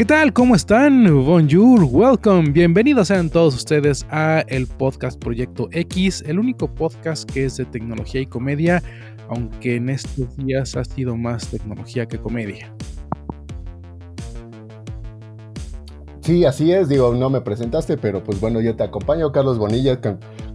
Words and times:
¿Qué 0.00 0.06
tal? 0.06 0.32
¿Cómo 0.32 0.54
están? 0.54 1.04
Bonjour, 1.26 1.84
welcome. 1.84 2.52
Bienvenidos 2.52 3.08
sean 3.08 3.28
todos 3.28 3.54
ustedes 3.54 4.06
a 4.08 4.40
el 4.48 4.66
podcast 4.66 5.22
Proyecto 5.22 5.68
X, 5.72 6.24
el 6.26 6.38
único 6.38 6.74
podcast 6.74 7.30
que 7.30 7.44
es 7.44 7.58
de 7.58 7.66
tecnología 7.66 8.22
y 8.22 8.24
comedia, 8.24 8.82
aunque 9.28 9.76
en 9.76 9.90
estos 9.90 10.34
días 10.38 10.74
ha 10.74 10.84
sido 10.84 11.18
más 11.18 11.48
tecnología 11.48 12.06
que 12.06 12.16
comedia. 12.16 12.74
Sí, 16.22 16.46
así 16.46 16.72
es, 16.72 16.88
digo, 16.88 17.12
no 17.12 17.28
me 17.28 17.42
presentaste, 17.42 17.98
pero 17.98 18.24
pues 18.24 18.40
bueno, 18.40 18.62
yo 18.62 18.74
te 18.74 18.84
acompaño, 18.84 19.30
Carlos 19.32 19.58
Bonilla, 19.58 20.00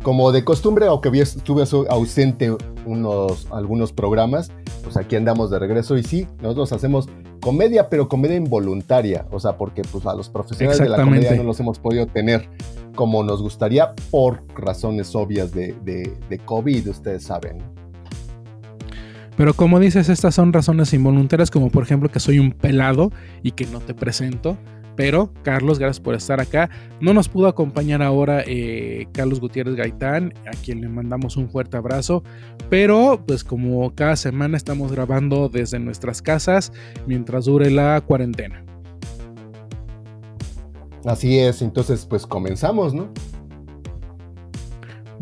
como 0.01 0.31
de 0.31 0.43
costumbre, 0.43 0.87
aunque 0.87 1.09
estuve 1.19 1.65
ausente 1.87 2.57
unos, 2.87 3.47
algunos 3.51 3.93
programas, 3.93 4.51
pues 4.85 4.97
aquí 4.97 5.15
andamos 5.15 5.49
de 5.49 5.57
regreso 5.57 5.97
y 5.97 6.03
sí, 6.03 6.27
nosotros 6.41 6.71
hacemos 6.71 7.09
comedia, 7.41 7.89
pero 7.89 8.07
comedia 8.07 8.35
involuntaria, 8.35 9.25
o 9.31 9.39
sea, 9.39 9.57
porque 9.57 9.81
pues 9.81 10.05
a 10.05 10.13
los 10.13 10.29
profesionales 10.29 10.79
de 10.79 10.89
la 10.89 11.03
comedia 11.03 11.35
no 11.35 11.43
los 11.43 11.59
hemos 11.59 11.79
podido 11.79 12.05
tener 12.05 12.47
como 12.93 13.23
nos 13.23 13.41
gustaría 13.41 13.93
por 14.11 14.43
razones 14.55 15.15
obvias 15.15 15.51
de, 15.51 15.75
de, 15.83 16.13
de 16.29 16.37
COVID, 16.37 16.87
ustedes 16.87 17.23
saben. 17.23 17.57
Pero 19.35 19.53
como 19.55 19.79
dices, 19.79 20.07
estas 20.07 20.35
son 20.35 20.53
razones 20.53 20.93
involuntarias, 20.93 21.51
como 21.51 21.69
por 21.69 21.83
ejemplo 21.83 22.09
que 22.09 22.19
soy 22.19 22.37
un 22.37 22.51
pelado 22.51 23.11
y 23.41 23.51
que 23.51 23.65
no 23.65 23.79
te 23.79 23.95
presento. 23.95 24.57
Pero, 24.95 25.33
Carlos, 25.43 25.77
gracias 25.79 25.99
por 25.99 26.15
estar 26.15 26.39
acá. 26.39 26.69
No 27.01 27.13
nos 27.13 27.27
pudo 27.27 27.47
acompañar 27.47 28.01
ahora 28.01 28.43
eh, 28.45 29.07
Carlos 29.11 29.39
Gutiérrez 29.39 29.75
Gaitán, 29.75 30.33
a 30.45 30.51
quien 30.51 30.81
le 30.81 30.87
mandamos 30.87 31.35
un 31.37 31.49
fuerte 31.49 31.77
abrazo. 31.77 32.23
Pero, 32.69 33.21
pues 33.25 33.43
como 33.43 33.93
cada 33.93 34.15
semana 34.15 34.57
estamos 34.57 34.91
grabando 34.91 35.49
desde 35.49 35.79
nuestras 35.79 36.21
casas 36.21 36.71
mientras 37.05 37.45
dure 37.45 37.69
la 37.69 38.01
cuarentena. 38.01 38.63
Así 41.05 41.37
es, 41.37 41.61
entonces 41.61 42.05
pues 42.05 42.25
comenzamos, 42.25 42.93
¿no? 42.93 43.13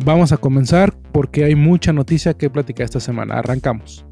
Vamos 0.06 0.32
a 0.32 0.38
comenzar 0.38 0.96
porque 1.12 1.44
hay 1.44 1.56
mucha 1.56 1.92
noticia 1.92 2.34
que 2.34 2.50
platicar 2.50 2.86
esta 2.86 3.00
semana. 3.00 3.40
Arrancamos. 3.40 4.06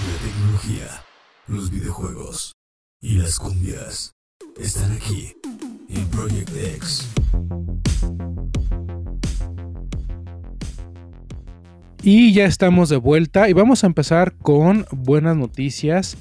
La 0.00 0.24
tecnología, 0.24 0.86
los 1.46 1.70
videojuegos 1.70 2.57
y 3.00 3.18
las 3.18 3.38
cumbias 3.38 4.16
están 4.58 4.92
aquí 4.92 5.32
en 5.88 6.04
Project 6.08 6.50
X. 6.50 7.08
Y 12.02 12.32
ya 12.32 12.44
estamos 12.44 12.88
de 12.88 12.96
vuelta 12.96 13.48
y 13.48 13.52
vamos 13.52 13.84
a 13.84 13.86
empezar 13.86 14.34
con 14.36 14.86
buenas 14.90 15.36
noticias 15.36 16.16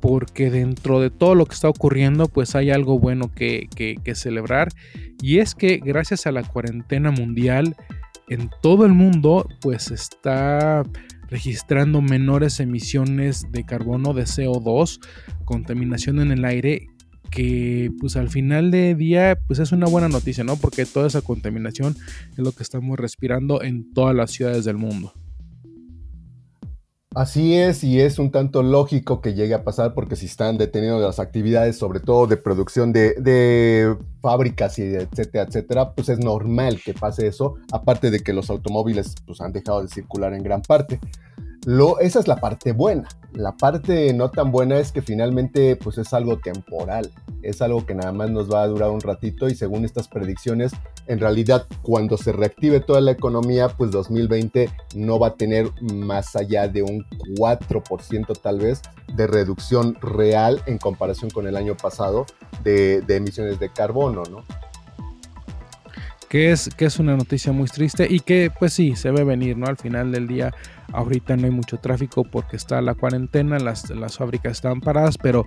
porque 0.00 0.50
dentro 0.50 1.00
de 1.00 1.10
todo 1.10 1.34
lo 1.34 1.46
que 1.46 1.54
está 1.54 1.68
ocurriendo 1.68 2.28
pues 2.28 2.54
hay 2.54 2.70
algo 2.70 2.98
bueno 2.98 3.30
que, 3.34 3.68
que 3.74 4.14
celebrar 4.14 4.68
y 5.20 5.38
es 5.38 5.54
que 5.54 5.78
gracias 5.78 6.26
a 6.26 6.32
la 6.32 6.42
cuarentena 6.42 7.10
mundial 7.10 7.74
en 8.28 8.50
todo 8.62 8.86
el 8.86 8.92
mundo 8.92 9.48
pues 9.60 9.90
está 9.90 10.84
registrando 11.28 12.00
menores 12.00 12.60
emisiones 12.60 13.50
de 13.50 13.64
carbono, 13.64 14.14
de 14.14 14.24
CO2, 14.24 15.00
contaminación 15.44 16.20
en 16.20 16.32
el 16.32 16.44
aire, 16.44 16.88
que 17.30 17.90
pues 17.98 18.16
al 18.16 18.28
final 18.28 18.70
de 18.70 18.94
día 18.94 19.36
pues 19.46 19.58
es 19.58 19.72
una 19.72 19.86
buena 19.86 20.08
noticia, 20.08 20.44
¿no? 20.44 20.56
Porque 20.56 20.86
toda 20.86 21.08
esa 21.08 21.22
contaminación 21.22 21.96
es 22.32 22.38
lo 22.38 22.52
que 22.52 22.62
estamos 22.62 22.98
respirando 22.98 23.62
en 23.62 23.92
todas 23.92 24.14
las 24.14 24.30
ciudades 24.30 24.64
del 24.64 24.76
mundo. 24.76 25.12
Así 27.14 27.54
es, 27.54 27.84
y 27.84 28.00
es 28.00 28.18
un 28.18 28.32
tanto 28.32 28.64
lógico 28.64 29.20
que 29.20 29.34
llegue 29.34 29.54
a 29.54 29.62
pasar 29.62 29.94
porque 29.94 30.16
si 30.16 30.26
están 30.26 30.58
deteniendo 30.58 30.98
las 30.98 31.20
actividades, 31.20 31.78
sobre 31.78 32.00
todo 32.00 32.26
de 32.26 32.36
producción 32.36 32.92
de, 32.92 33.96
fábricas 34.20 34.80
y 34.80 34.82
etcétera, 34.82 35.44
etcétera, 35.44 35.92
pues 35.92 36.08
es 36.08 36.18
normal 36.18 36.80
que 36.84 36.92
pase 36.92 37.28
eso, 37.28 37.54
aparte 37.70 38.10
de 38.10 38.18
que 38.18 38.32
los 38.32 38.50
automóviles 38.50 39.14
pues 39.26 39.40
han 39.40 39.52
dejado 39.52 39.82
de 39.82 39.88
circular 39.88 40.34
en 40.34 40.42
gran 40.42 40.62
parte. 40.62 40.98
Lo, 41.64 41.98
esa 41.98 42.20
es 42.20 42.28
la 42.28 42.36
parte 42.36 42.72
buena. 42.72 43.08
La 43.32 43.56
parte 43.56 44.12
no 44.12 44.30
tan 44.30 44.52
buena 44.52 44.78
es 44.78 44.92
que 44.92 45.02
finalmente 45.02 45.76
pues 45.76 45.98
es 45.98 46.12
algo 46.12 46.38
temporal, 46.38 47.10
es 47.42 47.62
algo 47.62 47.84
que 47.84 47.94
nada 47.94 48.12
más 48.12 48.30
nos 48.30 48.52
va 48.52 48.62
a 48.62 48.66
durar 48.68 48.90
un 48.90 49.00
ratito 49.00 49.48
y 49.48 49.54
según 49.54 49.84
estas 49.84 50.08
predicciones, 50.08 50.72
en 51.06 51.18
realidad 51.18 51.66
cuando 51.82 52.16
se 52.16 52.32
reactive 52.32 52.80
toda 52.80 53.00
la 53.00 53.10
economía, 53.10 53.68
pues 53.68 53.90
2020 53.90 54.70
no 54.94 55.18
va 55.18 55.28
a 55.28 55.34
tener 55.34 55.70
más 55.80 56.36
allá 56.36 56.68
de 56.68 56.82
un 56.82 57.04
4% 57.36 58.40
tal 58.40 58.60
vez 58.60 58.82
de 59.14 59.26
reducción 59.26 59.96
real 60.00 60.62
en 60.66 60.78
comparación 60.78 61.30
con 61.30 61.46
el 61.46 61.56
año 61.56 61.76
pasado 61.76 62.26
de, 62.62 63.00
de 63.00 63.16
emisiones 63.16 63.58
de 63.58 63.70
carbono, 63.70 64.22
¿no? 64.30 64.44
Que 66.28 66.52
es, 66.52 66.70
que 66.74 66.86
es 66.86 66.98
una 66.98 67.16
noticia 67.16 67.52
muy 67.52 67.66
triste 67.68 68.06
y 68.08 68.20
que 68.20 68.50
pues 68.58 68.72
sí, 68.72 68.96
se 68.96 69.10
ve 69.10 69.24
venir, 69.24 69.56
¿no? 69.56 69.66
Al 69.66 69.76
final 69.76 70.12
del 70.12 70.26
día, 70.26 70.52
ahorita 70.92 71.36
no 71.36 71.44
hay 71.44 71.50
mucho 71.50 71.78
tráfico 71.78 72.24
porque 72.24 72.56
está 72.56 72.80
la 72.80 72.94
cuarentena, 72.94 73.58
las, 73.58 73.90
las 73.90 74.16
fábricas 74.16 74.52
están 74.52 74.80
paradas, 74.80 75.18
pero 75.18 75.46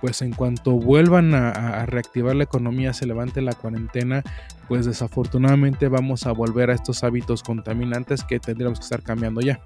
pues 0.00 0.22
en 0.22 0.32
cuanto 0.32 0.72
vuelvan 0.72 1.34
a, 1.34 1.86
reactivar 1.86 2.34
la 2.36 2.44
economía, 2.44 2.92
se 2.92 3.06
levante 3.06 3.40
la 3.40 3.52
cuarentena, 3.52 4.22
pues 4.68 4.86
desafortunadamente 4.86 5.88
vamos 5.88 6.26
a 6.26 6.32
volver 6.32 6.70
a 6.70 6.74
estos 6.74 7.04
hábitos 7.04 7.42
contaminantes 7.42 8.24
que 8.24 8.38
tendríamos 8.38 8.78
que 8.78 8.84
estar 8.84 9.02
cambiando 9.02 9.40
ya. 9.40 9.60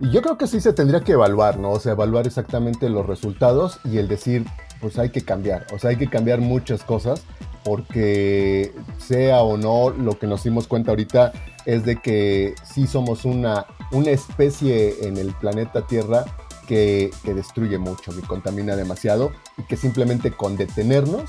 Y 0.00 0.10
yo 0.10 0.20
creo 0.20 0.36
que 0.36 0.46
sí 0.46 0.60
se 0.60 0.72
tendría 0.72 1.00
que 1.00 1.12
evaluar, 1.12 1.58
¿no? 1.58 1.70
O 1.70 1.80
sea, 1.80 1.92
evaluar 1.92 2.26
exactamente 2.26 2.90
los 2.90 3.06
resultados 3.06 3.80
y 3.84 3.96
el 3.96 4.08
decir, 4.08 4.44
pues 4.80 4.98
hay 4.98 5.10
que 5.10 5.22
cambiar, 5.22 5.66
o 5.72 5.78
sea, 5.78 5.90
hay 5.90 5.96
que 5.96 6.08
cambiar 6.08 6.40
muchas 6.40 6.82
cosas 6.82 7.24
porque 7.66 8.72
sea 8.96 9.40
o 9.40 9.56
no, 9.56 9.90
lo 9.90 10.16
que 10.20 10.28
nos 10.28 10.44
dimos 10.44 10.68
cuenta 10.68 10.92
ahorita 10.92 11.32
es 11.64 11.84
de 11.84 11.96
que 11.96 12.54
sí 12.62 12.86
somos 12.86 13.24
una, 13.24 13.66
una 13.90 14.12
especie 14.12 15.04
en 15.04 15.16
el 15.16 15.34
planeta 15.34 15.84
Tierra 15.84 16.24
que, 16.68 17.10
destruye 17.24 17.76
mucho, 17.76 18.14
que 18.14 18.24
contamina 18.24 18.76
demasiado 18.76 19.32
y 19.58 19.64
que 19.64 19.76
simplemente 19.76 20.30
con 20.30 20.56
detenernos 20.56 21.24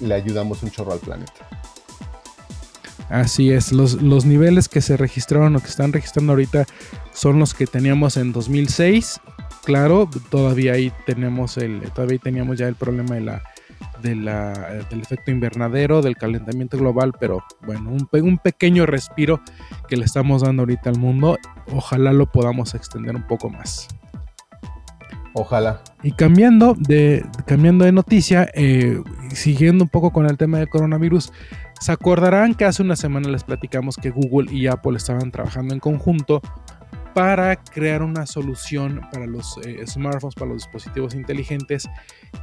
le 0.00 0.16
ayudamos 0.16 0.64
un 0.64 0.72
chorro 0.72 0.92
al 0.92 0.98
planeta. 0.98 1.48
Así 3.08 3.52
es, 3.52 3.70
los, 3.70 4.02
los, 4.02 4.24
niveles 4.24 4.68
que 4.68 4.80
se 4.80 4.96
registraron 4.96 5.54
o 5.54 5.60
que 5.60 5.68
están 5.68 5.92
registrando 5.92 6.32
ahorita 6.32 6.66
son 7.12 7.38
los 7.38 7.54
que 7.54 7.68
teníamos 7.68 8.16
en 8.16 8.32
2006. 8.32 9.20
Claro, 9.62 10.10
todavía 10.30 10.72
ahí 10.72 10.92
tenemos 11.06 11.58
el, 11.58 11.80
todavía 11.92 12.18
teníamos 12.18 12.58
ya 12.58 12.66
el 12.66 12.74
problema 12.74 13.14
de 13.14 13.20
la 13.20 13.42
del 14.04 15.00
efecto 15.00 15.30
invernadero, 15.30 16.02
del 16.02 16.16
calentamiento 16.16 16.78
global, 16.78 17.12
pero 17.18 17.42
bueno, 17.66 17.90
un, 17.90 18.08
un, 18.22 18.38
pequeño 18.38 18.86
respiro 18.86 19.40
que 19.88 19.96
le 19.96 20.04
estamos 20.04 20.42
dando 20.42 20.62
ahorita 20.62 20.90
al 20.90 20.98
mundo, 20.98 21.38
ojalá 21.72 22.12
lo 22.12 22.26
podamos 22.26 22.74
extender 22.74 23.16
un 23.16 23.26
poco 23.26 23.50
más. 23.50 23.88
Ojalá. 25.36 25.82
Y 26.04 26.12
cambiando 26.12 26.76
de, 26.78 27.26
cambiando 27.44 27.84
de 27.84 27.90
noticia, 27.90 28.48
eh, 28.54 29.02
siguiendo 29.32 29.82
un 29.82 29.90
poco 29.90 30.12
con 30.12 30.26
el 30.26 30.36
tema 30.36 30.58
del 30.58 30.68
coronavirus, 30.68 31.32
se 31.80 31.90
acordarán 31.90 32.54
que 32.54 32.64
hace 32.64 32.82
una 32.82 32.94
semana 32.94 33.28
les 33.28 33.42
platicamos 33.42 33.96
que 33.96 34.10
Google 34.10 34.52
y 34.52 34.68
Apple 34.68 34.96
estaban 34.96 35.32
trabajando 35.32 35.74
en 35.74 35.80
conjunto 35.80 36.40
para 37.14 37.56
crear 37.56 38.02
una 38.02 38.26
solución 38.26 39.00
para 39.12 39.26
los 39.26 39.58
eh, 39.64 39.84
smartphones, 39.86 40.36
para 40.36 40.52
los 40.52 40.62
dispositivos 40.62 41.14
inteligentes 41.14 41.88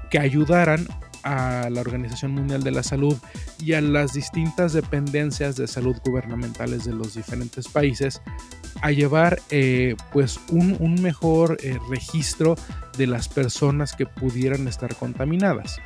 que 0.09 0.19
ayudaran 0.19 0.85
a 1.23 1.69
la 1.69 1.81
Organización 1.81 2.31
Mundial 2.31 2.63
de 2.63 2.71
la 2.71 2.83
Salud 2.83 3.17
y 3.59 3.73
a 3.73 3.81
las 3.81 4.13
distintas 4.13 4.73
dependencias 4.73 5.55
de 5.55 5.67
salud 5.67 5.95
gubernamentales 6.05 6.85
de 6.85 6.93
los 6.93 7.15
diferentes 7.15 7.67
países 7.67 8.21
a 8.81 8.91
llevar 8.91 9.39
eh, 9.49 9.95
pues 10.11 10.39
un, 10.49 10.95
mejor 11.01 11.57
eh, 11.61 11.77
registro 11.89 12.55
de 12.97 13.07
las 13.07 13.29
personas 13.29 13.93
que 13.95 14.05
pudieran 14.05 14.67
estar 14.67 14.95
contaminadas. 14.95 15.79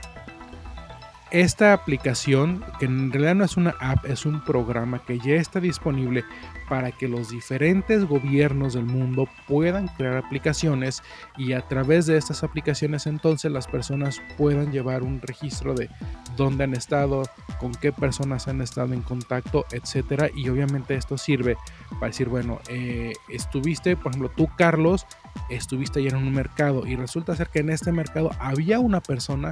Esta 1.35 1.73
aplicación, 1.73 2.63
que 2.79 2.85
en 2.85 3.11
realidad 3.11 3.35
no 3.35 3.43
es 3.43 3.57
una 3.57 3.75
app, 3.81 4.05
es 4.05 4.25
un 4.25 4.41
programa 4.45 4.99
que 4.99 5.19
ya 5.19 5.33
está 5.33 5.59
disponible 5.59 6.23
para 6.69 6.93
que 6.93 7.09
los 7.09 7.29
diferentes 7.29 8.05
gobiernos 8.05 8.73
del 8.73 8.85
mundo 8.85 9.27
puedan 9.45 9.89
crear 9.89 10.15
aplicaciones 10.15 11.03
y 11.37 11.51
a 11.51 11.67
través 11.67 12.05
de 12.05 12.15
estas 12.15 12.45
aplicaciones 12.45 13.05
entonces 13.05 13.51
las 13.51 13.67
personas 13.67 14.21
puedan 14.37 14.71
llevar 14.71 15.03
un 15.03 15.19
registro 15.21 15.73
de 15.73 15.89
dónde 16.37 16.63
han 16.63 16.73
estado, 16.73 17.23
con 17.59 17.73
qué 17.73 17.91
personas 17.91 18.47
han 18.47 18.61
estado 18.61 18.93
en 18.93 19.01
contacto, 19.01 19.65
etcétera. 19.73 20.29
Y 20.33 20.47
obviamente 20.47 20.95
esto 20.95 21.17
sirve 21.17 21.57
para 21.99 22.07
decir, 22.07 22.29
bueno, 22.29 22.59
eh, 22.69 23.11
estuviste, 23.27 23.97
por 23.97 24.13
ejemplo, 24.13 24.31
tú 24.37 24.47
Carlos, 24.57 25.05
estuviste 25.49 25.99
ayer 25.99 26.13
en 26.13 26.25
un 26.25 26.33
mercado 26.33 26.87
y 26.87 26.95
resulta 26.95 27.35
ser 27.35 27.49
que 27.49 27.59
en 27.59 27.71
este 27.71 27.91
mercado 27.91 28.31
había 28.39 28.79
una 28.79 29.01
persona 29.01 29.51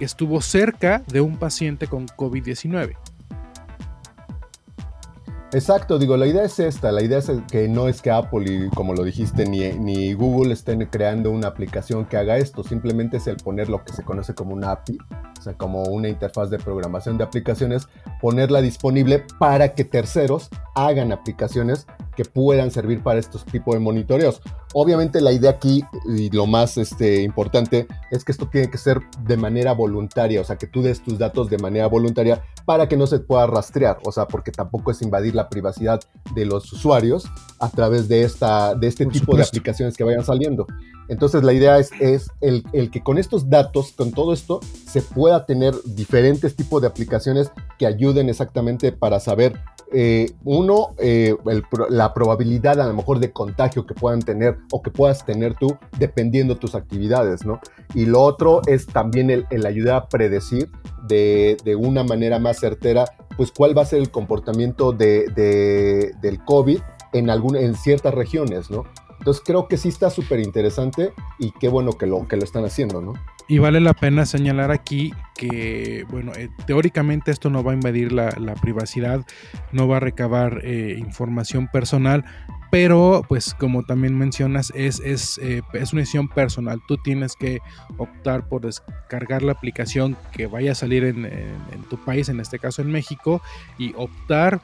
estuvo 0.00 0.40
cerca 0.40 1.02
de 1.06 1.20
un 1.20 1.36
paciente 1.36 1.86
con 1.86 2.06
COVID-19. 2.06 2.96
Exacto, 5.54 6.00
digo, 6.00 6.16
la 6.16 6.26
idea 6.26 6.42
es 6.42 6.58
esta, 6.58 6.90
la 6.90 7.00
idea 7.00 7.18
es 7.18 7.30
que 7.48 7.68
no 7.68 7.86
es 7.86 8.02
que 8.02 8.10
Apple 8.10 8.44
y 8.44 8.68
como 8.70 8.92
lo 8.92 9.04
dijiste, 9.04 9.46
ni, 9.46 9.70
ni, 9.70 10.12
Google 10.12 10.52
estén 10.52 10.84
creando 10.86 11.30
una 11.30 11.46
aplicación 11.46 12.06
que 12.06 12.16
haga 12.16 12.38
esto, 12.38 12.64
simplemente 12.64 13.18
es 13.18 13.28
el 13.28 13.36
poner 13.36 13.68
lo 13.68 13.84
que 13.84 13.92
se 13.92 14.02
conoce 14.02 14.34
como 14.34 14.52
una 14.52 14.72
API, 14.72 14.98
o 15.44 15.50
sea, 15.50 15.58
como 15.58 15.82
una 15.82 16.08
interfaz 16.08 16.48
de 16.48 16.58
programación 16.58 17.18
de 17.18 17.24
aplicaciones, 17.24 17.86
ponerla 18.22 18.62
disponible 18.62 19.26
para 19.38 19.74
que 19.74 19.84
terceros 19.84 20.48
hagan 20.74 21.12
aplicaciones 21.12 21.86
que 22.16 22.24
puedan 22.24 22.70
servir 22.70 23.02
para 23.02 23.18
estos 23.18 23.44
tipos 23.44 23.74
de 23.74 23.80
monitoreos. 23.80 24.40
Obviamente 24.72 25.20
la 25.20 25.32
idea 25.32 25.50
aquí 25.50 25.84
y 26.06 26.30
lo 26.30 26.46
más 26.46 26.78
este, 26.78 27.22
importante 27.22 27.86
es 28.10 28.24
que 28.24 28.32
esto 28.32 28.48
tiene 28.48 28.70
que 28.70 28.78
ser 28.78 29.00
de 29.20 29.36
manera 29.36 29.72
voluntaria, 29.72 30.40
o 30.40 30.44
sea, 30.44 30.56
que 30.56 30.66
tú 30.66 30.82
des 30.82 31.02
tus 31.02 31.18
datos 31.18 31.50
de 31.50 31.58
manera 31.58 31.86
voluntaria 31.86 32.42
para 32.64 32.88
que 32.88 32.96
no 32.96 33.06
se 33.06 33.20
pueda 33.20 33.46
rastrear, 33.46 33.98
o 34.04 34.12
sea, 34.12 34.26
porque 34.26 34.50
tampoco 34.50 34.90
es 34.90 35.02
invadir 35.02 35.34
la 35.34 35.48
privacidad 35.50 36.00
de 36.34 36.46
los 36.46 36.72
usuarios 36.72 37.26
a 37.60 37.68
través 37.68 38.08
de, 38.08 38.22
esta, 38.22 38.74
de 38.74 38.86
este 38.86 39.06
tipo 39.06 39.36
de 39.36 39.42
aplicaciones 39.42 39.96
que 39.96 40.04
vayan 40.04 40.24
saliendo. 40.24 40.66
Entonces 41.08 41.42
la 41.42 41.52
idea 41.52 41.78
es, 41.78 41.90
es 42.00 42.30
el, 42.40 42.64
el, 42.72 42.90
que 42.90 43.02
con 43.02 43.18
estos 43.18 43.50
datos, 43.50 43.92
con 43.92 44.12
todo 44.12 44.32
esto, 44.32 44.60
se 44.86 45.02
pueda 45.02 45.33
tener 45.46 45.74
diferentes 45.84 46.56
tipos 46.56 46.80
de 46.80 46.88
aplicaciones 46.88 47.50
que 47.78 47.86
ayuden 47.86 48.28
exactamente 48.28 48.92
para 48.92 49.20
saber 49.20 49.60
eh, 49.92 50.32
uno, 50.44 50.88
eh, 50.98 51.36
la 51.88 52.14
probabilidad 52.14 52.80
a 52.80 52.86
lo 52.86 52.94
mejor 52.94 53.20
de 53.20 53.30
contagio 53.30 53.86
que 53.86 53.94
puedan 53.94 54.20
tener 54.20 54.58
o 54.72 54.82
que 54.82 54.90
puedas 54.90 55.24
tener 55.24 55.54
tú 55.54 55.76
dependiendo 55.98 56.56
tus 56.56 56.74
actividades, 56.74 57.44
¿no? 57.44 57.60
Y 57.94 58.06
lo 58.06 58.22
otro 58.22 58.60
es 58.66 58.86
también 58.86 59.30
el, 59.30 59.66
ayudar 59.66 59.96
a 59.96 60.08
predecir 60.08 60.68
de, 61.06 61.56
una 61.78 62.02
manera 62.02 62.38
más 62.38 62.58
certera, 62.58 63.04
pues 63.36 63.52
cuál 63.52 63.76
va 63.76 63.82
a 63.82 63.86
ser 63.86 64.00
el 64.00 64.10
comportamiento 64.10 64.92
de, 64.92 66.12
del 66.20 66.44
COVID 66.44 66.78
en, 67.12 67.30
en 67.30 67.74
ciertas 67.76 68.14
regiones, 68.14 68.70
¿no? 68.70 68.84
Entonces 69.24 69.42
creo 69.42 69.68
que 69.68 69.78
sí 69.78 69.88
está 69.88 70.10
súper 70.10 70.38
interesante 70.40 71.14
y 71.38 71.50
qué 71.52 71.70
bueno 71.70 71.94
que 71.94 72.06
lo, 72.06 72.28
que 72.28 72.36
lo 72.36 72.44
están 72.44 72.66
haciendo, 72.66 73.00
¿no? 73.00 73.14
Y 73.48 73.56
vale 73.56 73.80
la 73.80 73.94
pena 73.94 74.26
señalar 74.26 74.70
aquí 74.70 75.14
que, 75.34 76.04
bueno, 76.10 76.32
eh, 76.36 76.50
teóricamente 76.66 77.30
esto 77.30 77.48
no 77.48 77.64
va 77.64 77.72
a 77.72 77.74
invadir 77.74 78.12
la, 78.12 78.28
privacidad, 78.60 79.24
no 79.72 79.88
va 79.88 79.96
a 79.96 80.00
recabar 80.00 80.60
eh, 80.62 80.96
información 80.98 81.68
personal, 81.68 82.26
pero 82.70 83.24
pues 83.26 83.54
como 83.54 83.82
también 83.84 84.14
mencionas, 84.18 84.70
es, 84.74 85.00
es, 85.00 85.38
eh, 85.38 85.62
es, 85.72 85.94
una 85.94 86.00
decisión 86.00 86.28
personal. 86.28 86.82
Tú 86.86 86.98
tienes 86.98 87.34
que 87.34 87.60
optar 87.96 88.46
por 88.46 88.60
descargar 88.60 89.42
la 89.42 89.52
aplicación 89.52 90.18
que 90.32 90.48
vaya 90.48 90.72
a 90.72 90.74
salir 90.74 91.02
en 91.02 91.30
tu 91.88 91.96
país, 91.96 92.28
en 92.28 92.40
este 92.40 92.58
caso 92.58 92.82
en 92.82 92.92
México, 92.92 93.40
y 93.78 93.94
optar 93.96 94.60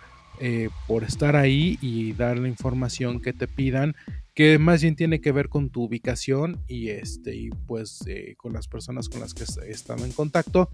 por 0.87 1.05
estar 1.05 1.37
ahí 1.37 1.79
y 1.83 2.15
dar 2.15 2.39
la 2.39 2.49
información 2.49 3.21
que 3.21 3.35
te 3.35 3.47
pidan 3.47 3.95
que 4.41 4.59
más 4.59 4.81
bien 4.81 4.97
tiene 4.97 5.21
que 5.21 5.33
ver 5.33 5.51
con 5.51 5.69
tu 5.69 5.83
ubicación 5.83 6.65
y 6.67 6.89
este 6.89 7.37
y 7.37 7.51
pues 7.51 8.03
eh, 8.07 8.37
con 8.39 8.55
las 8.55 8.69
personas 8.69 9.11
con 9.11 9.21
las 9.21 9.35
que 9.35 9.45
están 9.45 9.99
en 9.99 10.13
contacto. 10.13 10.71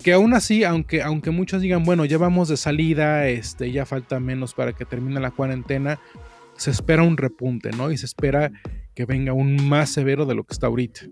Que 0.00 0.12
aún 0.12 0.34
así 0.34 0.62
aunque 0.62 1.02
aunque 1.02 1.32
muchos 1.32 1.62
digan 1.62 1.82
bueno 1.82 2.04
ya 2.04 2.16
vamos 2.16 2.48
de 2.48 2.56
salida 2.56 3.26
este 3.26 3.72
ya 3.72 3.86
falta 3.86 4.20
menos 4.20 4.54
para 4.54 4.72
que 4.72 4.84
termine 4.84 5.18
la 5.18 5.32
cuarentena 5.32 5.98
se 6.56 6.70
espera 6.70 7.02
un 7.02 7.16
repunte 7.16 7.72
no 7.72 7.90
y 7.90 7.98
se 7.98 8.06
espera 8.06 8.52
que 8.94 9.04
venga 9.04 9.32
un 9.32 9.68
más 9.68 9.90
severo 9.90 10.24
de 10.24 10.36
lo 10.36 10.44
que 10.44 10.52
está 10.52 10.68
ahorita 10.68 11.06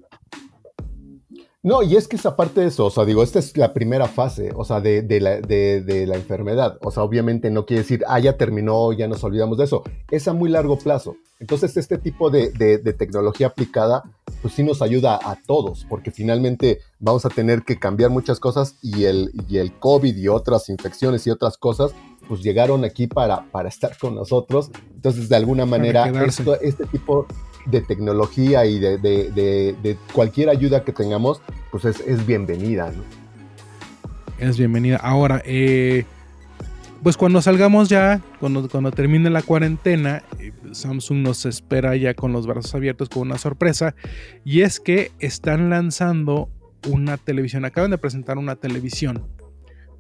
no, 1.68 1.82
y 1.82 1.96
es 1.96 2.08
que 2.08 2.16
es 2.16 2.24
aparte 2.24 2.62
de 2.62 2.68
eso, 2.68 2.86
o 2.86 2.90
sea, 2.90 3.04
digo, 3.04 3.22
esta 3.22 3.38
es 3.38 3.54
la 3.58 3.74
primera 3.74 4.08
fase, 4.08 4.52
o 4.56 4.64
sea, 4.64 4.80
de, 4.80 5.02
la, 5.20 5.38
de, 5.38 6.06
la, 6.06 6.16
enfermedad. 6.16 6.78
O 6.80 6.90
sea, 6.90 7.02
obviamente 7.02 7.50
no 7.50 7.66
quiere 7.66 7.82
decir, 7.82 8.02
ah, 8.08 8.18
ya 8.18 8.38
terminó, 8.38 8.90
ya 8.94 9.06
nos 9.06 9.22
olvidamos 9.22 9.58
de 9.58 9.64
eso. 9.64 9.82
Es 10.10 10.26
a 10.28 10.32
muy 10.32 10.48
largo 10.48 10.78
plazo. 10.78 11.16
Entonces, 11.40 11.76
este 11.76 11.98
tipo 11.98 12.30
de, 12.30 12.48
tecnología 12.96 13.48
aplicada, 13.48 14.02
pues 14.40 14.54
sí 14.54 14.62
nos 14.62 14.80
ayuda 14.80 15.20
a 15.22 15.36
todos, 15.46 15.84
porque 15.90 16.10
finalmente 16.10 16.80
vamos 17.00 17.26
a 17.26 17.28
tener 17.28 17.62
que 17.64 17.78
cambiar 17.78 18.08
muchas 18.08 18.40
cosas 18.40 18.76
y 18.80 19.04
el, 19.04 19.30
y 19.46 19.58
el 19.58 19.78
COVID 19.78 20.16
y 20.16 20.28
otras 20.28 20.70
infecciones 20.70 21.26
y 21.26 21.30
otras 21.30 21.58
cosas, 21.58 21.90
pues 22.28 22.42
llegaron 22.42 22.86
aquí 22.86 23.08
para, 23.08 23.44
para 23.50 23.68
estar 23.68 23.94
con 23.98 24.14
nosotros. 24.14 24.70
Entonces, 24.94 25.28
de 25.28 25.36
alguna 25.36 25.66
manera, 25.66 26.10
este 26.62 26.86
tipo 26.86 27.26
de 27.70 27.80
tecnología 27.82 28.66
y 28.66 28.78
de, 28.78 29.98
cualquier 30.12 30.48
ayuda 30.48 30.84
que 30.84 30.92
tengamos, 30.92 31.40
pues 31.70 31.84
es, 31.84 32.26
bienvenida, 32.26 32.92
¿no? 32.92 33.02
Es 34.38 34.56
bienvenida. 34.56 34.96
Ahora, 34.96 35.42
eh, 35.44 36.04
pues 37.02 37.16
cuando 37.16 37.42
salgamos 37.42 37.88
ya, 37.88 38.22
cuando, 38.40 38.68
cuando 38.68 38.90
termine 38.92 39.30
la 39.30 39.42
cuarentena, 39.42 40.22
eh, 40.38 40.52
Samsung 40.72 41.18
nos 41.18 41.44
espera 41.44 41.96
ya 41.96 42.14
con 42.14 42.32
los 42.32 42.46
brazos 42.46 42.74
abiertos 42.74 43.08
con 43.08 43.22
una 43.22 43.38
sorpresa. 43.38 43.94
Y 44.44 44.62
es 44.62 44.80
que 44.80 45.12
están 45.18 45.70
lanzando 45.70 46.48
una 46.88 47.16
televisión, 47.16 47.64
acaban 47.64 47.90
de 47.90 47.98
presentar 47.98 48.38
una 48.38 48.56
televisión 48.56 49.26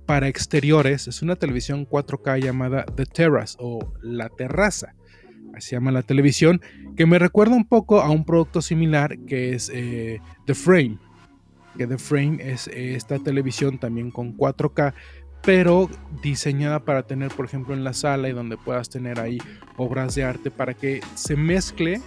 para 0.06 0.28
exteriores. 0.28 1.08
Es 1.08 1.20
una 1.20 1.36
televisión 1.36 1.86
4K 1.86 2.40
llamada 2.40 2.86
The 2.86 3.04
Terrace 3.04 3.56
o 3.58 3.92
La 4.00 4.28
Terraza 4.28 4.94
se 5.58 5.76
llama 5.76 5.92
la 5.92 6.02
televisión, 6.02 6.60
que 6.96 7.06
me 7.06 7.18
recuerda 7.18 7.54
un 7.54 7.64
poco 7.64 8.00
a 8.00 8.10
un 8.10 8.24
producto 8.24 8.62
similar 8.62 9.18
que 9.20 9.54
es 9.54 9.70
eh, 9.72 10.20
The 10.46 10.54
Frame. 10.54 10.98
Que 11.76 11.86
The 11.86 11.98
Frame 11.98 12.38
es 12.40 12.68
esta 12.68 13.18
televisión 13.18 13.78
también 13.78 14.10
con 14.10 14.36
4K, 14.36 14.94
pero 15.42 15.88
diseñada 16.22 16.80
para 16.80 17.04
tener, 17.04 17.30
por 17.30 17.46
ejemplo, 17.46 17.74
en 17.74 17.84
la 17.84 17.92
sala 17.92 18.28
y 18.28 18.32
donde 18.32 18.56
puedas 18.56 18.88
tener 18.88 19.20
ahí 19.20 19.38
obras 19.76 20.14
de 20.14 20.24
arte 20.24 20.50
para 20.50 20.74
que 20.74 21.00
se 21.14 21.36
mezcle 21.36 22.00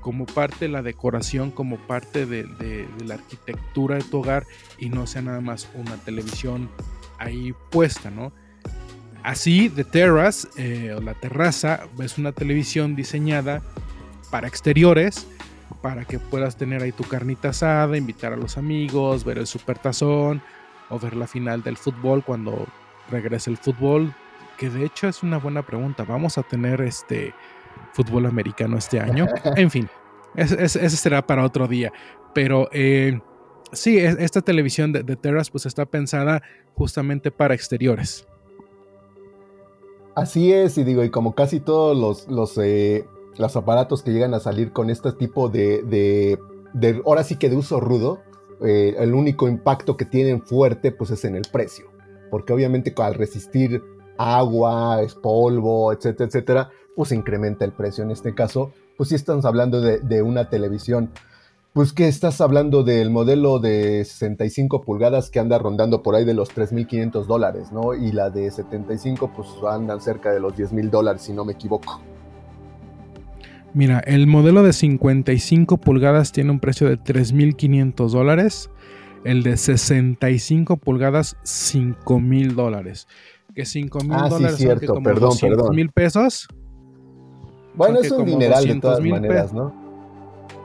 como 0.00 0.26
parte 0.26 0.66
de 0.66 0.68
la 0.68 0.82
decoración, 0.82 1.50
como 1.50 1.76
parte 1.76 2.24
de, 2.24 2.44
de 2.44 2.86
la 3.04 3.14
arquitectura 3.14 3.96
de 3.96 4.04
tu 4.04 4.18
hogar 4.18 4.46
y 4.78 4.88
no 4.88 5.06
sea 5.06 5.22
nada 5.22 5.40
más 5.40 5.68
una 5.74 5.96
televisión 5.96 6.70
ahí 7.18 7.52
puesta, 7.70 8.10
¿no? 8.10 8.32
Así, 9.22 9.68
The 9.68 9.84
Terrace, 9.84 10.48
eh, 10.56 10.94
o 10.96 11.00
la 11.00 11.14
terraza, 11.14 11.86
es 12.00 12.18
una 12.18 12.32
televisión 12.32 12.94
diseñada 12.94 13.62
para 14.30 14.48
exteriores, 14.48 15.26
para 15.82 16.04
que 16.04 16.18
puedas 16.18 16.56
tener 16.56 16.82
ahí 16.82 16.92
tu 16.92 17.04
carnita 17.04 17.50
asada, 17.50 17.96
invitar 17.96 18.32
a 18.32 18.36
los 18.36 18.56
amigos, 18.58 19.24
ver 19.24 19.38
el 19.38 19.46
supertazón 19.46 20.42
o 20.88 20.98
ver 20.98 21.14
la 21.14 21.26
final 21.26 21.62
del 21.62 21.76
fútbol 21.76 22.24
cuando 22.24 22.66
regrese 23.10 23.50
el 23.50 23.56
fútbol, 23.56 24.14
que 24.56 24.70
de 24.70 24.84
hecho 24.84 25.08
es 25.08 25.22
una 25.22 25.38
buena 25.38 25.62
pregunta. 25.62 26.04
¿Vamos 26.04 26.38
a 26.38 26.42
tener 26.42 26.80
este 26.80 27.34
fútbol 27.92 28.26
americano 28.26 28.78
este 28.78 29.00
año? 29.00 29.26
En 29.56 29.70
fin, 29.70 29.88
ese, 30.34 30.88
será 30.90 31.26
para 31.26 31.44
otro 31.44 31.68
día. 31.68 31.92
Pero 32.34 32.68
eh, 32.72 33.20
sí, 33.72 33.98
esta 33.98 34.42
televisión 34.42 34.92
de, 34.92 35.02
de 35.02 35.16
Terrace 35.16 35.50
pues 35.50 35.66
está 35.66 35.86
pensada 35.86 36.42
justamente 36.74 37.30
para 37.30 37.54
exteriores. 37.54 38.26
Así 40.18 40.52
es, 40.52 40.76
y 40.78 40.82
digo, 40.82 41.04
y 41.04 41.10
como 41.10 41.36
casi 41.36 41.60
todos 41.60 41.96
los, 41.96 42.26
los, 42.26 42.58
eh, 42.58 43.06
los 43.36 43.54
aparatos 43.54 44.02
que 44.02 44.10
llegan 44.10 44.34
a 44.34 44.40
salir 44.40 44.72
con 44.72 44.90
este 44.90 45.12
tipo 45.12 45.48
de, 45.48 45.84
de, 45.84 47.02
ahora 47.06 47.22
sí 47.22 47.36
que 47.36 47.48
de 47.48 47.54
uso 47.54 47.78
rudo, 47.78 48.18
eh, 48.60 48.96
el 48.98 49.14
único 49.14 49.46
impacto 49.46 49.96
que 49.96 50.04
tienen 50.04 50.42
fuerte 50.42 50.90
pues 50.90 51.12
es 51.12 51.24
en 51.24 51.36
el 51.36 51.44
precio, 51.52 51.86
porque 52.32 52.52
obviamente 52.52 52.92
al 52.96 53.14
resistir 53.14 53.80
agua, 54.16 55.02
es 55.02 55.14
polvo, 55.14 55.92
etcétera, 55.92 56.26
etcétera, 56.26 56.70
pues 56.96 57.12
incrementa 57.12 57.64
el 57.64 57.72
precio. 57.72 58.02
En 58.02 58.10
este 58.10 58.34
caso, 58.34 58.72
pues 58.96 59.10
sí 59.10 59.14
estamos 59.14 59.44
hablando 59.44 59.80
de, 59.80 60.00
de 60.00 60.22
una 60.22 60.50
televisión 60.50 61.12
pues 61.78 61.92
que 61.92 62.08
estás 62.08 62.40
hablando 62.40 62.82
del 62.82 63.08
modelo 63.08 63.60
de 63.60 64.04
65 64.04 64.82
pulgadas 64.82 65.30
que 65.30 65.38
anda 65.38 65.60
rondando 65.60 66.02
por 66.02 66.16
ahí 66.16 66.24
de 66.24 66.34
los 66.34 66.52
3.500 66.52 67.26
dólares, 67.26 67.70
¿no? 67.70 67.94
Y 67.94 68.10
la 68.10 68.30
de 68.30 68.50
75 68.50 69.30
pues 69.32 69.46
andan 69.64 70.00
cerca 70.00 70.32
de 70.32 70.40
los 70.40 70.54
10.000 70.56 70.90
dólares, 70.90 71.22
si 71.22 71.32
no 71.32 71.44
me 71.44 71.52
equivoco. 71.52 72.02
Mira, 73.74 74.00
el 74.00 74.26
modelo 74.26 74.64
de 74.64 74.72
55 74.72 75.76
pulgadas 75.76 76.32
tiene 76.32 76.50
un 76.50 76.58
precio 76.58 76.88
de 76.88 76.98
3.500 76.98 78.10
dólares. 78.10 78.70
El 79.22 79.44
de 79.44 79.56
65 79.56 80.78
pulgadas, 80.78 81.36
5.000 81.44 82.54
dólares. 82.54 83.06
Que 83.54 83.62
5.000 83.62 84.16
ah, 84.18 84.28
dólares 84.28 84.56
sí, 84.56 84.64
cierto. 84.64 84.94
como 84.94 85.04
perdón, 85.04 85.36
mil 85.76 85.90
pesos. 85.90 86.48
Bueno, 87.76 88.00
es 88.00 88.10
un 88.10 88.24
dineral 88.24 88.66
de 88.66 88.80
todas 88.80 89.00
maneras, 89.00 89.52
¿no? 89.52 89.77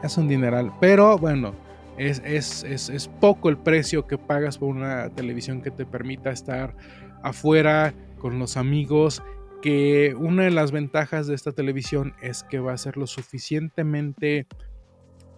Es 0.04 0.18
un 0.18 0.28
dineral. 0.28 0.72
Pero 0.80 1.18
bueno, 1.18 1.56
es, 1.98 2.20
es, 2.64 3.08
poco 3.20 3.50
el 3.50 3.58
precio 3.58 4.06
que 4.06 4.18
pagas 4.18 4.58
por 4.58 4.70
una 4.70 5.10
televisión 5.10 5.62
que 5.62 5.72
te 5.72 5.86
permita 5.86 6.32
estar 6.32 6.76
afuera 7.24 7.94
con 8.20 8.40
los 8.40 8.58
amigos. 8.58 9.24
Que 9.62 10.14
una 10.18 10.44
de 10.44 10.52
las 10.52 10.72
ventajas 10.72 11.28
de 11.28 11.36
esta 11.36 11.54
televisión 11.54 12.14
es 12.22 12.44
que 12.44 12.60
va 12.60 12.74
a 12.74 12.78
ser 12.78 12.98
lo 12.98 13.08
suficientemente 13.08 14.46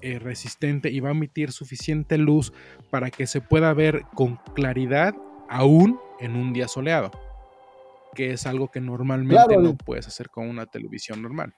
eh, 0.01 0.17
resistente 0.17 0.89
y 0.89 0.99
va 0.99 1.09
a 1.09 1.11
emitir 1.11 1.51
suficiente 1.51 2.17
luz 2.17 2.51
para 2.89 3.11
que 3.11 3.27
se 3.27 3.41
pueda 3.41 3.71
ver 3.73 4.01
con 4.15 4.37
claridad 4.55 5.15
aún 5.47 5.99
en 6.19 6.35
un 6.35 6.53
día 6.53 6.67
soleado. 6.67 7.11
que 8.15 8.31
es 8.31 8.47
algo 8.47 8.71
que 8.71 8.79
normalmente 8.79 9.57
no 9.57 9.75
puedes 9.75 10.07
hacer 10.07 10.29
con 10.29 10.47
una 10.47 10.65
televisión 10.65 11.21
normal. 11.21 11.53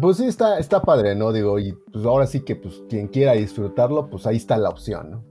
Pues 0.00 0.16
sí, 0.16 0.26
está, 0.26 0.58
está 0.58 0.82
padre, 0.82 1.14
¿no? 1.14 1.32
Digo, 1.32 1.58
y 1.60 1.72
pues 1.92 2.04
ahora 2.04 2.26
sí 2.26 2.40
que 2.40 2.56
pues 2.56 2.82
quien 2.88 3.06
quiera 3.06 3.32
disfrutarlo, 3.32 4.10
pues 4.10 4.26
ahí 4.26 4.36
está 4.36 4.56
la 4.58 4.68
opción, 4.68 5.10
¿no? 5.10 5.24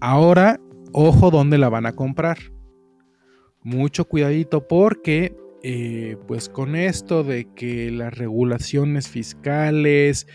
Ahora, 0.00 0.60
ojo 0.92 1.30
dónde 1.30 1.56
la 1.56 1.70
van 1.70 1.86
a 1.86 1.92
comprar. 1.92 2.38
Mucho 3.62 4.06
cuidadito 4.06 4.66
porque, 4.66 5.34
eh, 5.62 6.16
pues 6.26 6.48
con 6.48 6.76
esto 6.76 7.24
de 7.24 7.48
que 7.54 7.90
las 7.90 8.16
regulaciones 8.16 9.08
fiscales 9.08 10.26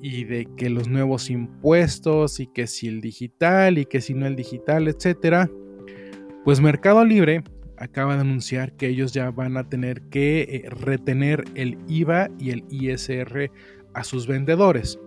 y 0.00 0.24
de 0.24 0.46
que 0.56 0.70
los 0.70 0.88
nuevos 0.88 1.28
impuestos 1.28 2.40
y 2.40 2.46
que 2.46 2.66
si 2.66 2.88
el 2.88 3.00
digital 3.00 3.78
y 3.78 3.84
que 3.84 4.00
si 4.00 4.14
no 4.14 4.26
el 4.26 4.36
digital, 4.36 4.88
etcétera, 4.88 5.50
pues 6.44 6.60
Mercado 6.60 7.04
Libre 7.04 7.42
acaba 7.78 8.14
de 8.14 8.22
anunciar 8.22 8.72
que 8.72 8.88
ellos 8.88 9.12
ya 9.12 9.30
van 9.30 9.56
a 9.56 9.68
tener 9.68 10.02
que 10.02 10.42
eh, 10.42 10.70
retener 10.70 11.44
el 11.54 11.78
IVA 11.88 12.30
y 12.38 12.50
el 12.50 12.64
ISR 12.70 13.50
a 13.94 14.04
sus 14.04 14.26
vendedores. 14.26 14.98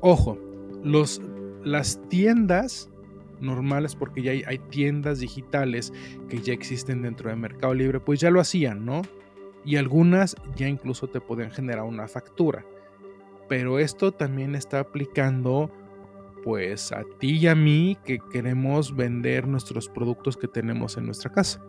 Ojo, 0.00 0.38
los, 0.82 1.20
las 1.64 2.00
tiendas 2.08 2.90
normales, 3.40 3.94
porque 3.96 4.22
ya 4.22 4.32
hay, 4.32 4.58
tiendas 4.70 5.20
digitales 5.20 5.92
que 6.28 6.40
ya 6.40 6.52
existen 6.52 7.02
dentro 7.02 7.30
de 7.30 7.36
Mercado 7.36 7.74
Libre, 7.74 8.00
pues 8.00 8.20
ya 8.20 8.30
lo 8.30 8.40
hacían, 8.40 8.84
¿no? 8.84 9.02
Y 9.64 9.76
algunas 9.76 10.36
ya 10.56 10.68
incluso 10.68 11.08
te 11.08 11.20
pueden 11.20 11.50
generar 11.50 11.84
una 11.84 12.08
factura. 12.08 12.64
Pero 13.48 13.78
esto 13.78 14.12
también 14.12 14.54
está 14.54 14.80
aplicando 14.80 15.70
pues 16.42 16.90
a 16.90 17.04
ti 17.20 17.36
y 17.36 17.46
a 17.46 17.54
mí 17.54 17.96
que 18.04 18.18
queremos 18.32 18.96
vender 18.96 19.46
nuestros 19.46 19.88
productos 19.88 20.36
que 20.36 20.48
tenemos 20.48 20.96
en 20.96 21.06
nuestra 21.06 21.30
casa. 21.30 21.62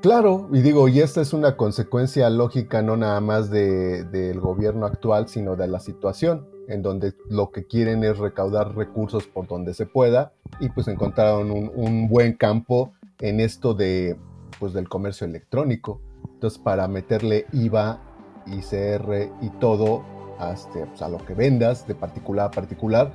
Claro, 0.00 0.48
y 0.52 0.60
digo, 0.60 0.86
y 0.86 1.00
esta 1.00 1.20
es 1.20 1.32
una 1.32 1.56
consecuencia 1.56 2.30
lógica 2.30 2.82
no 2.82 2.96
nada 2.96 3.20
más 3.20 3.50
del 3.50 4.38
gobierno 4.38 4.86
actual, 4.86 5.28
sino 5.28 5.56
de 5.56 5.66
la 5.66 5.80
situación, 5.80 6.46
en 6.68 6.82
donde 6.82 7.14
lo 7.28 7.50
que 7.50 7.66
quieren 7.66 8.04
es 8.04 8.16
recaudar 8.16 8.76
recursos 8.76 9.26
por 9.26 9.48
donde 9.48 9.74
se 9.74 9.86
pueda, 9.86 10.32
y 10.60 10.68
pues 10.68 10.86
encontraron 10.86 11.50
un, 11.50 12.08
buen 12.08 12.34
campo 12.34 12.92
en 13.18 13.40
esto 13.40 13.74
de, 13.74 14.16
pues, 14.60 14.72
del 14.72 14.88
comercio 14.88 15.26
electrónico. 15.26 16.00
Entonces, 16.32 16.60
para 16.60 16.86
meterle 16.86 17.46
IVA, 17.52 18.00
ICR 18.46 19.32
y 19.42 19.50
todo 19.58 20.04
este, 20.52 20.86
pues, 20.86 21.02
a 21.02 21.08
lo 21.08 21.18
que 21.18 21.34
vendas, 21.34 21.88
de 21.88 21.96
particular 21.96 22.46
a 22.46 22.50
particular, 22.52 23.12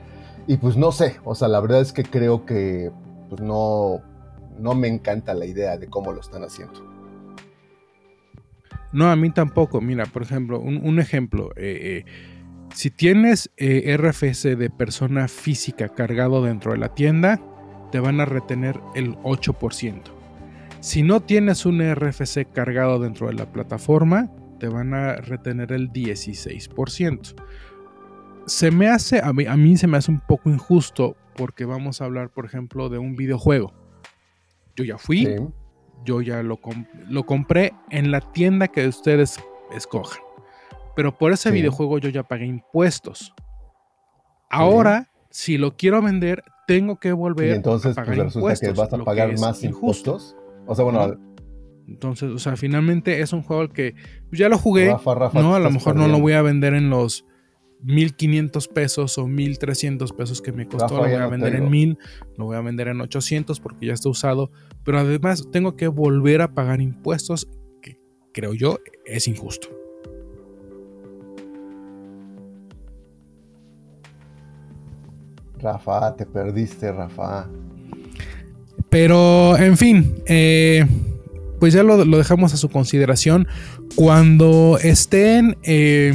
y 0.47 0.57
pues 0.57 0.75
no 0.75 0.91
sé, 0.91 1.15
o 1.23 1.33
sea, 1.33 1.47
la 1.47 1.61
verdad 1.61 1.79
es 1.79 1.93
que 1.93 2.03
creo 2.03 2.45
que 2.45 2.91
pues 3.29 3.41
no, 3.41 4.01
no 4.60 4.75
me 4.75 4.88
encanta 4.88 5.33
la 5.33 5.45
idea 5.45 5.77
de 5.77 5.88
cómo 5.88 6.12
lo 6.12 6.22
están 6.22 6.43
haciendo. 6.43 6.93
No, 8.93 9.10
a 9.10 9.15
mí 9.15 9.31
tampoco. 9.31 9.81
Mira, 9.81 10.05
por 10.05 10.22
ejemplo, 10.22 10.60
un, 10.60 11.00
ejemplo. 11.00 11.50
Eh, 11.55 12.05
eh, 12.05 12.05
si 12.74 12.91
tienes 12.91 13.51
eh, 13.57 13.98
RFC 13.98 14.55
de 14.55 14.69
persona 14.69 15.27
física 15.27 15.89
cargado 15.89 16.43
dentro 16.43 16.72
de 16.72 16.77
la 16.77 16.93
tienda, 16.93 17.41
te 17.91 18.00
van 18.00 18.22
a 18.22 18.25
retener 18.25 18.79
el 18.95 19.15
8%. 19.17 20.01
Si 20.79 21.01
no 21.01 21.22
tienes 21.22 21.65
un 21.65 21.81
RFC 21.81 22.51
cargado 22.53 23.00
dentro 23.00 23.27
de 23.27 23.33
la 23.33 23.51
plataforma, 23.51 24.31
te 24.60 24.67
van 24.67 24.93
a 24.93 25.15
retener 25.15 25.72
el 25.72 25.91
16%. 25.91 27.33
Se 28.45 28.69
me 28.69 28.89
hace, 28.89 29.22
a 29.24 29.33
mí, 29.33 29.45
a 29.45 29.55
mí 29.55 29.77
se 29.77 29.88
me 29.88 29.98
hace 29.98 30.12
un 30.12 30.19
poco 30.19 30.50
injusto 30.50 31.15
porque 31.36 31.65
vamos 31.65 32.01
a 32.01 32.05
hablar, 32.05 32.29
por 32.29 32.45
ejemplo, 32.45 32.89
de 32.89 33.00
un 33.00 33.15
videojuego 33.15 33.82
yo 34.75 34.84
ya 34.84 34.98
fui, 34.98 35.27
yo 36.03 36.22
ya 36.22 36.44
lo, 36.44 36.60
lo 37.08 37.25
compré 37.25 37.74
en 37.89 38.12
la 38.12 38.22
tienda 38.22 38.68
que 38.68 38.88
ustedes 38.88 39.39
escojan. 39.75 40.22
Pero 40.96 41.18
por 41.18 41.32
ese 41.32 41.51
videojuego 41.51 41.98
yo 41.98 42.10
ya 42.10 42.24
pagué 42.24 42.46
impuestos. 42.46 43.34
Ahora, 44.50 45.10
si 45.30 45.58
lo 45.58 45.75
quiero 45.75 46.01
vender, 46.01 46.44
tengo 46.68 47.00
que 47.00 47.12
volver 47.12 47.50
y 47.50 47.51
entonces, 47.53 47.98
a 47.98 48.03
pues, 48.03 48.18
pagar 48.18 48.32
pues, 48.32 48.60
resulta 48.60 48.68
que 48.68 48.80
vas 48.80 48.94
a 48.94 49.03
pagar 49.03 49.39
más 49.39 49.63
impuestos. 49.63 50.36
O 50.68 50.75
sea, 50.75 50.86
bueno, 50.86 51.18
entonces, 51.88 52.30
o 52.32 52.39
sea, 52.39 52.56
finalmente 52.56 53.22
es 53.22 53.34
un 53.34 53.42
juego 53.42 53.68
que 53.70 53.96
ya 54.32 54.50
lo 54.50 54.58
jugué. 54.58 54.96
no, 55.34 55.56
a 55.56 55.60
lo 55.60 55.72
mejor 55.72 55.96
no 55.96 56.08
lo 56.08 56.20
voy 56.20 56.34
a 56.34 56.42
vender 56.42 56.74
en 56.74 56.89
los 56.89 57.25
1500 57.83 58.67
pesos 58.69 59.17
o 59.17 59.27
1300 59.27 60.13
pesos 60.13 60.41
que 60.41 60.51
me 60.51 60.67
costó, 60.67 60.95
lo 60.97 61.03
voy 61.03 61.13
a 61.13 61.27
vender 61.27 61.55
en 61.55 61.69
1000, 61.69 61.97
lo 62.37 62.45
voy 62.45 62.55
a 62.55 62.61
vender 62.61 62.87
en 62.87 63.01
800 63.01 63.59
porque 63.59 63.87
ya 63.87 63.93
está 63.93 64.09
usado, 64.09 64.51
pero 64.83 64.99
además 64.99 65.47
tengo 65.51 65.75
que 65.75 65.87
volver 65.87 66.41
a 66.41 66.53
pagar 66.53 66.81
impuestos 66.81 67.49
que 67.81 67.99
creo 68.33 68.53
yo 68.53 68.79
es 69.05 69.27
injusto. 69.27 69.69
Rafa, 75.63 76.15
te 76.15 76.25
perdiste, 76.25 76.91
Rafa. 76.91 77.47
Pero, 78.89 79.57
en 79.57 79.77
fin, 79.77 80.15
eh, 80.27 80.85
pues 81.59 81.73
ya 81.73 81.83
lo, 81.83 81.97
dejamos 82.05 82.53
a 82.53 82.57
su 82.57 82.69
consideración. 82.69 83.47
Cuando 83.95 84.77
estén... 84.83 85.57
Eh, 85.63 86.13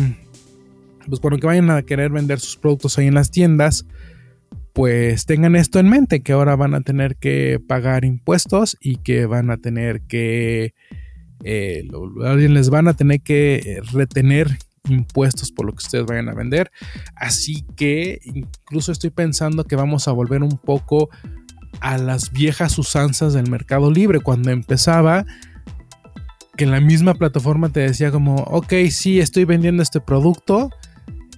pues 1.08 1.20
cuando 1.20 1.38
que 1.38 1.46
vayan 1.46 1.70
a 1.70 1.82
querer 1.82 2.10
vender 2.10 2.40
sus 2.40 2.56
productos 2.56 2.98
ahí 2.98 3.06
en 3.06 3.14
las 3.14 3.30
tiendas, 3.30 3.86
pues 4.72 5.26
tengan 5.26 5.56
esto 5.56 5.78
en 5.78 5.88
mente, 5.88 6.22
que 6.22 6.32
ahora 6.32 6.54
van 6.56 6.74
a 6.74 6.80
tener 6.82 7.16
que 7.16 7.60
pagar 7.66 8.04
impuestos 8.04 8.76
y 8.80 8.96
que 8.96 9.26
van 9.26 9.50
a 9.50 9.56
tener 9.56 10.02
que, 10.02 10.74
eh, 11.42 11.88
alguien 12.24 12.54
les 12.54 12.70
van 12.70 12.88
a 12.88 12.94
tener 12.94 13.20
que 13.20 13.56
eh, 13.56 13.80
retener 13.92 14.58
impuestos 14.88 15.52
por 15.52 15.66
lo 15.66 15.72
que 15.72 15.84
ustedes 15.84 16.06
vayan 16.06 16.28
a 16.28 16.34
vender. 16.34 16.70
Así 17.16 17.64
que 17.76 18.20
incluso 18.24 18.92
estoy 18.92 19.10
pensando 19.10 19.64
que 19.64 19.76
vamos 19.76 20.08
a 20.08 20.12
volver 20.12 20.42
un 20.42 20.58
poco 20.58 21.10
a 21.80 21.98
las 21.98 22.32
viejas 22.32 22.78
usanzas 22.78 23.34
del 23.34 23.50
mercado 23.50 23.90
libre. 23.90 24.20
Cuando 24.20 24.50
empezaba, 24.50 25.26
que 26.56 26.64
en 26.64 26.72
la 26.72 26.80
misma 26.80 27.14
plataforma 27.14 27.68
te 27.70 27.80
decía 27.80 28.10
como, 28.10 28.36
ok, 28.36 28.72
sí, 28.90 29.20
estoy 29.20 29.44
vendiendo 29.44 29.82
este 29.82 30.00
producto, 30.00 30.70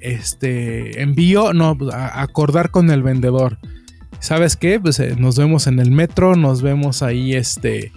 este 0.00 1.02
envío, 1.02 1.52
no, 1.52 1.76
pues, 1.76 1.94
acordar 1.94 2.70
con 2.70 2.90
el 2.90 3.02
vendedor. 3.02 3.58
¿Sabes 4.18 4.56
qué? 4.56 4.78
Pues 4.78 5.00
eh, 5.00 5.16
nos 5.18 5.36
vemos 5.36 5.66
en 5.66 5.78
el 5.78 5.90
metro, 5.90 6.36
nos 6.36 6.62
vemos 6.62 7.02
ahí 7.02 7.34
este, 7.34 7.92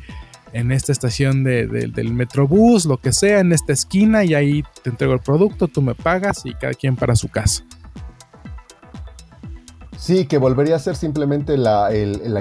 en 0.53 0.71
esta 0.71 0.91
estación 0.91 1.43
del 1.43 2.13
metrobús, 2.13 2.85
lo 2.85 2.97
que 2.97 3.11
sea, 3.11 3.39
en 3.39 3.51
esta 3.51 3.73
esquina 3.73 4.23
y 4.23 4.33
ahí 4.33 4.63
te 4.83 4.91
entrego 4.91 5.13
el 5.13 5.19
producto, 5.19 5.67
tú 5.67 5.81
me 5.81 5.95
pagas 5.95 6.45
y 6.45 6.53
cada 6.53 6.73
quien 6.73 6.95
para 6.95 7.15
su 7.15 7.27
casa. 7.27 7.63
Sí, 9.97 10.25
que 10.25 10.37
volvería 10.37 10.75
a 10.75 10.79
ser 10.79 10.97
simplemente 10.97 11.55
la, 11.57 11.89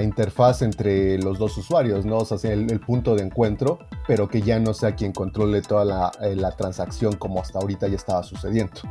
interfaz 0.03 0.61
entre 0.61 1.17
los 1.17 1.39
dos 1.39 1.57
usuarios, 1.57 2.05
¿no? 2.05 2.17
O 2.17 2.25
sea, 2.25 2.51
el, 2.51 2.69
el, 2.69 2.81
punto 2.81 3.15
de 3.15 3.23
encuentro, 3.23 3.79
pero 4.05 4.27
que 4.27 4.41
ya 4.41 4.59
no 4.59 4.73
sea 4.73 4.95
quien 4.95 5.13
controle 5.13 5.61
toda 5.61 5.85
la, 5.85 6.11
eh, 6.21 6.35
la 6.35 6.51
transacción 6.51 7.15
como 7.15 7.41
hasta 7.41 7.59
ahorita 7.59 7.87
ya 7.87 7.95
estaba 7.95 8.21
sucediendo. 8.23 8.81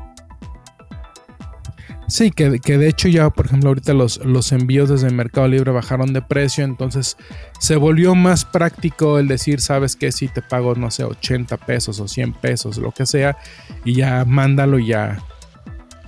Sí, 2.13 2.31
que, 2.31 2.51
de 2.51 2.89
hecho 2.89 3.09
ya, 3.09 3.31
por 3.31 3.47
ejemplo, 3.47 3.71
ahorita 3.71 3.95
los, 3.95 4.23
los 4.23 4.53
envíos 4.53 4.91
desde 4.91 5.09
Mercado 5.09 5.49
Libre 5.49 5.73
bajaron 5.73 6.13
de 6.13 6.21
precio, 6.21 6.63
entonces 6.63 7.17
se 7.59 7.77
volvió 7.77 8.15
más 8.15 8.45
práctico 8.45 9.19
el 9.19 9.29
decir, 9.29 9.63
sabes 9.63 9.97
que 9.97 10.13
si 10.13 10.29
te 10.29 10.43
pago, 10.43 10.75
no 10.75 10.91
sé, 10.91 11.05
80 11.05 11.57
pesos 11.57 12.01
o 12.01 12.09
100 12.09 12.35
pesos, 12.35 12.77
lo 12.77 12.93
que 12.93 13.07
sea, 13.07 13.39
y 13.87 13.95
ya 13.95 14.27
mándalo 14.27 14.79
ya. 14.79 15.25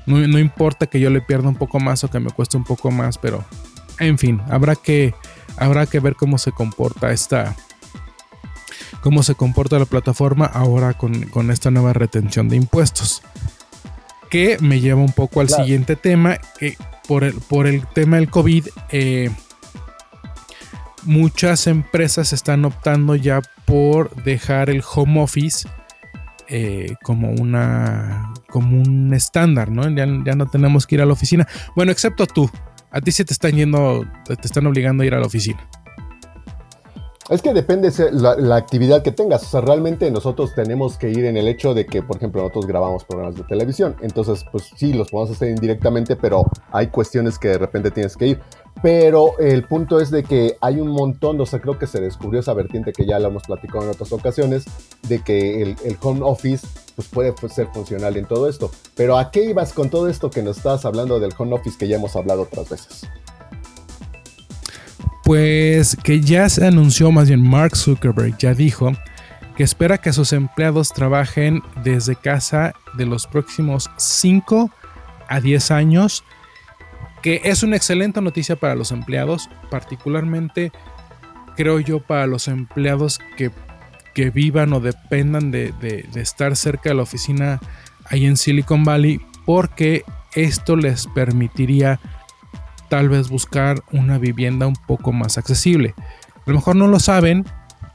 No, 0.05 0.19
no 0.29 0.39
importa 0.39 0.89
que 0.89 1.01
yo 1.01 1.09
le 1.09 1.23
pierda 1.23 1.49
un 1.49 1.57
poco 1.57 1.81
más 1.81 2.05
o 2.05 2.11
que 2.11 2.21
me 2.21 2.31
cueste 2.31 2.59
un 2.59 2.65
poco 2.65 2.91
más, 2.91 3.17
pero 3.17 3.43
en 3.99 4.19
fin, 4.19 4.43
habrá 4.51 4.77
que, 4.77 5.15
habrá 5.57 5.87
que 5.87 6.01
ver 6.01 6.17
cómo 6.17 6.37
se 6.37 6.53
comporta 6.53 7.13
esta, 7.13 7.57
cómo 9.01 9.23
se 9.23 9.35
comporta 9.37 9.79
la 9.79 9.87
plataforma 9.87 10.45
ahora 10.45 10.93
con, 10.93 11.23
con 11.31 11.51
esta 11.51 11.71
nueva 11.71 11.95
retención 11.95 12.51
de 12.51 12.57
impuestos 12.57 13.23
que 14.35 14.59
me 14.61 14.81
lleva 14.81 15.01
un 15.01 15.13
poco 15.13 15.41
al 15.41 15.49
siguiente 15.49 15.95
tema, 15.95 16.39
que 16.59 16.77
por 17.07 17.23
el, 17.23 17.35
por 17.35 17.69
el 17.69 17.87
tema 17.87 18.17
del 18.17 18.29
COVID, 18.29 18.67
eh, 18.91 19.31
muchas 21.05 21.69
empresas 21.69 22.33
están 22.33 22.65
optando 22.65 23.15
ya 23.15 23.43
por 23.65 24.13
dejar 24.25 24.71
el 24.71 24.83
home 24.93 25.23
office 25.23 25.69
eh, 26.49 26.97
como 27.05 27.31
una 27.31 28.33
como 28.49 28.83
un 28.83 29.15
estándar, 29.15 29.71
¿no? 29.71 29.89
Ya, 29.89 30.05
ya, 30.25 30.35
no 30.35 30.51
tenemos 30.51 30.89
que 30.89 30.97
ir 30.97 31.03
a 31.03 31.07
la 31.07 31.13
oficina. 31.13 31.47
Bueno, 31.77 31.93
excepto 31.93 32.27
tú. 32.27 32.51
A 32.91 33.01
ti 33.01 33.13
se 33.13 33.25
te 33.25 33.33
están 33.33 33.53
yendo, 33.53 34.05
te 34.25 34.35
están 34.43 34.67
obligando 34.67 35.05
a 35.05 35.07
ir 35.07 35.15
a 35.15 35.21
la 35.21 35.27
oficina. 35.27 35.65
Es 37.31 37.41
que 37.41 37.55
depende 37.55 37.91
la, 38.13 38.37
la, 38.37 38.57
actividad 38.57 39.03
que 39.03 39.11
tengas. 39.11 39.45
O 39.45 39.47
sea, 39.47 39.63
realmente 39.63 40.11
nosotros 40.11 40.55
tenemos 40.55 40.99
que 40.99 41.09
ir 41.09 41.25
en 41.25 41.39
el 41.39 41.49
hecho 41.49 41.73
de 41.73 41.87
que, 41.87 42.03
por 42.03 42.19
ejemplo, 42.19 42.43
nosotros 42.43 42.67
grabamos 42.67 43.05
programas 43.05 43.35
de 43.35 43.45
televisión. 43.45 43.97
Entonces, 44.03 44.45
pues 44.53 44.71
sí, 44.77 44.93
los 44.93 45.11
podemos 45.11 45.35
hacer 45.35 45.49
indirectamente, 45.49 46.17
pero 46.17 46.45
hay 46.71 46.89
cuestiones 46.89 47.39
que 47.39 47.49
de 47.49 47.59
repente 47.59 47.91
tienes 47.91 48.17
que 48.17 48.27
ir. 48.27 48.41
pero 48.83 49.39
el 49.39 49.65
punto 49.65 50.01
es 50.01 50.11
de 50.11 50.25
que 50.25 50.59
hay 50.61 50.79
un 50.81 50.89
montón, 50.89 51.41
o 51.41 51.47
sea, 51.47 51.61
creo 51.61 51.79
que 51.79 51.87
se 51.87 51.99
descubrió 52.01 52.41
esa 52.41 52.53
vertiente 52.53 52.93
que 52.93 53.07
ya 53.07 53.19
lo 53.19 53.29
hemos 53.29 53.45
platicado 53.45 53.85
en 53.85 53.91
otras 53.91 54.13
ocasiones, 54.13 54.65
de 55.09 55.23
que 55.23 55.63
el, 55.63 55.99
home 56.03 56.21
office 56.23 56.67
pues 56.95 57.09
puede 57.09 57.33
ser 57.49 57.69
funcional 57.69 58.19
en 58.19 58.27
todo 58.27 58.51
esto. 58.51 58.71
Pero 58.95 59.17
¿a 59.17 59.31
qué 59.31 59.45
ibas 59.47 59.73
con 59.73 59.89
todo 59.89 60.09
esto 60.09 60.29
que 60.29 60.43
nos 60.43 60.59
estabas 60.59 60.85
hablando 60.85 61.19
del 61.19 61.33
home 61.39 61.55
office 61.55 61.79
que 61.79 61.89
ya 61.89 61.97
hemos 61.97 62.17
hablado 62.17 62.43
otras 62.43 62.69
veces? 62.69 63.09
Pues 65.25 65.97
que 66.03 66.21
ya 66.21 66.49
se 66.49 66.67
anunció, 66.67 67.11
más 67.11 67.29
bien 67.29 67.43
Mark 67.43 67.77
Zuckerberg 67.77 68.37
ya 68.39 68.55
dijo 68.55 68.93
que 69.57 69.63
espera 69.63 69.99
que 69.99 70.13
sus 70.13 70.33
empleados 70.33 70.89
trabajen 70.91 71.63
desde 71.83 72.17
casa 72.17 72.75
de 72.95 73.07
los 73.07 73.27
próximos 73.27 73.91
5 73.97 74.71
a 75.29 75.41
10 75.41 75.71
años 75.71 76.25
que 77.25 77.41
es 77.45 77.63
una 77.63 77.77
excelente 77.77 78.21
noticia 78.21 78.55
para 78.55 78.75
los 78.75 78.93
empleados, 78.93 79.49
particularmente 79.71 80.73
creo 81.57 81.81
yo 81.81 82.01
para 82.01 82.27
los 82.27 82.49
empleados 82.49 83.19
que, 83.39 83.51
vivan 84.31 84.75
o 84.75 84.81
dependan 84.81 85.51
de, 85.51 85.73
estar 86.17 86.55
cerca 86.55 86.91
de 86.91 86.97
la 86.97 87.03
oficina 87.03 87.61
ahí 88.05 88.27
en 88.27 88.37
Silicon 88.37 88.85
Valley, 88.85 89.23
porque 89.47 90.05
esto 90.35 90.77
les 90.77 91.07
permitiría 91.07 91.99
tal 92.89 93.09
vez 93.09 93.29
buscar 93.29 93.83
una 93.93 94.19
vivienda 94.19 94.67
un 94.67 94.77
poco 94.87 95.13
más 95.13 95.39
accesible. 95.39 95.95
A 96.47 96.51
lo 96.51 96.55
mejor 96.55 96.77
no 96.77 96.87
lo 96.87 96.99
saben, 97.01 97.45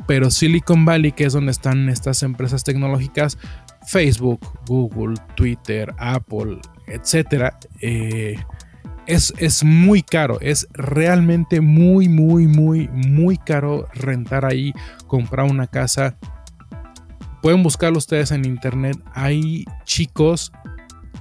pero 0.07 0.31
Silicon 0.31 0.85
Valley, 0.85 1.11
que 1.11 1.25
es 1.25 1.33
donde 1.33 1.51
están 1.51 1.89
estas 1.89 2.23
empresas 2.23 2.63
tecnológicas, 2.63 3.37
Facebook, 3.87 4.39
Google, 4.65 5.15
Twitter, 5.35 5.93
Apple, 5.97 6.59
etcétera, 6.87 7.57
eh, 7.81 8.37
es, 9.09 9.63
muy 9.63 10.03
caro, 10.03 10.39
es 10.39 10.67
realmente 10.73 11.61
muy, 11.61 12.07
muy, 12.07 12.45
muy, 12.47 12.87
muy 12.89 13.37
caro 13.37 13.87
rentar 13.93 14.45
ahí, 14.45 14.73
comprar 15.07 15.49
una 15.49 15.67
casa. 15.67 16.15
Pueden 17.41 17.63
buscarlo 17.63 17.97
ustedes 17.97 18.31
en 18.31 18.45
internet. 18.45 18.97
Hay 19.13 19.65
chicos 19.83 20.51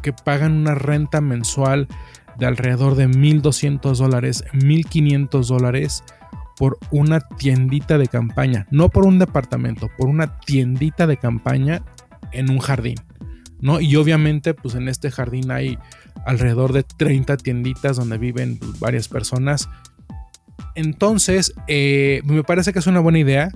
que 0.03 0.13
pagan 0.13 0.53
una 0.53 0.75
renta 0.75 1.21
mensual 1.21 1.89
de 2.39 2.47
alrededor 2.47 2.95
de 2.95 3.09
1.200 3.09 3.97
dólares, 3.97 4.45
1.500 4.53 5.47
dólares 5.47 6.05
por 6.57 6.79
una 6.91 7.21
tiendita 7.21 7.99
de 7.99 8.09
campaña. 8.09 8.67
No 8.71 8.89
por 8.89 9.07
un 9.07 9.19
departamento, 9.19 9.89
por 9.97 10.09
una 10.09 10.39
tiendita 10.41 11.07
de 11.07 11.17
campaña 11.17 11.83
en 12.33 12.51
un 12.51 12.59
jardín. 12.59 12.97
¿no? 13.61 13.81
Y 13.81 13.97
obviamente, 13.97 14.55
pues 14.55 14.75
en 14.75 14.89
este 14.89 15.11
jardín 15.11 15.51
hay 15.51 15.79
alrededor 16.27 16.73
de 16.73 16.83
30 16.83 17.37
tienditas 17.39 17.97
donde 17.97 18.19
viven 18.19 18.59
varias 18.79 19.09
personas. 19.09 19.69
Entonces, 20.75 21.55
eh, 21.67 22.23
me 22.25 22.43
parece 22.45 22.73
que 22.73 22.79
es 22.79 22.87
una 22.87 23.01
buena 23.01 23.19
idea 23.19 23.51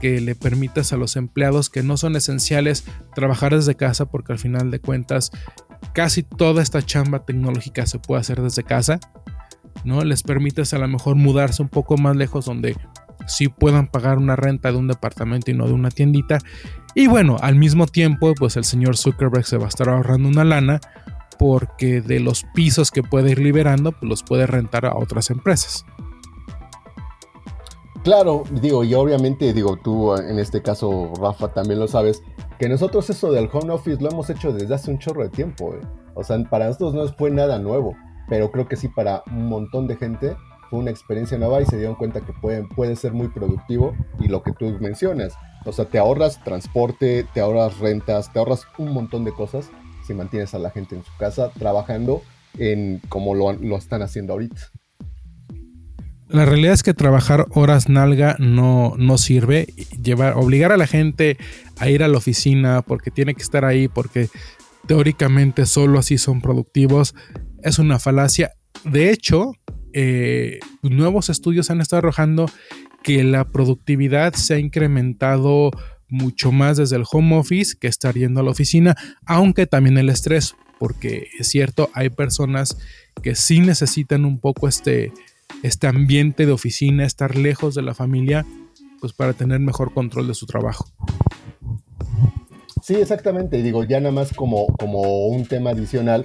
que 0.00 0.20
le 0.20 0.34
permitas 0.34 0.92
a 0.92 0.96
los 0.96 1.16
empleados 1.16 1.70
que 1.70 1.82
no 1.82 1.96
son 1.96 2.16
esenciales 2.16 2.84
trabajar 3.14 3.54
desde 3.54 3.74
casa 3.74 4.06
porque 4.06 4.32
al 4.32 4.38
final 4.38 4.70
de 4.70 4.78
cuentas 4.80 5.32
casi 5.92 6.22
toda 6.22 6.62
esta 6.62 6.82
chamba 6.82 7.24
tecnológica 7.24 7.86
se 7.86 7.98
puede 7.98 8.20
hacer 8.20 8.42
desde 8.42 8.62
casa. 8.62 9.00
¿no? 9.84 10.04
Les 10.04 10.22
permites 10.22 10.74
a 10.74 10.78
lo 10.78 10.88
mejor 10.88 11.16
mudarse 11.16 11.62
un 11.62 11.68
poco 11.68 11.96
más 11.96 12.16
lejos 12.16 12.44
donde 12.44 12.76
sí 13.26 13.48
puedan 13.48 13.88
pagar 13.88 14.18
una 14.18 14.36
renta 14.36 14.72
de 14.72 14.78
un 14.78 14.88
departamento 14.88 15.50
y 15.50 15.54
no 15.54 15.66
de 15.66 15.72
una 15.72 15.90
tiendita. 15.90 16.38
Y 16.94 17.06
bueno, 17.06 17.36
al 17.40 17.54
mismo 17.54 17.86
tiempo, 17.86 18.34
pues 18.34 18.56
el 18.56 18.64
señor 18.64 18.96
Zuckerberg 18.96 19.44
se 19.44 19.58
va 19.58 19.66
a 19.66 19.68
estar 19.68 19.88
ahorrando 19.88 20.28
una 20.28 20.44
lana 20.44 20.80
porque 21.38 22.00
de 22.00 22.20
los 22.20 22.44
pisos 22.54 22.90
que 22.90 23.02
puede 23.02 23.30
ir 23.30 23.38
liberando, 23.38 23.92
pues 23.92 24.08
los 24.08 24.22
puede 24.22 24.46
rentar 24.46 24.86
a 24.86 24.96
otras 24.96 25.30
empresas. 25.30 25.84
Claro, 28.02 28.44
digo, 28.62 28.84
y 28.84 28.94
obviamente, 28.94 29.52
digo, 29.52 29.76
tú 29.76 30.16
en 30.16 30.38
este 30.38 30.62
caso, 30.62 31.12
Rafa, 31.20 31.52
también 31.52 31.78
lo 31.78 31.88
sabes, 31.88 32.22
que 32.58 32.68
nosotros 32.68 33.08
eso 33.08 33.30
del 33.32 33.48
home 33.52 33.72
office 33.72 34.02
lo 34.02 34.10
hemos 34.10 34.28
hecho 34.30 34.52
desde 34.52 34.74
hace 34.74 34.90
un 34.90 34.98
chorro 34.98 35.22
de 35.22 35.30
tiempo. 35.30 35.74
¿eh? 35.74 35.80
O 36.14 36.24
sea, 36.24 36.38
para 36.50 36.66
nosotros 36.66 36.94
no 36.94 37.06
fue 37.16 37.30
nada 37.30 37.58
nuevo, 37.58 37.96
pero 38.28 38.50
creo 38.50 38.66
que 38.68 38.76
sí 38.76 38.88
para 38.88 39.22
un 39.26 39.48
montón 39.48 39.86
de 39.86 39.96
gente 39.96 40.36
fue 40.68 40.80
una 40.80 40.90
experiencia 40.90 41.38
nueva 41.38 41.62
y 41.62 41.66
se 41.66 41.78
dieron 41.78 41.94
cuenta 41.94 42.20
que 42.20 42.32
puede, 42.32 42.64
puede 42.64 42.96
ser 42.96 43.12
muy 43.12 43.28
productivo 43.28 43.94
y 44.18 44.28
lo 44.28 44.42
que 44.42 44.52
tú 44.52 44.76
mencionas. 44.80 45.34
O 45.64 45.72
sea, 45.72 45.86
te 45.86 45.98
ahorras 45.98 46.42
transporte, 46.44 47.26
te 47.32 47.40
ahorras 47.40 47.78
rentas, 47.78 48.32
te 48.32 48.38
ahorras 48.38 48.66
un 48.76 48.92
montón 48.92 49.24
de 49.24 49.32
cosas 49.32 49.70
si 50.06 50.14
mantienes 50.14 50.54
a 50.54 50.58
la 50.58 50.70
gente 50.70 50.96
en 50.96 51.04
su 51.04 51.16
casa 51.18 51.50
trabajando 51.58 52.22
en 52.58 53.00
como 53.08 53.34
lo, 53.34 53.52
lo 53.52 53.76
están 53.76 54.02
haciendo 54.02 54.32
ahorita. 54.32 54.60
La 56.28 56.44
realidad 56.44 56.74
es 56.74 56.82
que 56.82 56.94
trabajar 56.94 57.46
horas 57.50 57.88
nalga 57.88 58.36
no, 58.38 58.94
no 58.98 59.16
sirve. 59.18 59.66
Llevar, 60.02 60.34
obligar 60.36 60.72
a 60.72 60.76
la 60.76 60.86
gente 60.86 61.38
a 61.78 61.88
ir 61.88 62.02
a 62.02 62.08
la 62.08 62.18
oficina 62.18 62.82
porque 62.82 63.10
tiene 63.10 63.34
que 63.34 63.42
estar 63.42 63.64
ahí, 63.64 63.88
porque 63.88 64.28
teóricamente 64.86 65.66
solo 65.66 65.98
así 65.98 66.18
son 66.18 66.40
productivos, 66.40 67.14
es 67.62 67.78
una 67.78 67.98
falacia. 67.98 68.52
De 68.84 69.10
hecho, 69.10 69.52
eh, 69.92 70.60
nuevos 70.82 71.28
estudios 71.28 71.70
han 71.70 71.80
estado 71.80 71.98
arrojando 71.98 72.50
que 73.02 73.24
la 73.24 73.44
productividad 73.44 74.34
se 74.34 74.54
ha 74.54 74.58
incrementado 74.58 75.70
mucho 76.08 76.52
más 76.52 76.76
desde 76.76 76.96
el 76.96 77.04
home 77.10 77.36
office 77.36 77.76
que 77.78 77.86
estar 77.86 78.14
yendo 78.14 78.40
a 78.40 78.42
la 78.42 78.50
oficina, 78.50 78.96
aunque 79.26 79.66
también 79.66 79.98
el 79.98 80.08
estrés, 80.08 80.54
porque 80.78 81.28
es 81.38 81.48
cierto, 81.48 81.90
hay 81.92 82.10
personas 82.10 82.78
que 83.22 83.34
sí 83.34 83.60
necesitan 83.60 84.24
un 84.24 84.40
poco 84.40 84.68
este, 84.68 85.12
este 85.62 85.86
ambiente 85.86 86.46
de 86.46 86.52
oficina, 86.52 87.04
estar 87.04 87.36
lejos 87.36 87.74
de 87.74 87.82
la 87.82 87.94
familia, 87.94 88.46
pues 89.00 89.12
para 89.12 89.32
tener 89.32 89.60
mejor 89.60 89.92
control 89.92 90.28
de 90.28 90.34
su 90.34 90.46
trabajo. 90.46 90.86
Sí, 92.82 92.94
exactamente. 92.94 93.62
Digo, 93.62 93.84
ya 93.84 94.00
nada 94.00 94.12
más 94.12 94.32
como, 94.32 94.66
como 94.78 95.26
un 95.26 95.46
tema 95.46 95.70
adicional, 95.70 96.24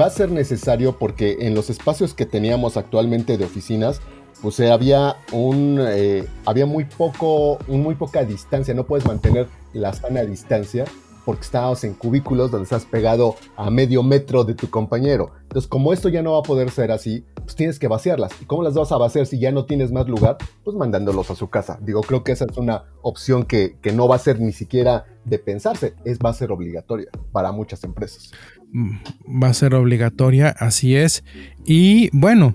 va 0.00 0.06
a 0.06 0.10
ser 0.10 0.30
necesario 0.30 0.98
porque 0.98 1.38
en 1.40 1.54
los 1.54 1.70
espacios 1.70 2.14
que 2.14 2.26
teníamos 2.26 2.76
actualmente 2.76 3.36
de 3.36 3.44
oficinas, 3.44 4.00
pues 4.40 4.58
eh, 4.60 4.70
había 4.70 5.16
un 5.30 5.78
eh, 5.80 6.26
había 6.44 6.66
muy 6.66 6.84
poco 6.84 7.58
muy 7.68 7.94
poca 7.94 8.24
distancia 8.24 8.74
no 8.74 8.86
puedes 8.86 9.06
mantener 9.06 9.46
la 9.72 9.92
sana 9.92 10.22
distancia 10.22 10.84
porque 11.24 11.42
estábamos 11.42 11.84
en 11.84 11.94
cubículos 11.94 12.50
donde 12.50 12.64
estás 12.64 12.84
pegado 12.84 13.36
a 13.56 13.70
medio 13.70 14.02
metro 14.02 14.44
de 14.44 14.54
tu 14.54 14.70
compañero. 14.70 15.32
Entonces 15.42 15.68
como 15.68 15.92
esto 15.92 16.08
ya 16.08 16.22
no 16.22 16.32
va 16.32 16.40
a 16.40 16.42
poder 16.42 16.70
ser 16.70 16.90
así 16.90 17.24
pues 17.34 17.56
tienes 17.56 17.78
que 17.78 17.88
vaciarlas. 17.88 18.32
Y 18.40 18.44
cómo 18.44 18.62
las 18.62 18.74
vas 18.74 18.92
a 18.92 18.96
vaciar 18.96 19.26
si 19.26 19.38
ya 19.38 19.52
no 19.52 19.64
tienes 19.64 19.92
más 19.92 20.08
lugar 20.08 20.36
pues 20.64 20.76
mandándolos 20.76 21.30
a 21.30 21.34
su 21.34 21.48
casa. 21.50 21.78
Digo 21.82 22.00
creo 22.02 22.24
que 22.24 22.32
esa 22.32 22.46
es 22.48 22.56
una 22.56 22.84
opción 23.02 23.44
que, 23.44 23.76
que 23.80 23.92
no 23.92 24.08
va 24.08 24.16
a 24.16 24.20
ser 24.20 24.40
ni 24.40 24.52
siquiera 24.52 25.06
de 25.24 25.38
pensarse. 25.38 25.94
Es 26.04 26.18
va 26.18 26.30
a 26.30 26.34
ser 26.34 26.52
obligatoria 26.52 27.08
para 27.32 27.52
muchas 27.52 27.84
empresas. 27.84 28.32
Va 28.74 29.48
a 29.48 29.54
ser 29.54 29.74
obligatoria, 29.74 30.48
así 30.48 30.96
es. 30.96 31.24
Y 31.64 32.08
bueno, 32.16 32.54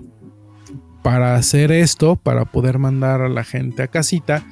para 1.02 1.36
hacer 1.36 1.70
esto, 1.72 2.16
para 2.16 2.44
poder 2.44 2.78
mandar 2.78 3.22
a 3.22 3.28
la 3.28 3.44
gente 3.44 3.82
a 3.82 3.88
casita, 3.88 4.44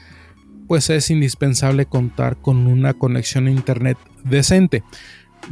pues 0.67 0.91
es 0.91 1.11
indispensable 1.11 1.87
contar 1.87 2.37
con 2.37 2.67
una 2.67 2.95
conexión 2.95 3.47
a 3.47 3.51
internet 3.51 3.99
decente. 4.25 4.83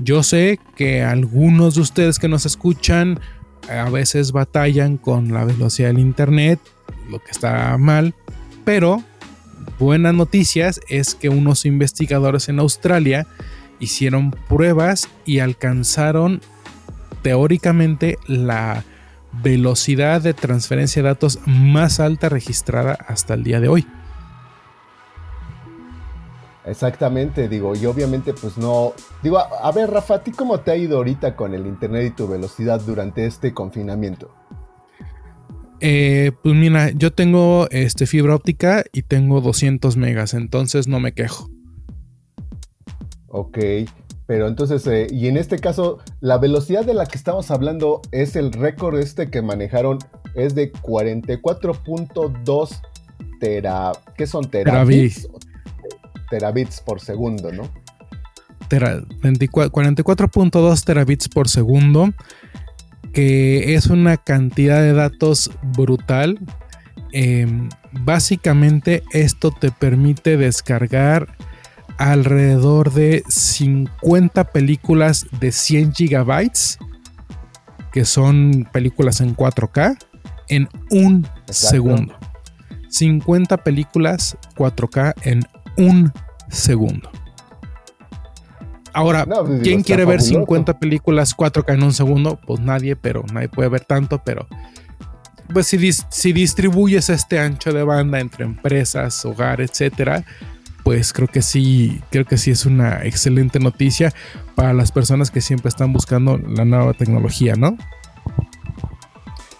Yo 0.03 0.23
sé 0.23 0.59
que 0.77 1.03
algunos 1.03 1.77
de 1.77 1.83
ustedes 1.83 2.19
que 2.19 2.29
nos 2.29 2.47
escuchan 2.47 3.21
a 3.69 3.89
veces 3.91 4.33
batallan 4.33 4.97
con 4.97 5.33
la 5.33 5.45
velocidad 5.45 5.89
del 5.89 5.99
internet, 6.01 6.59
lo 7.09 7.19
que 7.19 7.31
está 7.31 7.77
mal, 7.79 8.15
pero 8.65 9.03
buenas 9.79 10.15
noticias 10.15 10.81
es 10.89 11.15
que 11.15 11.29
unos 11.29 11.65
investigadores 11.65 12.49
en 12.49 12.59
Australia 12.59 13.27
hicieron 13.79 14.33
pruebas 14.49 15.09
y 15.25 15.39
alcanzaron 15.39 16.41
teóricamente 17.23 18.19
la 18.27 18.85
velocidad 19.43 20.21
de 20.21 20.35
transferencia 20.35 21.03
de 21.03 21.09
datos 21.09 21.41
más 21.47 22.01
alta 22.01 22.29
registrada 22.29 22.99
hasta 23.07 23.35
el 23.35 23.45
día 23.45 23.61
de 23.61 23.69
hoy. 23.69 23.87
Exactamente, 26.67 27.49
digo, 27.49 27.77
y 27.77 27.85
obviamente 27.85 28.33
pues 28.33 28.57
no, 28.57 28.95
digo, 29.23 29.39
a, 29.39 29.71
ver 29.73 29.91
Rafa, 29.91 30.15
¿a 30.15 30.25
ti 30.25 30.31
cómo 30.31 30.61
te 30.61 30.71
ha 30.71 30.77
ido 30.77 30.97
ahorita 30.97 31.37
con 31.37 31.53
el 31.53 31.67
internet 31.67 32.07
y 32.07 32.17
tu 32.17 32.27
velocidad 32.27 32.81
durante 32.81 33.27
este 33.27 33.53
confinamiento? 33.53 34.35
Eh, 35.81 36.33
pues 36.43 36.55
mira, 36.55 36.91
yo 36.93 37.13
tengo 37.13 37.69
este 37.71 38.07
fibra 38.07 38.35
óptica 38.35 38.83
y 38.93 39.03
tengo 39.03 39.43
200 39.43 39.99
megas, 39.99 40.33
entonces 40.33 40.89
no 40.89 41.01
me 41.01 41.13
quejo. 41.13 41.51
Ok, 43.29 43.59
pero 44.25 44.49
entonces, 44.49 44.87
eh, 44.87 45.07
y 45.11 45.29
en 45.29 45.37
este 45.37 45.59
caso, 45.59 45.99
la 46.21 46.39
velocidad 46.39 46.87
de 46.87 46.95
la 46.95 47.05
que 47.05 47.19
estamos 47.19 47.51
hablando 47.51 48.01
es 48.11 48.37
el 48.37 48.53
récord 48.53 48.99
este 48.99 49.31
que 49.31 49.43
manejaron, 49.43 49.99
es 50.35 50.55
de 50.55 50.73
44.2 50.73 52.81
tera, 53.39 53.93
¿qué 54.17 54.27
son 54.27 54.49
terabits? 54.49 55.25
Terabits 55.25 55.45
por 56.85 57.01
segundo, 57.01 57.53
¿no? 57.53 57.71
44.2 58.69 60.85
terabits 60.85 61.29
por 61.29 61.49
segundo. 61.49 62.13
que 63.13 63.75
es 63.75 63.87
una 63.87 64.17
cantidad 64.17 64.81
de 64.81 64.93
datos 64.93 65.51
brutal. 65.77 66.41
Em, 67.13 67.69
básicamente 67.93 69.05
esto 69.13 69.53
te 69.53 69.71
permite 69.71 70.37
descargar 70.37 71.29
alrededor 71.97 72.93
de 72.93 73.23
50 73.29 74.51
películas 74.51 75.29
de 75.39 75.53
100 75.53 75.95
gigabytes, 75.95 76.79
que 77.93 78.05
son 78.05 78.69
películas 78.73 79.21
en 79.21 79.37
4K, 79.37 79.97
en 80.49 80.69
un 80.91 81.25
segundo. 81.49 82.19
50 82.89 83.59
películas 83.59 84.37
4K 84.57 85.15
en 85.23 85.45
un 85.77 86.13
segundo. 86.49 87.11
Ahora, 88.93 89.27
pues, 89.27 89.63
¿quién 89.63 89.83
quiere 89.83 90.05
ver 90.05 90.21
50 90.23 90.79
películas 90.79 91.37
4K 91.37 91.75
en 91.75 91.83
un 91.83 91.93
segundo? 91.93 92.39
Pues 92.47 92.61
nadie, 92.61 92.95
pero 92.95 93.25
nadie 93.33 93.49
puede 93.49 93.69
ver 93.69 93.85
tanto, 93.85 94.23
pero 94.25 94.47
pues 95.53 95.67
si, 95.67 95.93
si 95.93 96.33
distribuyes 96.33 97.11
este 97.11 97.39
ancho 97.39 97.73
de 97.73 97.83
banda 97.83 98.21
entre 98.21 98.45
empresas, 98.45 99.25
hogar, 99.25 99.61
etcétera, 99.61 100.25
pues 100.85 101.13
creo 101.13 101.29
que 101.29 101.43
sí, 101.43 102.01
creo 102.11 102.25
que 102.25 102.39
sí 102.39 102.51
es 102.51 102.67
una 102.67 103.05
excelente 103.05 103.59
noticia 103.59 104.13
para 104.55 104.73
las 104.73 104.93
personas 104.93 105.31
que 105.31 105.41
siempre 105.41 105.69
están 105.69 105.93
buscando 105.93 106.39
la 106.39 106.65
nueva 106.65 106.93
tecnología, 106.93 107.55
¿no? 107.57 107.77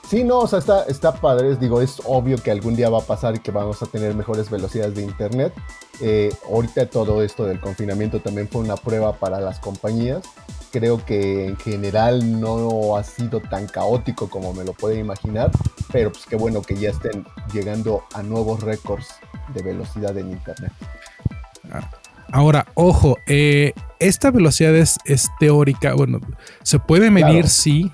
Sí, 0.09 0.23
no, 0.23 0.41
o 0.41 0.47
sea, 0.47 0.59
está, 0.59 0.85
está 0.85 1.15
padre. 1.15 1.57
Digo, 1.57 1.81
es 1.81 2.01
obvio 2.05 2.37
que 2.37 2.51
algún 2.51 2.77
día 2.77 2.91
va 2.91 2.99
a 2.99 3.03
pasar 3.03 3.37
y 3.37 3.39
que 3.39 3.51
vamos 3.51 3.83
a 3.83 3.87
tener 3.87 4.15
mejores 4.15 4.51
velocidades 4.51 4.95
de 4.95 5.03
internet. 5.03 5.53
Eh, 6.01 6.31
ahorita 6.51 6.91
todo 6.91 7.23
esto 7.23 7.47
del 7.47 7.61
confinamiento 7.61 8.21
también 8.21 8.49
fue 8.49 8.61
una 8.61 8.77
prueba 8.77 9.15
para 9.15 9.41
las 9.41 9.59
compañías. 9.61 10.23
Creo 10.71 11.05
que 11.05 11.47
en 11.47 11.57
general 11.57 12.41
no 12.41 12.97
ha 12.97 13.05
sido 13.05 13.41
tan 13.41 13.67
caótico 13.67 14.29
como 14.29 14.53
me 14.53 14.65
lo 14.65 14.73
puede 14.73 14.99
imaginar, 14.99 15.51
pero 15.93 16.11
pues 16.13 16.27
qué 16.27 16.37
bueno 16.37 16.63
que 16.63 16.75
ya 16.77 16.91
estén 16.91 17.25
llegando 17.53 18.03
a 18.13 18.23
nuevos 18.23 18.63
récords 18.63 19.09
de 19.55 19.63
velocidad 19.63 20.19
en 20.19 20.33
internet. 20.33 20.73
Ahora, 22.31 22.67
ojo, 22.75 23.17
eh, 23.27 23.73
esta 24.01 24.31
velocidad 24.31 24.75
es, 24.75 24.99
teórica, 25.39 25.95
bueno, 25.95 26.21
se 26.63 26.79
puede 26.79 27.11
medir, 27.11 27.49
sí, 27.49 27.91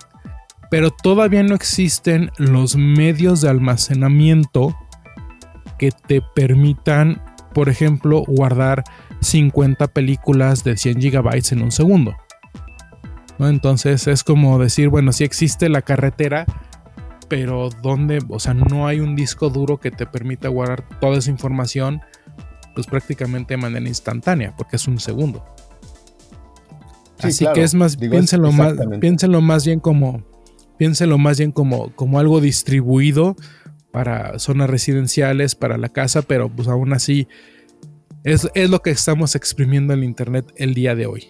pero 0.71 0.91
todavía 0.91 1.43
no 1.43 1.55
existen 1.55 2.31
los 2.39 2.77
medios 2.77 3.41
de 3.41 3.51
almacenamiento 3.51 4.77
que 5.79 5.91
te 5.91 6.23
permitan, 6.23 7.21
por 7.53 7.69
ejemplo, 7.69 8.23
guardar 8.27 8.85
50 9.21 9.89
películas 9.89 10.63
de 10.63 10.77
100 10.77 11.01
gigabytes 11.01 11.53
en 11.53 11.63
un 11.63 11.73
segundo. 11.73 12.15
¿No? 13.39 13.49
Entonces 13.49 14.07
es 14.07 14.23
como 14.23 14.59
decir, 14.59 14.89
bueno, 14.89 15.13
sí 15.13 15.25
existe 15.25 15.69
la 15.69 15.83
carretera, 15.83 16.45
pero 17.29 17.71
¿dónde? 17.83 18.21
O 18.29 18.39
sea, 18.39 18.55
no 18.55 18.87
hay 18.87 19.01
un 19.01 19.17
disco 19.17 19.51
duro 19.51 19.79
que 19.79 19.91
te 19.91 20.07
permita 20.07 20.49
guardar 20.49 20.87
toda 21.01 21.19
esa 21.19 21.31
información 21.31 22.03
pues 22.75 22.87
prácticamente 22.87 23.55
de 23.55 23.59
manera 23.59 23.89
instantánea, 23.89 24.55
porque 24.57 24.77
es 24.77 24.87
un 24.87 25.01
segundo. 25.01 25.45
Así 27.19 27.45
que 27.53 27.63
es 27.63 27.75
más, 27.75 27.97
piénsenlo 27.97 28.53
más, 28.53 28.75
piénsenlo 29.01 29.41
más 29.41 29.67
bien 29.67 29.81
como, 29.81 30.23
piénsenlo 30.81 31.19
más 31.19 31.37
bien 31.37 31.53
como, 31.53 31.95
como 31.95 32.19
algo 32.19 32.41
distribuido 32.41 33.37
para 33.91 34.39
zonas 34.39 34.71
residenciales, 34.71 35.55
para 35.55 35.77
la 35.77 35.91
casa, 35.91 36.23
pero 36.23 36.49
pues 36.49 36.69
aún 36.69 36.95
así 36.95 37.29
es, 38.25 38.49
lo 38.55 38.81
que 38.81 38.89
estamos 38.89 39.35
exprimiendo 39.35 39.93
en 39.93 40.03
internet 40.03 40.51
el 40.57 40.73
día 40.73 40.95
de 40.95 41.05
hoy. 41.05 41.29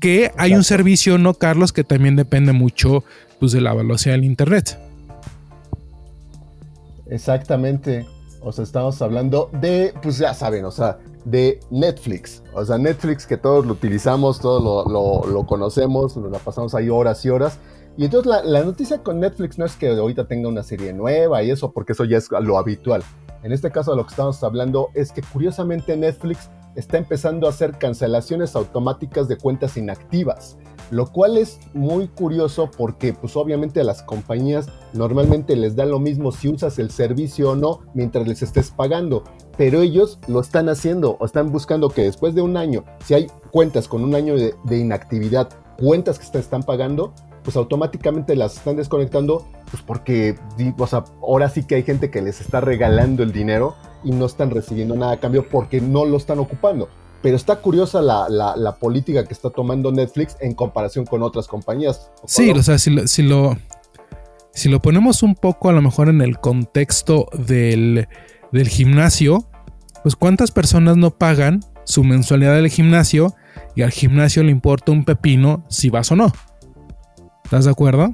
Que 0.00 0.32
hay 0.36 0.52
un 0.52 0.64
servicio, 0.64 1.16
¿no, 1.16 1.32
Carlos? 1.32 1.72
Que 1.72 1.82
también 1.82 2.14
depende 2.14 2.52
mucho 2.52 3.04
pues, 3.38 3.52
de 3.52 3.62
la 3.62 3.72
velocidad 3.72 4.16
del 4.16 4.24
internet. 4.24 4.78
Exactamente. 7.08 8.06
O 8.42 8.52
sea, 8.52 8.64
estamos 8.64 9.00
hablando 9.00 9.48
de, 9.62 9.94
pues 10.02 10.18
ya 10.18 10.34
saben, 10.34 10.66
o 10.66 10.70
sea, 10.70 10.98
de 11.24 11.58
Netflix. 11.70 12.42
O 12.52 12.62
sea, 12.66 12.76
Netflix 12.76 13.26
que 13.26 13.38
todos 13.38 13.64
lo 13.64 13.72
utilizamos, 13.72 14.40
todos 14.40 14.62
lo, 14.62 15.46
conocemos, 15.46 16.18
nos 16.18 16.30
la 16.30 16.38
pasamos 16.38 16.74
ahí 16.74 16.90
horas 16.90 17.24
y 17.24 17.30
horas. 17.30 17.58
Y 17.96 18.04
entonces 18.04 18.30
la, 18.30 18.42
la, 18.42 18.62
noticia 18.64 19.02
con 19.02 19.20
Netflix 19.20 19.58
no 19.58 19.64
es 19.64 19.76
que 19.76 19.88
ahorita 19.88 20.26
tenga 20.26 20.48
una 20.48 20.62
serie 20.62 20.92
nueva 20.92 21.42
y 21.42 21.50
eso, 21.50 21.72
porque 21.72 21.92
eso 21.92 22.04
ya 22.04 22.18
es 22.18 22.30
lo 22.30 22.56
habitual. 22.56 23.02
En 23.42 23.52
este 23.52 23.70
caso 23.70 23.94
lo 23.94 24.04
que 24.04 24.10
estamos 24.10 24.42
hablando 24.42 24.88
es 24.94 25.12
que 25.12 25.22
curiosamente 25.22 25.96
Netflix 25.96 26.50
está 26.76 26.98
empezando 26.98 27.46
a 27.46 27.50
hacer 27.50 27.78
cancelaciones 27.78 28.54
automáticas 28.54 29.28
de 29.28 29.36
cuentas 29.36 29.76
inactivas 29.76 30.56
lo 30.90 31.06
cual 31.06 31.38
es 31.38 31.60
muy 31.72 32.08
curioso 32.08 32.70
porque 32.76 33.12
pues 33.12 33.36
obviamente 33.36 33.80
a 33.80 33.84
las 33.84 34.02
compañías 34.02 34.66
normalmente 34.92 35.56
les 35.56 35.76
da 35.76 35.86
lo 35.86 35.98
mismo 35.98 36.32
si 36.32 36.48
usas 36.48 36.78
el 36.78 36.90
servicio 36.90 37.50
o 37.50 37.56
no 37.56 37.80
mientras 37.94 38.26
les 38.26 38.42
estés 38.42 38.70
pagando, 38.70 39.24
pero 39.56 39.82
ellos 39.82 40.18
lo 40.26 40.40
están 40.40 40.68
haciendo 40.68 41.16
o 41.20 41.26
están 41.26 41.52
buscando 41.52 41.90
que 41.90 42.02
después 42.02 42.34
de 42.34 42.42
un 42.42 42.56
año, 42.56 42.84
si 43.04 43.14
hay 43.14 43.28
cuentas 43.52 43.88
con 43.88 44.02
un 44.02 44.14
año 44.14 44.34
de, 44.36 44.76
inactividad, 44.76 45.48
cuentas 45.78 46.18
que 46.18 46.26
te 46.26 46.38
están 46.38 46.62
pagando, 46.62 47.14
pues 47.42 47.56
automáticamente 47.56 48.36
las 48.36 48.56
están 48.56 48.76
desconectando, 48.76 49.46
pues 49.70 49.82
porque, 49.82 50.38
o 50.78 50.86
sea, 50.86 51.04
ahora 51.22 51.48
sí 51.48 51.64
que 51.64 51.76
hay 51.76 51.82
gente 51.82 52.10
que 52.10 52.22
les 52.22 52.40
está 52.40 52.60
regalando 52.60 53.22
el 53.22 53.32
dinero 53.32 53.74
y 54.04 54.10
no 54.10 54.26
están 54.26 54.50
recibiendo 54.50 54.96
nada 54.96 55.12
a 55.12 55.20
cambio 55.20 55.48
porque 55.48 55.80
no 55.80 56.04
lo 56.04 56.16
están 56.16 56.38
ocupando 56.38 56.88
pero 57.22 57.36
está 57.36 57.56
curiosa 57.56 58.00
la, 58.00 58.76
política 58.80 59.24
que 59.24 59.34
está 59.34 59.50
tomando 59.50 59.92
Netflix 59.92 60.36
en 60.40 60.54
comparación 60.54 61.04
con 61.04 61.22
otras 61.22 61.46
compañías. 61.46 62.10
Sí, 62.26 62.50
o 62.50 62.62
sea, 62.62 62.78
si 62.78 62.90
lo, 62.90 63.06
si 63.06 63.22
lo, 63.22 63.58
si 64.52 64.68
lo 64.68 64.80
ponemos 64.80 65.22
un 65.22 65.34
poco 65.34 65.68
a 65.68 65.72
lo 65.72 65.82
mejor 65.82 66.08
en 66.08 66.22
el 66.22 66.38
contexto 66.38 67.26
del, 67.34 68.08
del 68.52 68.68
gimnasio, 68.68 69.46
pues 70.02 70.16
cuántas 70.16 70.50
personas 70.50 70.96
no 70.96 71.10
pagan 71.10 71.60
su 71.84 72.04
mensualidad 72.04 72.54
del 72.54 72.68
gimnasio 72.68 73.34
y 73.74 73.82
al 73.82 73.90
gimnasio 73.90 74.42
le 74.42 74.50
importa 74.50 74.92
un 74.92 75.04
pepino 75.04 75.64
si 75.68 75.90
vas 75.90 76.10
o 76.12 76.16
no. 76.16 76.32
¿Estás 77.50 77.64
de 77.64 77.72
acuerdo? 77.72 78.12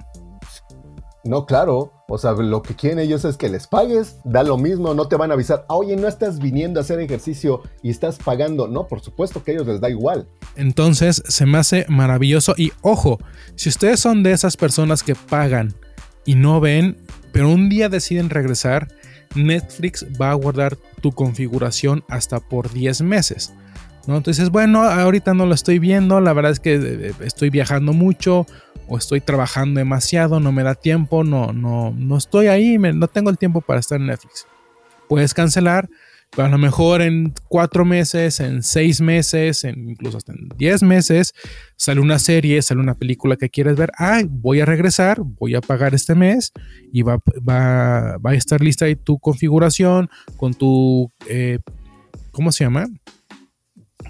No, 1.22 1.44
claro. 1.44 1.92
O 2.08 2.16
sea, 2.16 2.32
lo 2.32 2.62
que 2.62 2.74
quieren 2.74 2.98
ellos 2.98 3.22
es 3.26 3.36
que 3.36 3.50
les 3.50 3.66
pagues, 3.66 4.16
da 4.24 4.42
lo 4.42 4.56
mismo, 4.56 4.94
no 4.94 5.08
te 5.08 5.16
van 5.16 5.30
a 5.30 5.34
avisar, 5.34 5.66
oye, 5.68 5.94
no 5.94 6.08
estás 6.08 6.38
viniendo 6.38 6.80
a 6.80 6.82
hacer 6.82 7.00
ejercicio 7.00 7.60
y 7.82 7.90
estás 7.90 8.16
pagando. 8.16 8.66
No, 8.66 8.86
por 8.86 9.02
supuesto 9.02 9.44
que 9.44 9.50
a 9.50 9.54
ellos 9.56 9.66
les 9.66 9.82
da 9.82 9.90
igual. 9.90 10.26
Entonces, 10.54 11.22
se 11.28 11.44
me 11.44 11.58
hace 11.58 11.84
maravilloso. 11.90 12.54
Y 12.56 12.72
ojo, 12.80 13.18
si 13.56 13.68
ustedes 13.68 14.00
son 14.00 14.22
de 14.22 14.32
esas 14.32 14.56
personas 14.56 15.02
que 15.02 15.14
pagan 15.14 15.74
y 16.24 16.34
no 16.34 16.58
ven, 16.58 16.96
pero 17.30 17.50
un 17.50 17.68
día 17.68 17.90
deciden 17.90 18.30
regresar, 18.30 18.88
Netflix 19.34 20.06
va 20.18 20.30
a 20.30 20.34
guardar 20.34 20.78
tu 21.02 21.12
configuración 21.12 22.04
hasta 22.08 22.40
por 22.40 22.72
10 22.72 23.02
meses. 23.02 23.52
¿no? 24.06 24.16
Entonces, 24.16 24.48
bueno, 24.48 24.82
ahorita 24.82 25.34
no 25.34 25.44
lo 25.44 25.54
estoy 25.54 25.78
viendo, 25.78 26.22
la 26.22 26.32
verdad 26.32 26.52
es 26.52 26.60
que 26.60 26.76
eh, 26.76 27.12
estoy 27.20 27.50
viajando 27.50 27.92
mucho 27.92 28.46
o 28.88 28.98
estoy 28.98 29.20
trabajando 29.20 29.78
demasiado, 29.78 30.40
no 30.40 30.52
me 30.52 30.62
da 30.62 30.74
tiempo, 30.74 31.24
no, 31.24 31.52
no, 31.52 31.92
no 31.96 32.16
estoy 32.16 32.46
ahí, 32.46 32.78
no 32.78 33.08
tengo 33.08 33.30
el 33.30 33.38
tiempo 33.38 33.60
para 33.60 33.80
estar 33.80 34.00
en 34.00 34.06
Netflix. 34.06 34.46
Puedes 35.08 35.34
cancelar, 35.34 35.88
pero 36.30 36.48
a 36.48 36.50
lo 36.50 36.58
mejor 36.58 37.02
en 37.02 37.32
cuatro 37.48 37.84
meses, 37.84 38.40
en 38.40 38.62
seis 38.62 39.00
meses, 39.00 39.64
en, 39.64 39.90
incluso 39.90 40.18
hasta 40.18 40.32
en 40.32 40.48
diez 40.56 40.82
meses, 40.82 41.32
sale 41.76 42.00
una 42.00 42.18
serie, 42.18 42.60
sale 42.62 42.80
una 42.80 42.94
película 42.94 43.36
que 43.36 43.48
quieres 43.48 43.76
ver. 43.76 43.92
Ah, 43.98 44.22
voy 44.28 44.60
a 44.60 44.64
regresar, 44.66 45.20
voy 45.22 45.54
a 45.54 45.60
pagar 45.60 45.94
este 45.94 46.14
mes 46.14 46.52
y 46.92 47.02
va, 47.02 47.18
va, 47.48 48.18
va 48.18 48.30
a 48.30 48.34
estar 48.34 48.60
lista 48.60 48.84
ahí 48.84 48.96
tu 48.96 49.18
configuración 49.18 50.10
con 50.36 50.54
tu, 50.54 51.10
eh, 51.28 51.60
¿cómo 52.32 52.52
se 52.52 52.64
llama? 52.64 52.86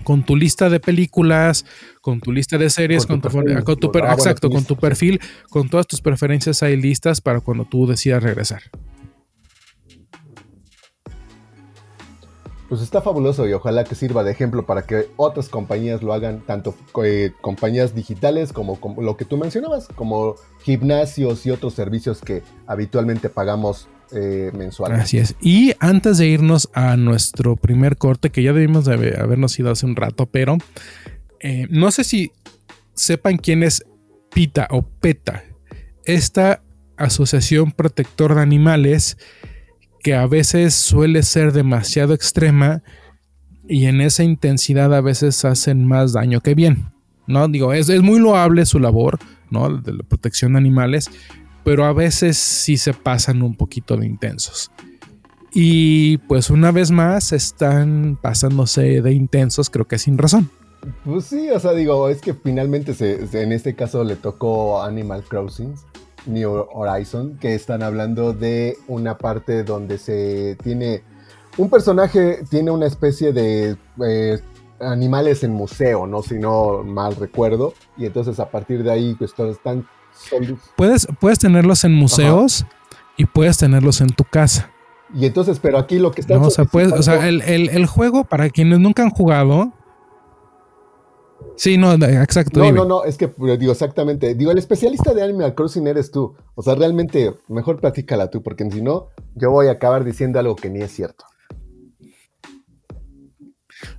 Con 0.06 0.22
tu 0.22 0.36
lista 0.36 0.70
de 0.70 0.78
películas, 0.78 1.64
con 2.00 2.20
tu 2.20 2.30
lista 2.30 2.56
de 2.58 2.70
series, 2.70 3.06
con, 3.06 3.20
tu, 3.20 3.28
perfil, 3.28 3.64
con 3.64 3.76
tu, 3.76 3.90
ah, 4.04 4.12
exacto, 4.12 4.48
con 4.48 4.64
tu 4.64 4.76
perfil, 4.76 5.20
con 5.50 5.68
todas 5.68 5.88
tus 5.88 6.00
preferencias 6.00 6.62
ahí 6.62 6.76
listas 6.76 7.20
para 7.20 7.40
cuando 7.40 7.64
tú 7.64 7.88
decidas 7.88 8.22
regresar. 8.22 8.62
Pues 12.68 12.82
está 12.82 13.02
fabuloso 13.02 13.48
y 13.48 13.52
ojalá 13.52 13.82
que 13.82 13.96
sirva 13.96 14.22
de 14.22 14.30
ejemplo 14.30 14.64
para 14.64 14.82
que 14.82 15.08
otras 15.16 15.48
compañías 15.48 16.04
lo 16.04 16.12
hagan, 16.12 16.38
tanto 16.46 16.76
eh, 17.02 17.32
compañías 17.40 17.92
digitales 17.92 18.52
como, 18.52 18.78
como, 18.78 19.02
lo 19.02 19.16
que 19.16 19.24
tú 19.24 19.36
mencionabas, 19.36 19.88
como 19.88 20.36
gimnasios 20.62 21.44
y 21.46 21.50
otros 21.50 21.74
servicios 21.74 22.20
que 22.20 22.44
habitualmente 22.68 23.28
pagamos 23.28 23.88
eh, 24.12 24.50
mensual. 24.54 24.92
Así 24.92 25.18
es. 25.18 25.34
Y 25.40 25.72
antes 25.80 26.18
de 26.18 26.26
irnos 26.26 26.68
a 26.74 26.96
nuestro 26.96 27.56
primer 27.56 27.96
corte, 27.96 28.30
que 28.30 28.42
ya 28.42 28.52
debimos 28.52 28.84
de 28.84 29.16
habernos 29.18 29.58
ido 29.58 29.70
hace 29.70 29.86
un 29.86 29.96
rato, 29.96 30.26
pero 30.26 30.58
eh, 31.40 31.66
no 31.70 31.90
sé 31.90 32.04
si 32.04 32.32
sepan 32.94 33.36
quién 33.36 33.62
es 33.62 33.84
PITA 34.32 34.68
o 34.70 34.82
PETA. 34.82 35.44
Esta 36.04 36.62
asociación 36.96 37.72
protector 37.72 38.34
de 38.34 38.42
animales 38.42 39.18
que 40.02 40.14
a 40.14 40.26
veces 40.26 40.74
suele 40.74 41.22
ser 41.22 41.52
demasiado 41.52 42.14
extrema 42.14 42.82
y 43.68 43.86
en 43.86 44.00
esa 44.00 44.22
intensidad 44.22 44.94
a 44.94 45.00
veces 45.00 45.44
hacen 45.44 45.86
más 45.86 46.12
daño 46.12 46.40
que 46.40 46.54
bien. 46.54 46.92
No 47.26 47.48
digo, 47.48 47.72
es, 47.72 47.88
es 47.88 48.02
muy 48.02 48.20
loable 48.20 48.64
su 48.66 48.78
labor, 48.78 49.18
¿no? 49.50 49.78
De 49.78 49.92
la 49.92 50.04
protección 50.04 50.52
de 50.52 50.58
animales, 50.58 51.10
pero 51.66 51.85
a 51.85 51.92
veces 51.92 52.37
sí 52.37 52.76
se 52.76 52.94
pasan 52.94 53.42
un 53.42 53.57
poquito 53.57 53.96
de 53.96 54.07
intensos. 54.07 54.70
Y 55.52 56.18
pues 56.18 56.48
una 56.48 56.70
vez 56.70 56.92
más 56.92 57.33
están 57.33 58.16
pasándose 58.22 59.02
de 59.02 59.12
intensos, 59.12 59.68
creo 59.68 59.85
que 59.85 59.98
sin 59.98 60.16
razón. 60.16 60.48
Pues 61.05 61.24
sí, 61.24 61.50
o 61.50 61.59
sea, 61.59 61.72
digo, 61.72 62.09
es 62.09 62.20
que 62.20 62.35
finalmente 62.35 62.94
en 63.33 63.50
este 63.50 63.74
caso 63.74 64.05
le 64.05 64.14
tocó 64.14 64.81
Animal 64.81 65.24
Crossing, 65.24 65.74
New 66.26 66.68
Horizon, 66.72 67.37
que 67.38 67.57
están 67.57 67.83
hablando 67.83 68.33
de 68.33 68.79
una 68.87 69.18
parte 69.18 69.64
donde 69.64 69.98
se 69.98 70.57
tiene 70.62 71.02
un 71.57 71.68
personaje, 71.68 72.44
tiene 72.48 72.70
una 72.70 72.87
especie 72.87 73.33
de 73.33 73.76
eh, 74.07 74.38
animales 74.79 75.42
en 75.42 75.50
museo, 75.50 76.07
¿no? 76.07 76.22
Si 76.22 76.38
no 76.38 76.85
mal 76.85 77.16
recuerdo, 77.16 77.74
y 77.96 78.07
entonces 78.07 78.38
a 78.38 78.50
partir 78.52 78.85
de 78.85 78.92
ahí 78.92 79.16
pues 79.18 79.35
están... 79.37 79.85
Puedes, 80.76 81.07
puedes 81.20 81.38
tenerlos 81.38 81.85
en 81.85 81.94
museos 81.94 82.66
y 83.16 83.26
puedes 83.26 83.59
tenerlos 83.59 84.00
en 84.00 84.09
tu 84.09 84.24
casa. 84.24 84.70
Y 85.14 85.26
entonces, 85.26 85.59
pero 85.61 85.79
aquí 85.79 85.98
lo 85.98 86.11
que 86.11 86.20
está... 86.20 86.35
No, 86.35 86.46
o 86.46 86.50
sea, 86.50 86.66
o 86.72 87.02
sea 87.02 87.29
el, 87.29 87.87
juego, 87.87 88.24
para 88.24 88.50
quienes 88.50 88.79
nunca 88.81 89.02
han 89.02 89.11
jugado... 89.11 89.72
Sí, 91.57 91.79
no, 91.79 91.92
exacto. 91.92 92.61
No, 92.61 92.72
no, 92.72 92.85
no, 92.85 93.05
es 93.05 93.16
que 93.16 93.31
digo 93.59 93.72
exactamente. 93.72 94.35
Digo, 94.35 94.50
el 94.50 94.59
especialista 94.59 95.14
de 95.14 95.22
Animal 95.22 95.55
Crossing 95.55 95.87
eres 95.87 96.11
tú. 96.11 96.35
O 96.55 96.62
sea, 96.62 96.74
realmente, 96.74 97.35
mejor 97.48 97.81
platícala 97.81 98.31
tú, 98.31 98.42
porque 98.42 98.70
si 98.70 98.83
no, 98.83 99.09
yo 99.35 99.50
voy 99.50 99.68
a 99.68 99.72
acabar 99.72 100.05
diciendo 100.05 100.38
algo 100.38 100.55
que 100.55 100.68
ni 100.68 100.83
es 100.83 100.92
cierto. 100.92 101.24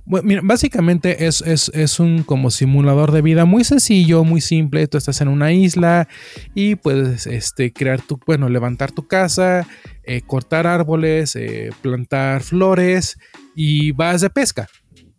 Básicamente 0.08 1.26
es, 1.26 1.42
es, 1.42 2.00
un 2.00 2.22
como 2.22 2.50
simulador 2.50 3.12
de 3.12 3.20
vida 3.20 3.44
muy 3.44 3.62
sencillo, 3.62 4.24
muy 4.24 4.40
simple. 4.40 4.86
Tú 4.86 4.96
estás 4.96 5.20
en 5.20 5.28
una 5.28 5.52
isla 5.52 6.08
y 6.54 6.76
puedes 6.76 7.26
este, 7.26 7.74
crear 7.74 8.00
tu, 8.00 8.18
bueno, 8.26 8.48
levantar 8.48 8.90
tu 8.90 9.06
casa, 9.06 9.66
eh, 10.04 10.22
cortar 10.22 10.66
árboles, 10.66 11.36
eh, 11.36 11.70
plantar 11.82 12.42
flores 12.42 13.18
y 13.54 13.92
vas 13.92 14.22
de 14.22 14.30
pesca. 14.30 14.68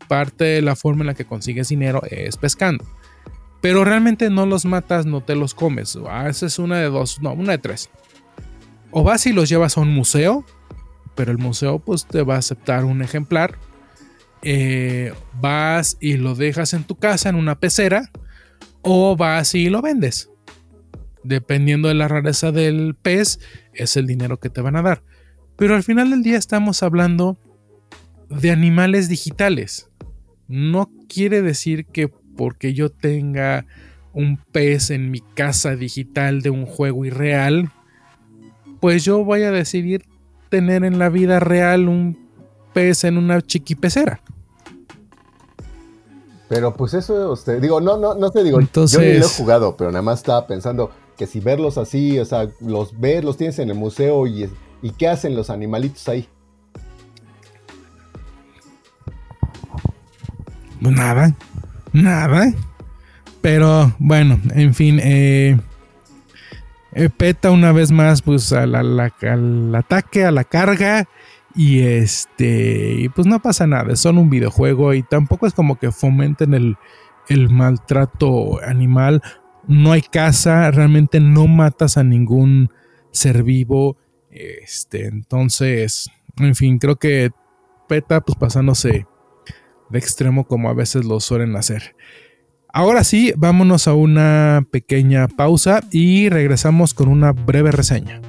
Parte 0.08 0.46
de 0.46 0.62
la 0.64 0.76
forma 0.76 1.02
en 1.02 1.08
la 1.08 1.14
que 1.14 1.26
consigues 1.26 1.70
dinero 1.70 2.02
es 2.10 2.38
pescando. 2.38 2.84
Pero 3.62 3.86
realmente 3.86 4.32
no 4.32 4.48
los 4.48 4.66
matas, 4.66 5.06
no 5.06 5.22
te 5.22 5.36
los 5.36 5.54
comes. 5.54 6.00
Ah, 6.10 6.30
esa 6.30 6.48
es 6.48 6.58
una 6.58 6.80
de 6.80 6.90
dos, 6.90 7.22
no, 7.22 7.34
una 7.34 7.52
de 7.52 7.58
tres. 7.60 7.92
O 8.90 9.04
vas 9.04 9.28
y 9.28 9.34
los 9.34 9.50
llevas 9.50 9.78
a 9.78 9.82
un 9.82 9.94
museo, 9.94 10.46
pero 11.14 11.32
el 11.32 11.38
museo 11.38 11.78
pues 11.78 12.08
te 12.08 12.24
va 12.24 12.36
a 12.36 12.40
aceptar 12.40 12.86
un 12.86 13.04
ejemplar 13.04 13.60
eh, 14.42 15.14
vas 15.42 15.98
y 16.00 16.18
lo 16.18 16.36
dejas 16.36 16.74
en 16.74 16.84
tu 16.84 16.96
casa 16.96 17.30
en 17.30 17.36
una 17.36 17.60
pecera 17.60 18.10
o 18.82 19.16
vas 19.16 19.56
y 19.56 19.70
lo 19.70 19.82
vendes. 19.82 20.30
Dependiendo 21.24 21.90
de 21.90 21.96
la 21.96 22.08
rareza 22.08 22.52
del 22.52 22.96
pez, 22.96 23.40
es 23.74 23.98
el 23.98 24.08
dinero 24.08 24.40
que 24.40 24.50
te 24.50 24.62
van 24.62 24.76
a 24.76 24.82
dar. 24.82 25.04
Pero 25.58 25.76
al 25.76 25.84
final 25.84 26.10
del 26.12 26.24
día 26.24 26.38
estamos 26.38 26.84
hablando 26.84 27.38
de 28.30 28.52
animales 28.52 29.10
digitales. 29.10 29.90
No 30.48 30.90
quiere 31.10 31.42
decir 31.42 31.86
que 31.86 32.08
porque 32.08 32.74
yo 32.74 32.90
tenga 32.90 33.66
un 34.14 34.38
pez 34.38 34.92
en 34.92 35.12
mi 35.12 35.20
casa 35.20 35.76
digital 35.76 36.42
de 36.42 36.50
un 36.50 36.66
juego 36.66 37.06
irreal, 37.06 37.70
pues 38.80 39.04
yo 39.04 39.24
voy 39.26 39.44
a 39.44 39.52
decidir 39.52 40.06
tener 40.50 40.84
en 40.84 41.00
la 41.00 41.10
vida 41.10 41.40
real 41.40 41.90
un 41.90 42.29
pez 42.80 43.04
en 43.04 43.18
una 43.18 43.42
chiquipecera. 43.42 44.22
Pero 46.48 46.74
pues 46.74 46.94
eso, 46.94 47.34
usted, 47.34 47.62
digo, 47.62 47.82
no, 47.82 47.98
no, 47.98 48.16
no 48.16 48.32
te 48.32 48.42
digo, 48.44 48.60
Entonces... 48.60 49.00
yo 49.00 49.06
ni 49.06 49.20
lo 49.20 49.26
he 49.26 49.30
jugado, 49.30 49.76
pero 49.76 49.92
nada 49.92 50.02
más 50.02 50.20
estaba 50.20 50.48
pensando 50.48 50.90
que 51.18 51.28
si 51.28 51.42
verlos 51.42 51.78
así, 51.78 52.18
o 52.18 52.26
sea, 52.26 52.50
los 52.62 52.98
ves, 52.98 53.24
los 53.24 53.36
tienes 53.36 53.60
en 53.60 53.70
el 53.70 53.76
museo 53.76 54.26
y, 54.26 54.50
y 54.82 54.92
¿qué 54.92 55.10
hacen 55.10 55.36
los 55.36 55.50
animalitos 55.50 56.08
ahí? 56.08 56.28
Pues 60.82 60.96
nada, 60.96 61.36
nada. 61.92 62.54
Pero 63.42 63.94
bueno, 64.00 64.40
en 64.56 64.74
fin, 64.74 65.00
eh, 65.04 65.60
eh 66.94 67.10
peta 67.10 67.52
una 67.52 67.74
vez 67.74 67.92
más 67.92 68.22
pues 68.22 68.54
al 68.54 68.76
ataque, 69.76 70.24
a 70.24 70.32
la 70.32 70.46
carga 70.46 71.08
y 71.60 71.82
este, 71.82 73.12
pues 73.14 73.28
no 73.28 73.42
pasa 73.42 73.68
nada, 73.68 73.94
solo 73.98 74.22
un 74.22 74.30
videojuego 74.30 74.94
y 74.94 75.04
tampoco 75.04 75.46
es 75.46 75.54
como 75.54 75.78
que 75.78 75.92
fomenten 75.92 76.54
el, 76.54 76.78
maltrato 77.50 78.64
animal. 78.64 79.22
No 79.68 79.92
hay 79.92 80.02
caza, 80.02 80.72
realmente 80.72 81.20
no 81.20 81.48
matas 81.48 81.98
a 81.98 82.04
ningún 82.06 82.70
ser 83.12 83.44
vivo. 83.44 83.98
Este, 84.32 85.08
entonces, 85.08 86.10
en 86.38 86.56
fin, 86.56 86.80
creo 86.80 86.96
que 86.96 87.32
PETA, 87.90 88.22
pues 88.22 88.38
pasándose 88.38 89.06
de 89.90 90.00
extremo 90.00 90.48
como 90.48 90.70
a 90.70 90.74
veces 90.74 91.04
lo 91.04 91.20
suelen 91.20 91.58
hacer. 91.58 91.94
Ahora 92.72 93.04
sí, 93.04 93.34
vámonos 93.36 93.90
a 93.90 93.96
una 93.96 94.66
pequeña 94.72 95.28
pausa 95.28 95.82
y 95.92 96.30
regresamos 96.30 96.94
con 96.94 97.10
una 97.10 97.34
breve 97.34 97.72
reseña. 97.72 98.22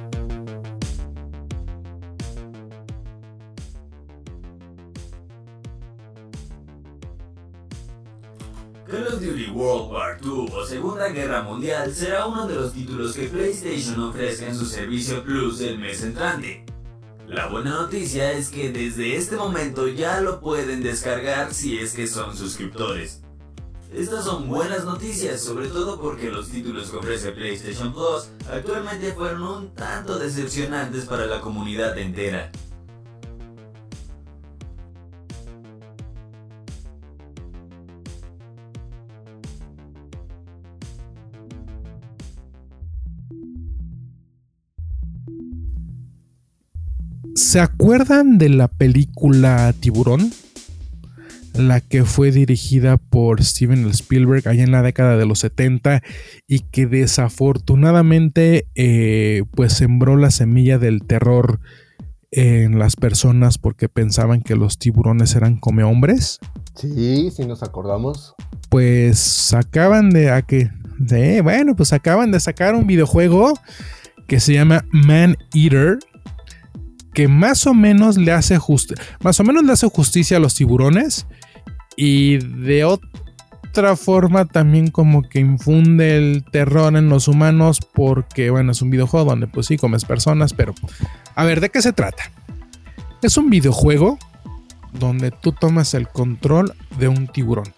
Será 11.61 12.25
uno 12.25 12.47
de 12.47 12.55
los 12.55 12.73
títulos 12.73 13.13
que 13.13 13.27
PlayStation 13.27 13.99
ofrezca 14.01 14.47
en 14.47 14.55
su 14.55 14.65
servicio 14.65 15.23
Plus 15.23 15.59
del 15.59 15.77
mes 15.77 16.01
entrante. 16.01 16.65
La 17.27 17.49
buena 17.49 17.69
noticia 17.69 18.31
es 18.31 18.49
que 18.49 18.71
desde 18.71 19.15
este 19.15 19.35
momento 19.35 19.87
ya 19.87 20.21
lo 20.21 20.39
pueden 20.39 20.81
descargar 20.81 21.53
si 21.53 21.77
es 21.77 21.93
que 21.93 22.07
son 22.07 22.35
suscriptores. 22.35 23.21
Estas 23.93 24.25
son 24.25 24.47
buenas 24.47 24.85
noticias, 24.85 25.39
sobre 25.39 25.67
todo 25.67 26.01
porque 26.01 26.31
los 26.31 26.49
títulos 26.49 26.89
que 26.89 26.97
ofrece 26.97 27.31
PlayStation 27.31 27.93
Plus 27.93 28.29
actualmente 28.51 29.13
fueron 29.13 29.43
un 29.43 29.75
tanto 29.75 30.17
decepcionantes 30.17 31.05
para 31.05 31.27
la 31.27 31.41
comunidad 31.41 31.95
entera. 31.95 32.51
¿Se 47.51 47.59
acuerdan 47.59 48.37
de 48.37 48.47
la 48.47 48.69
película 48.69 49.75
Tiburón? 49.77 50.31
La 51.53 51.81
que 51.81 52.05
fue 52.05 52.31
dirigida 52.31 52.95
por 52.95 53.43
Steven 53.43 53.85
Spielberg 53.89 54.47
allá 54.47 54.63
en 54.63 54.71
la 54.71 54.81
década 54.81 55.17
de 55.17 55.25
los 55.25 55.39
70 55.39 56.01
y 56.47 56.59
que 56.59 56.85
desafortunadamente 56.85 58.67
eh, 58.75 59.43
pues 59.53 59.73
sembró 59.73 60.15
la 60.15 60.31
semilla 60.31 60.77
del 60.77 61.03
terror 61.03 61.59
en 62.31 62.79
las 62.79 62.95
personas 62.95 63.57
porque 63.57 63.89
pensaban 63.89 64.43
que 64.43 64.55
los 64.55 64.77
tiburones 64.77 65.35
eran 65.35 65.57
come 65.57 65.83
hombres. 65.83 66.39
Sí, 66.75 67.31
sí 67.35 67.45
nos 67.45 67.63
acordamos. 67.63 68.33
Pues 68.69 69.53
acaban 69.53 70.11
de, 70.11 70.31
a 70.31 70.41
que, 70.43 70.69
de, 70.99 71.41
bueno, 71.41 71.75
pues 71.75 71.91
acaban 71.91 72.31
de 72.31 72.39
sacar 72.39 72.75
un 72.75 72.87
videojuego 72.87 73.59
que 74.25 74.39
se 74.39 74.53
llama 74.53 74.85
Man 74.93 75.35
Eater 75.53 75.99
que 77.13 77.27
más 77.27 77.67
o 77.67 77.73
menos 77.73 78.17
le 78.17 78.31
hace 78.31 78.57
más 79.21 79.39
o 79.39 79.43
menos 79.43 79.63
le 79.63 79.73
hace 79.73 79.87
justicia 79.87 80.37
a 80.37 80.39
los 80.39 80.55
tiburones 80.55 81.25
y 81.97 82.37
de 82.37 82.85
otra 82.85 83.95
forma 83.95 84.45
también 84.45 84.89
como 84.89 85.21
que 85.23 85.39
infunde 85.39 86.17
el 86.17 86.45
terror 86.51 86.95
en 86.95 87.09
los 87.09 87.27
humanos 87.27 87.79
porque 87.93 88.49
bueno, 88.49 88.71
es 88.71 88.81
un 88.81 88.89
videojuego 88.89 89.29
donde 89.29 89.47
pues 89.47 89.67
sí 89.67 89.77
comes 89.77 90.05
personas, 90.05 90.53
pero 90.53 90.73
a 91.35 91.43
ver, 91.43 91.61
¿de 91.61 91.69
qué 91.69 91.81
se 91.81 91.93
trata? 91.93 92.31
Es 93.21 93.37
un 93.37 93.49
videojuego 93.49 94.17
donde 94.93 95.31
tú 95.31 95.51
tomas 95.51 95.93
el 95.93 96.07
control 96.07 96.73
de 96.97 97.07
un 97.07 97.27
tiburón, 97.27 97.73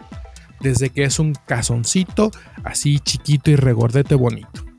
desde 0.62 0.90
que 0.90 1.04
es 1.04 1.20
un 1.20 1.34
cazoncito 1.46 2.32
así 2.64 3.00
chiquito 3.00 3.52
y 3.52 3.56
regordete 3.56 4.16
bonito 4.16 4.73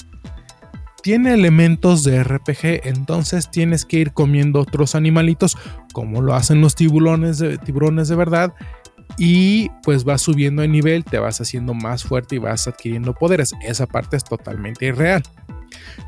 tiene 1.04 1.34
elementos 1.34 2.02
de 2.02 2.24
RPG, 2.24 2.88
entonces 2.88 3.50
tienes 3.50 3.84
que 3.84 3.98
ir 3.98 4.14
comiendo 4.14 4.60
otros 4.60 4.94
animalitos 4.94 5.58
como 5.92 6.22
lo 6.22 6.34
hacen 6.34 6.62
los 6.62 6.74
tiburones 6.74 7.36
de, 7.36 7.58
tiburones 7.58 8.08
de 8.08 8.16
verdad 8.16 8.54
y 9.18 9.68
pues 9.82 10.04
vas 10.04 10.22
subiendo 10.22 10.62
de 10.62 10.68
nivel, 10.68 11.04
te 11.04 11.18
vas 11.18 11.42
haciendo 11.42 11.74
más 11.74 12.04
fuerte 12.04 12.36
y 12.36 12.38
vas 12.38 12.66
adquiriendo 12.68 13.12
poderes. 13.12 13.52
Esa 13.62 13.86
parte 13.86 14.16
es 14.16 14.24
totalmente 14.24 14.86
irreal. 14.86 15.22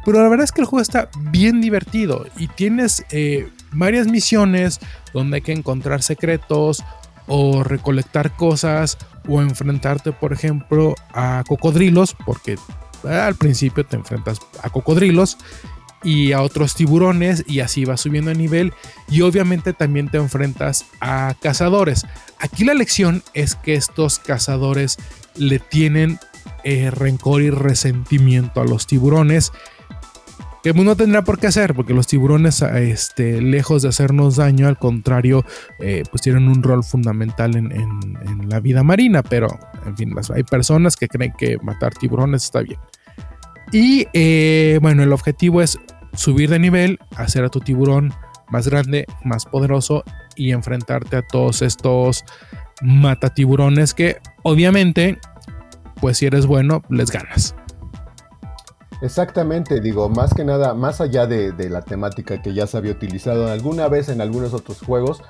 Pero 0.07 0.23
la 0.23 0.31
verdad 0.31 0.45
es 0.45 0.53
que 0.53 0.63
el 0.63 0.67
juego 0.67 0.81
está 0.81 1.11
bien 1.31 1.61
divertido 1.61 2.25
y 2.39 2.49
tienes 2.49 3.05
eh, 3.11 3.51
varias 3.73 4.07
misiones 4.07 4.81
donde 5.13 5.37
hay 5.37 5.43
que 5.43 5.53
encontrar 5.53 6.03
secretos 6.03 6.83
o 7.27 7.63
recolectar 7.65 8.35
cosas 8.35 8.97
o 9.29 9.43
enfrentarte 9.43 10.13
por 10.13 10.33
ejemplo 10.33 10.95
a 11.13 11.45
cocodrilos 11.47 12.17
porque 12.25 12.57
al 13.07 13.35
principio 13.35 13.85
te 13.85 13.97
enfrentas 13.97 14.39
a 14.63 14.71
cocodrilos 14.71 15.39
y 16.03 16.33
a 16.33 16.43
otros 16.43 16.75
tiburones 16.75 17.45
y 17.47 17.61
así 17.61 17.85
vas 17.85 18.01
subiendo 18.01 18.31
de 18.31 18.37
nivel 18.37 18.73
y 19.09 19.23
obviamente 19.23 19.73
también 19.73 20.09
te 20.09 20.19
enfrentas 20.19 20.87
a 21.01 21.35
cazadores. 21.41 22.07
Aquí 22.39 22.65
la 22.65 22.75
lección 22.75 23.23
es 23.35 23.55
que 23.55 23.75
estos 23.75 24.19
cazadores 24.19 24.99
le 25.37 25.59
tienen 25.59 26.19
eh, 26.65 26.91
rencor 26.91 27.43
y 27.43 27.51
resentimiento 27.51 28.61
a 28.61 28.65
los 28.65 28.87
tiburones 28.87 29.53
que 30.63 30.75
no 30.75 30.97
tendrá 30.97 31.23
por 31.23 31.39
qué 31.39 31.47
hacer, 31.47 31.75
porque 31.75 31.95
los 31.95 32.09
tiburones, 32.09 32.61
este, 32.61 33.41
lejos 33.41 33.83
de 33.83 33.89
hacernos 33.89 34.35
daño, 34.35 34.67
al 34.67 34.77
contrario, 34.77 35.45
eh, 35.79 36.03
pues 36.11 36.23
tienen 36.23 36.49
un 36.49 36.61
rol 36.61 36.83
fundamental 36.83 37.55
en, 37.55 38.49
la 38.49 38.59
vida 38.59 38.83
marina, 38.83 39.23
pero 39.23 39.47
en 39.85 39.97
fin, 39.97 40.13
hay 40.35 40.43
personas 40.43 40.97
que 40.97 41.07
creen 41.07 41.33
que 41.39 41.57
matar 41.63 41.95
tiburones 41.95 42.43
está 42.43 42.63
bien. 42.63 42.81
Y 43.73 44.07
eh, 44.13 44.79
bueno, 44.81 45.03
el 45.03 45.13
objetivo 45.13 45.61
es 45.63 45.79
subir 46.15 46.51
de 46.51 46.59
nivel, 46.59 46.99
hacer 47.17 47.45
a 47.45 47.49
tu 47.49 47.61
tiburón 47.61 48.13
más 48.49 48.69
grande, 48.69 49.07
más 49.25 49.45
poderoso 49.45 50.05
y 50.37 50.53
enfrentarte 50.53 51.17
a 51.17 51.23
todos 51.23 51.63
estos 51.63 52.25
mata 52.83 53.33
tiburones 53.35 53.95
que 53.95 54.19
obviamente, 54.43 55.19
pues 56.01 56.19
si 56.19 56.27
eres 56.27 56.47
bueno, 56.47 56.83
les 56.91 57.11
ganas. 57.11 57.55
Exactamente, 59.03 59.81
digo, 59.81 60.09
más 60.09 60.33
que 60.33 60.45
nada, 60.45 60.73
más 60.73 61.03
allá 61.03 61.27
de, 61.27 61.53
la 61.69 61.83
temática 61.83 62.41
que 62.41 62.55
ya 62.55 62.67
se 62.67 62.79
había 62.79 62.93
utilizado 62.93 63.51
alguna 63.51 63.89
vez 63.89 64.09
en 64.09 64.23
algunos 64.23 64.55
otros 64.55 64.81
juegos 64.81 65.23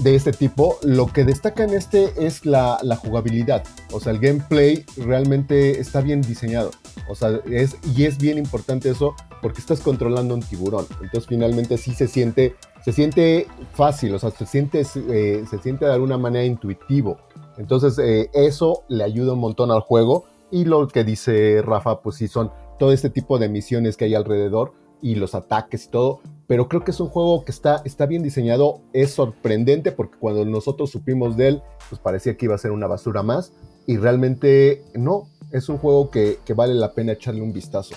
de 0.00 0.14
este 0.14 0.32
tipo, 0.32 0.78
lo 0.82 1.06
que 1.06 1.24
destaca 1.24 1.64
en 1.64 1.70
este 1.70 2.26
es 2.26 2.44
la, 2.44 2.78
jugabilidad. 2.96 3.64
O 3.92 4.00
sea, 4.00 4.12
el 4.12 4.18
gameplay 4.18 4.84
realmente 4.98 5.80
está 5.80 6.02
bien 6.02 6.20
diseñado. 6.20 6.70
O 7.08 7.14
sea, 7.14 7.40
es, 7.50 7.76
y 7.96 8.04
es 8.04 8.18
bien 8.18 8.38
importante 8.38 8.90
eso 8.90 9.14
porque 9.42 9.60
estás 9.60 9.80
controlando 9.80 10.34
un 10.34 10.40
tiburón. 10.40 10.86
Entonces 11.02 11.26
finalmente 11.26 11.76
sí 11.78 11.94
se 11.94 12.08
siente, 12.08 12.54
se 12.84 12.92
siente 12.92 13.46
fácil, 13.72 14.14
o 14.14 14.18
sea, 14.18 14.30
se 14.30 14.46
siente, 14.46 14.82
eh, 15.08 15.44
se 15.48 15.58
siente 15.58 15.84
de 15.84 15.92
alguna 15.92 16.18
manera 16.18 16.44
intuitivo. 16.44 17.18
Entonces 17.58 17.98
eh, 17.98 18.30
eso 18.32 18.84
le 18.88 19.04
ayuda 19.04 19.34
un 19.34 19.40
montón 19.40 19.70
al 19.70 19.80
juego. 19.80 20.24
Y 20.50 20.64
lo 20.64 20.86
que 20.88 21.04
dice 21.04 21.62
Rafa, 21.62 22.00
pues 22.00 22.16
sí 22.16 22.28
son 22.28 22.50
todo 22.78 22.92
este 22.92 23.10
tipo 23.10 23.38
de 23.38 23.48
misiones 23.48 23.96
que 23.96 24.04
hay 24.04 24.14
alrededor 24.14 24.72
y 25.02 25.16
los 25.16 25.34
ataques 25.34 25.86
y 25.86 25.90
todo. 25.90 26.20
Pero 26.46 26.68
creo 26.68 26.84
que 26.84 26.90
es 26.90 27.00
un 27.00 27.08
juego 27.08 27.44
que 27.44 27.52
está, 27.52 27.82
está 27.84 28.06
bien 28.06 28.22
diseñado, 28.22 28.80
es 28.92 29.10
sorprendente 29.12 29.92
porque 29.92 30.18
cuando 30.18 30.44
nosotros 30.44 30.90
supimos 30.90 31.36
de 31.36 31.48
él, 31.48 31.62
pues 31.88 32.00
parecía 32.00 32.36
que 32.36 32.46
iba 32.46 32.54
a 32.54 32.58
ser 32.58 32.70
una 32.70 32.86
basura 32.86 33.22
más. 33.22 33.52
Y 33.86 33.98
realmente 33.98 34.82
no, 34.94 35.28
es 35.54 35.68
un 35.68 35.78
juego 35.78 36.10
que, 36.10 36.38
vale 36.54 36.74
la 36.74 36.92
pena 36.92 37.12
echarle 37.12 37.40
un 37.40 37.52
vistazo. 37.52 37.94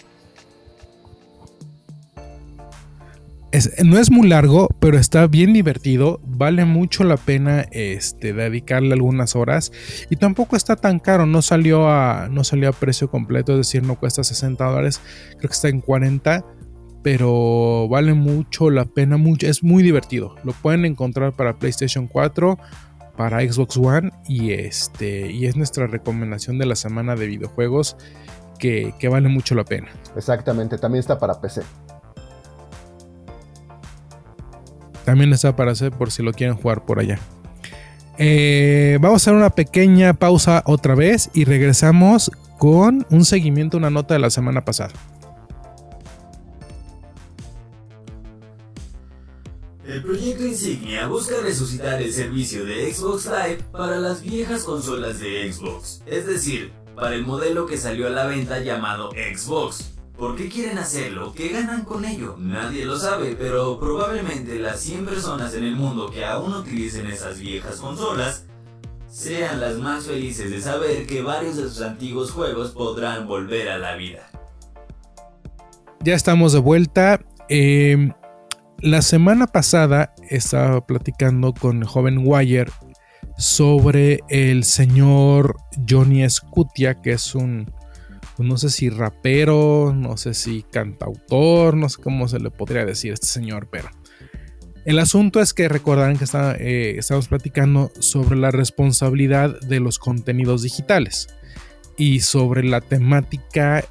no 3.84 3.98
es 3.98 4.12
muy 4.12 4.28
largo, 4.28 4.70
pero 4.80 5.00
está 5.00 5.26
bien 5.26 5.54
divertido. 5.54 6.20
Vale 6.24 6.66
mucho 6.66 7.04
la 7.04 7.18
pena 7.18 7.62
este, 7.72 8.34
dedicarle 8.34 8.94
algunas 8.94 9.36
horas. 9.36 9.72
Y 10.12 10.18
tampoco 10.18 10.56
está 10.56 10.76
tan 10.76 11.00
caro. 11.00 11.26
No 11.26 11.42
salió, 11.42 11.90
a, 11.90 12.28
no 12.30 12.44
salió 12.44 12.70
a 12.70 12.74
precio 12.74 13.10
completo. 13.10 13.54
Es 13.54 13.58
decir, 13.58 13.82
no 13.82 13.96
cuesta 13.96 14.24
60 14.24 14.64
dólares. 14.64 15.02
Creo 15.40 15.50
que 15.50 15.56
está 15.56 15.70
en 15.70 15.82
40. 15.82 16.46
Pero 17.02 17.88
vale 17.90 18.14
mucho 18.14 18.70
la 18.70 18.86
pena. 18.86 19.18
Mucho, 19.18 19.48
es 19.48 19.64
muy 19.64 19.82
divertido. 19.82 20.36
Lo 20.44 20.54
pueden 20.54 20.86
encontrar 20.86 21.34
para 21.34 21.58
PlayStation 21.58 22.06
4. 22.06 22.60
Para 23.18 23.42
Xbox 23.42 23.76
One. 23.78 24.12
Y, 24.28 24.52
este, 24.52 25.32
y 25.32 25.46
es 25.48 25.58
nuestra 25.58 25.88
recomendación 25.88 26.58
de 26.58 26.66
la 26.66 26.76
semana 26.76 27.16
de 27.16 27.28
videojuegos. 27.28 27.98
Que, 28.60 28.94
que 28.98 29.10
vale 29.10 29.28
mucho 29.28 29.54
la 29.54 29.66
pena. 29.66 29.90
Exactamente. 30.16 30.78
También 30.78 31.02
está 31.02 31.20
para 31.20 31.42
PC. 31.42 31.62
También 35.04 35.32
está 35.32 35.56
para 35.56 35.72
hacer 35.72 35.92
por 35.92 36.12
si 36.12 36.24
lo 36.24 36.34
quieren 36.34 36.56
jugar 36.56 36.86
por 36.86 37.00
allá. 37.00 37.20
Eh, 38.18 38.98
vamos 39.00 39.22
a 39.22 39.24
hacer 39.24 39.34
una 39.36 39.52
pequeña 39.52 40.14
pausa 40.14 40.64
otra 40.66 40.96
vez 40.96 41.30
y 41.34 41.46
regresamos 41.46 42.32
con 42.58 43.06
un 43.10 43.26
seguimiento, 43.26 43.78
una 43.78 43.90
nota 43.90 44.16
de 44.16 44.20
la 44.20 44.30
semana 44.30 44.66
pasada. 44.66 44.92
Resucitar 51.58 52.00
el 52.00 52.14
servicio 52.14 52.66
de 52.66 52.94
Xbox 52.94 53.26
Live 53.26 53.64
para 53.72 53.98
las 53.98 54.22
viejas 54.22 54.64
consolas 54.64 55.20
de 55.20 55.52
Xbox, 55.52 56.04
es 56.06 56.28
decir, 56.28 56.72
para 56.96 57.16
el 57.16 57.26
modelo 57.26 57.66
que 57.66 57.80
salió 57.80 58.06
a 58.06 58.12
la 58.12 58.28
venta 58.28 58.60
llamado 58.60 59.10
Xbox. 59.10 59.96
¿Por 60.16 60.36
qué 60.36 60.50
quieren 60.50 60.78
hacerlo? 60.78 61.34
¿Qué 61.36 61.50
ganan 61.50 61.84
con 61.84 62.06
ello? 62.06 62.36
Nadie 62.38 62.86
lo 62.86 63.00
sabe, 63.00 63.36
pero 63.36 63.80
probablemente 63.80 64.60
las 64.60 64.82
100 64.82 65.08
personas 65.08 65.56
en 65.56 65.64
el 65.64 65.76
mundo 65.76 66.12
que 66.12 66.26
aún 66.26 66.54
utilicen 66.54 67.08
esas 67.08 67.40
viejas 67.40 67.78
consolas 67.78 68.46
sean 69.08 69.60
las 69.60 69.78
más 69.80 70.06
felices 70.06 70.52
de 70.52 70.62
saber 70.62 71.08
que 71.08 71.24
varios 71.24 71.58
de 71.58 71.64
sus 71.64 71.82
antiguos 71.82 72.30
juegos 72.30 72.70
podrán 72.70 73.28
volver 73.28 73.70
a 73.70 73.80
la 73.80 73.96
vida. 73.96 74.30
Ya 76.02 76.14
estamos 76.14 76.54
de 76.54 76.60
vuelta. 76.60 77.20
Em, 77.50 78.14
la 78.80 79.02
semana 79.02 79.48
pasada 79.48 80.14
estaba 80.30 80.86
platicando 80.86 81.54
con 81.54 81.80
el 81.80 81.88
joven 81.88 82.22
Wire 82.24 82.72
sobre 83.38 84.20
el 84.30 84.64
señor 84.64 85.56
Johnny 85.88 86.28
Scutia, 86.30 87.02
que 87.02 87.14
es 87.14 87.36
un 87.36 87.72
no 88.38 88.58
sé 88.58 88.70
si 88.70 88.90
rapero, 88.90 89.94
no 89.96 90.16
sé 90.16 90.34
si 90.36 90.64
cantautor, 90.64 91.76
no 91.76 91.90
sé 91.90 92.02
cómo 92.02 92.28
se 92.28 92.40
le 92.40 92.52
podría 92.52 92.86
decir 92.86 93.12
a 93.12 93.14
este 93.16 93.28
señor, 93.28 93.68
pero 93.72 93.90
el 94.86 95.00
asunto 95.00 95.42
es 95.42 95.54
que 95.54 95.68
recordarán 95.68 96.18
que 96.18 96.24
está, 96.24 96.56
eh, 96.56 96.98
estamos 96.98 97.28
platicando 97.28 97.92
sobre 98.00 98.38
la 98.38 98.52
responsabilidad 98.52 99.60
de 99.62 99.80
los 99.80 99.98
contenidos 99.98 100.62
digitales 100.62 101.28
y 101.98 102.20
sobre 102.20 102.64
la 102.64 102.80
temática 102.80 103.84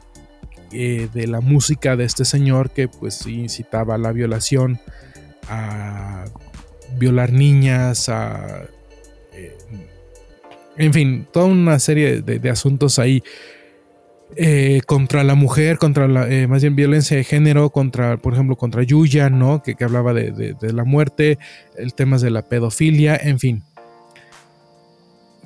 eh, 0.78 1.08
de 1.12 1.26
la 1.26 1.40
música 1.40 1.96
de 1.96 2.04
este 2.04 2.26
señor 2.26 2.70
que 2.70 2.86
pues 2.86 3.26
incitaba 3.26 3.94
a 3.94 3.98
la 3.98 4.12
violación, 4.12 4.78
a 5.48 6.24
violar 6.98 7.32
niñas, 7.32 8.08
a... 8.10 8.64
Eh, 9.32 9.56
en 10.76 10.92
fin, 10.92 11.26
toda 11.32 11.46
una 11.46 11.78
serie 11.78 12.20
de 12.20 12.50
asuntos 12.50 12.98
ahí 12.98 13.22
eh, 14.34 14.82
contra 14.86 15.24
la 15.24 15.34
mujer, 15.34 15.78
contra 15.78 16.08
la, 16.08 16.26
más 16.48 16.60
bien 16.60 16.76
violencia 16.76 17.16
de 17.16 17.24
género, 17.24 17.70
contra, 17.70 18.18
por 18.18 18.34
ejemplo, 18.34 18.56
contra 18.56 18.82
Yuya, 18.82 19.30
¿no? 19.30 19.62
Que, 19.62 19.76
hablaba 19.82 20.12
de, 20.12 20.54
la 20.60 20.84
muerte, 20.84 21.38
el 21.78 21.94
tema 21.94 22.18
de 22.18 22.30
la 22.30 22.42
pedofilia, 22.42 23.16
en 23.16 23.38
fin. 23.38 23.62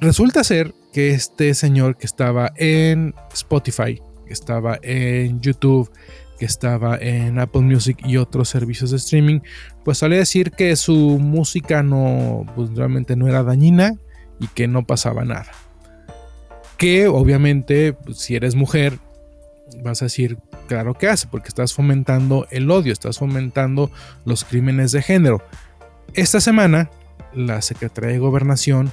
Resulta 0.01 0.43
ser 0.43 0.75
que 0.93 1.11
este 1.11 1.55
señor 1.55 1.97
que 1.97 2.07
estaba 2.07 2.53
en 2.57 3.15
Spotify, 3.33 4.03
que 4.31 4.35
estaba 4.35 4.79
en 4.81 5.41
YouTube, 5.41 5.91
que 6.39 6.45
estaba 6.45 6.97
en 6.97 7.41
Apple 7.41 7.63
Music 7.63 7.99
y 8.07 8.17
otros 8.17 8.49
servicios 8.49 8.93
de 8.93 8.99
streaming, 8.99 9.41
pues 9.85 9.99
sale 9.99 10.19
decir 10.19 10.53
que 10.53 10.77
su 10.77 11.19
música 11.19 11.83
no, 11.83 12.47
pues 12.55 12.71
realmente 12.77 13.17
no 13.17 13.27
era 13.27 13.43
dañina 13.43 13.97
y 14.39 14.47
que 14.47 14.69
no 14.69 14.87
pasaba 14.87 15.25
nada 15.25 15.51
que 16.81 17.09
obviamente 17.09 17.93
pues, 17.93 18.17
si 18.17 18.37
eres 18.37 18.55
mujer 18.55 18.99
vas 19.83 20.01
a 20.01 20.07
decir, 20.07 20.39
claro 20.67 20.95
que 20.95 21.09
hace, 21.09 21.27
porque 21.31 21.49
estás 21.49 21.75
fomentando 21.75 22.47
el 22.51 22.71
odio, 22.71 22.95
estás 22.95 23.19
fomentando 23.19 23.91
los 24.25 24.45
crímenes 24.45 24.91
de 24.91 25.03
género. 25.03 25.43
Esta 26.15 26.41
semana 26.41 26.91
la 27.35 27.61
Secretaría 27.61 28.13
de 28.13 28.19
Gobernación 28.19 28.93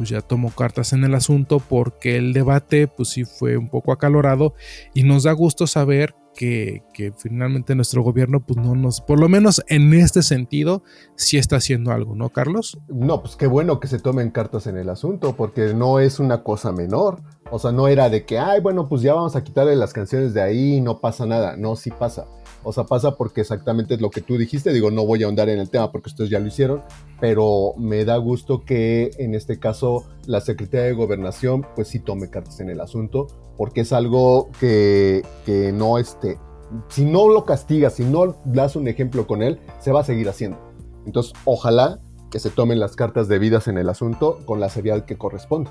pues 0.00 0.08
ya 0.08 0.22
tomó 0.22 0.48
cartas 0.48 0.94
en 0.94 1.04
el 1.04 1.14
asunto 1.14 1.60
porque 1.60 2.16
el 2.16 2.32
debate 2.32 2.88
pues 2.88 3.10
sí 3.10 3.26
fue 3.26 3.58
un 3.58 3.68
poco 3.68 3.92
acalorado 3.92 4.54
y 4.94 5.02
nos 5.02 5.24
da 5.24 5.32
gusto 5.32 5.66
saber 5.66 6.14
que, 6.34 6.82
finalmente 7.18 7.74
nuestro 7.74 8.02
gobierno, 8.02 8.40
pues 8.40 8.56
no 8.56 8.74
nos, 8.74 9.02
por 9.02 9.20
lo 9.20 9.28
menos 9.28 9.62
en 9.68 9.92
este 9.92 10.22
sentido, 10.22 10.82
sí 11.16 11.36
está 11.36 11.56
haciendo 11.56 11.92
algo, 11.92 12.14
¿no, 12.14 12.30
Carlos? 12.30 12.78
No, 12.88 13.20
pues 13.20 13.36
qué 13.36 13.46
bueno 13.46 13.78
que 13.78 13.88
se 13.88 13.98
tomen 13.98 14.30
cartas 14.30 14.66
en 14.66 14.78
el 14.78 14.88
asunto, 14.88 15.36
porque 15.36 15.74
no 15.74 16.00
es 16.00 16.18
una 16.18 16.42
cosa 16.42 16.72
menor. 16.72 17.20
O 17.50 17.58
sea, 17.58 17.72
no 17.72 17.86
era 17.86 18.08
de 18.08 18.24
que, 18.24 18.38
ay, 18.38 18.62
bueno, 18.62 18.88
pues 18.88 19.02
ya 19.02 19.12
vamos 19.12 19.36
a 19.36 19.44
quitarle 19.44 19.76
las 19.76 19.92
canciones 19.92 20.32
de 20.32 20.40
ahí 20.40 20.80
no 20.80 21.02
pasa 21.02 21.26
nada. 21.26 21.56
No, 21.58 21.76
sí 21.76 21.90
pasa. 21.90 22.26
O 22.62 22.72
sea, 22.72 22.84
pasa 22.84 23.16
porque 23.16 23.40
exactamente 23.40 23.94
es 23.94 24.00
lo 24.00 24.10
que 24.10 24.20
tú 24.20 24.36
dijiste. 24.36 24.72
Digo, 24.72 24.90
no 24.90 25.06
voy 25.06 25.22
a 25.22 25.26
ahondar 25.26 25.48
en 25.48 25.58
el 25.58 25.70
tema 25.70 25.90
porque 25.90 26.10
ustedes 26.10 26.30
ya 26.30 26.38
lo 26.38 26.46
hicieron, 26.46 26.82
pero 27.20 27.74
me 27.78 28.04
da 28.04 28.16
gusto 28.18 28.64
que 28.64 29.10
en 29.18 29.34
este 29.34 29.58
caso 29.58 30.04
la 30.26 30.40
Secretaría 30.40 30.86
de 30.86 30.92
Gobernación, 30.92 31.66
pues 31.74 31.88
sí 31.88 32.00
tome 32.00 32.28
cartas 32.28 32.60
en 32.60 32.68
el 32.68 32.80
asunto, 32.80 33.28
porque 33.56 33.82
es 33.82 33.92
algo 33.92 34.50
que, 34.58 35.22
no 35.74 35.98
esté, 35.98 36.38
si 36.88 37.04
no 37.04 37.28
lo 37.28 37.44
castigas, 37.44 37.94
si 37.94 38.04
no 38.04 38.36
das 38.44 38.76
un 38.76 38.88
ejemplo 38.88 39.26
con 39.26 39.42
él, 39.42 39.58
se 39.80 39.92
va 39.92 40.00
a 40.00 40.04
seguir 40.04 40.28
haciendo. 40.28 40.58
Entonces, 41.06 41.32
ojalá 41.44 42.00
que 42.30 42.38
se 42.38 42.50
tomen 42.50 42.78
las 42.78 42.94
cartas 42.94 43.26
debidas 43.26 43.68
en 43.68 43.78
el 43.78 43.88
asunto 43.88 44.38
con 44.44 44.60
la 44.60 44.68
seriedad 44.68 45.04
que 45.04 45.16
corresponde. 45.16 45.70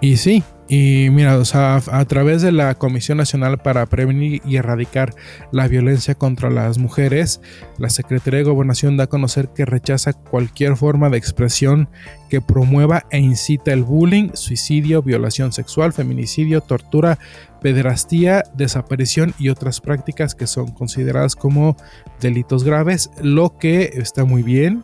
Y 0.00 0.18
sí, 0.18 0.44
Y 0.68 1.08
mira, 1.12 1.40
a, 1.54 1.82
a, 1.92 2.04
través 2.06 2.42
de 2.42 2.50
la 2.50 2.74
Comisión 2.74 3.18
Nacional 3.18 3.58
para 3.58 3.86
Prevenir 3.86 4.42
y 4.44 4.56
Erradicar 4.56 5.14
la 5.52 5.68
Violencia 5.68 6.16
contra 6.16 6.50
las 6.50 6.78
Mujeres, 6.78 7.40
la 7.78 7.88
Secretaría 7.88 8.38
de 8.38 8.44
Gobernación 8.44 8.96
da 8.96 9.04
a 9.04 9.06
conocer 9.06 9.50
que 9.54 9.64
rechaza 9.64 10.12
cualquier 10.12 10.76
forma 10.76 11.08
de 11.08 11.18
expresión 11.18 11.88
que 12.28 12.40
promueva 12.40 13.04
e 13.10 13.18
incita 13.18 13.72
el 13.72 13.84
bullying, 13.84 14.30
suicidio, 14.34 15.02
violación 15.02 15.52
sexual, 15.52 15.92
feminicidio, 15.92 16.60
tortura, 16.60 17.20
pederastía, 17.60 18.42
desaparición 18.56 19.34
y 19.38 19.50
otras 19.50 19.80
prácticas 19.80 20.34
que 20.34 20.48
son 20.48 20.72
consideradas 20.72 21.36
como 21.36 21.76
delitos 22.20 22.64
graves, 22.64 23.10
lo 23.22 23.56
que 23.56 23.92
está 23.94 24.24
muy 24.24 24.42
bien. 24.42 24.82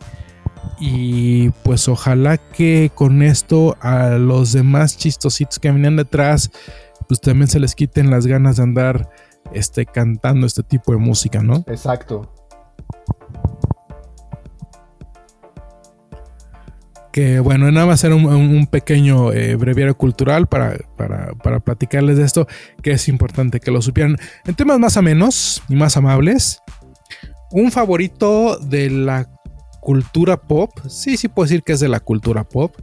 Y 0.79 1.49
pues 1.63 1.87
ojalá 1.87 2.37
que 2.37 2.91
con 2.93 3.21
esto 3.21 3.77
a 3.79 4.09
los 4.11 4.51
demás 4.51 4.97
chistositos 4.97 5.59
que 5.59 5.71
venían 5.71 5.95
detrás, 5.95 6.51
pues 7.07 7.21
también 7.21 7.47
se 7.47 7.59
les 7.59 7.75
quiten 7.75 8.09
las 8.09 8.27
ganas 8.27 8.57
de 8.57 8.63
andar 8.63 9.09
este, 9.53 9.85
cantando 9.85 10.47
este 10.47 10.63
tipo 10.63 10.91
de 10.91 10.97
música, 10.97 11.41
¿no? 11.41 11.63
Exacto. 11.67 12.33
Que 17.11 17.39
bueno, 17.39 17.71
nada 17.71 17.85
más 17.85 18.03
era 18.03 18.15
un, 18.15 18.25
un 18.25 18.65
pequeño 18.65 19.31
eh, 19.31 19.55
breviario 19.55 19.95
cultural 19.95 20.47
para, 20.47 20.77
para, 20.97 21.33
para, 21.33 21.59
platicarles 21.59 22.17
de 22.17 22.23
esto, 22.23 22.47
que 22.81 22.91
es 22.91 23.07
importante 23.07 23.59
que 23.59 23.69
lo 23.69 23.83
supieran. 23.83 24.17
En 24.45 24.55
temas 24.55 24.79
más 24.79 24.97
amenos 24.97 25.61
y 25.69 25.75
más 25.75 25.95
amables, 25.95 26.59
un 27.51 27.71
favorito 27.71 28.57
de 28.57 28.89
la 28.89 29.29
cultura 29.83 30.37
pop, 30.37 30.71
sí, 30.87 31.17
sí 31.17 31.27
puedo 31.27 31.45
decir 31.45 31.61
que 31.61 31.73
es 31.73 31.79
de 31.79 31.89
la 31.89 31.99
cultura 31.99 32.45
pop, 32.45 32.75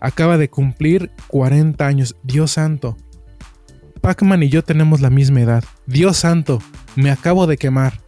acaba 0.00 0.38
de 0.38 0.48
cumplir 0.48 1.10
40 1.28 1.86
años. 1.86 2.16
Dios 2.22 2.52
santo. 2.52 2.96
Pac-Man 4.00 4.42
y 4.42 4.48
yo 4.48 4.64
tenemos 4.64 5.00
la 5.00 5.10
misma 5.10 5.42
edad. 5.42 5.64
Dios 5.86 6.18
santo, 6.18 6.60
me 6.94 7.10
acabo 7.10 7.46
de 7.46 7.56
quemar. 7.58 8.00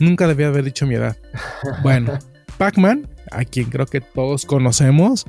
Nunca 0.00 0.26
debía 0.26 0.48
haber 0.48 0.64
dicho 0.64 0.86
mi 0.86 0.94
edad. 0.94 1.16
Bueno, 1.82 2.18
Pac-Man, 2.58 3.08
a 3.30 3.44
quien 3.44 3.70
creo 3.70 3.86
que 3.86 4.00
todos 4.00 4.46
conocemos, 4.46 5.24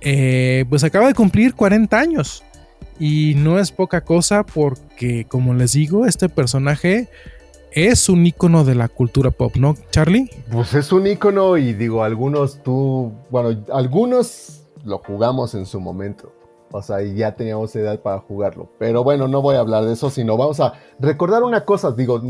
eh, 0.00 0.64
pues 0.68 0.84
acaba 0.84 1.08
de 1.08 1.14
cumplir 1.14 1.54
40 1.54 1.98
años. 1.98 2.42
Y 2.98 3.34
no 3.36 3.58
es 3.58 3.70
poca 3.70 4.00
cosa 4.00 4.44
porque, 4.44 5.24
como 5.28 5.54
les 5.54 5.72
digo, 5.72 6.06
este 6.06 6.28
personaje 6.28 7.08
es 7.72 8.08
un 8.08 8.26
icono 8.26 8.64
de 8.64 8.74
la 8.74 8.88
cultura 8.88 9.30
pop, 9.30 9.56
¿no, 9.56 9.74
Charlie? 9.90 10.30
Pues 10.50 10.74
es 10.74 10.92
un 10.92 11.06
icono 11.06 11.56
y 11.56 11.74
digo, 11.74 12.02
algunos 12.02 12.62
tú, 12.62 13.12
bueno, 13.30 13.64
algunos 13.72 14.62
lo 14.84 14.98
jugamos 14.98 15.54
en 15.54 15.66
su 15.66 15.80
momento. 15.80 16.32
O 16.70 16.82
sea, 16.82 17.02
ya 17.02 17.34
teníamos 17.34 17.74
edad 17.76 18.00
para 18.00 18.18
jugarlo. 18.18 18.68
Pero 18.78 19.02
bueno, 19.02 19.26
no 19.26 19.40
voy 19.40 19.56
a 19.56 19.60
hablar 19.60 19.84
de 19.84 19.94
eso, 19.94 20.10
sino 20.10 20.36
vamos 20.36 20.60
a 20.60 20.74
recordar 20.98 21.42
una 21.42 21.64
cosa. 21.64 21.92
Digo, 21.92 22.20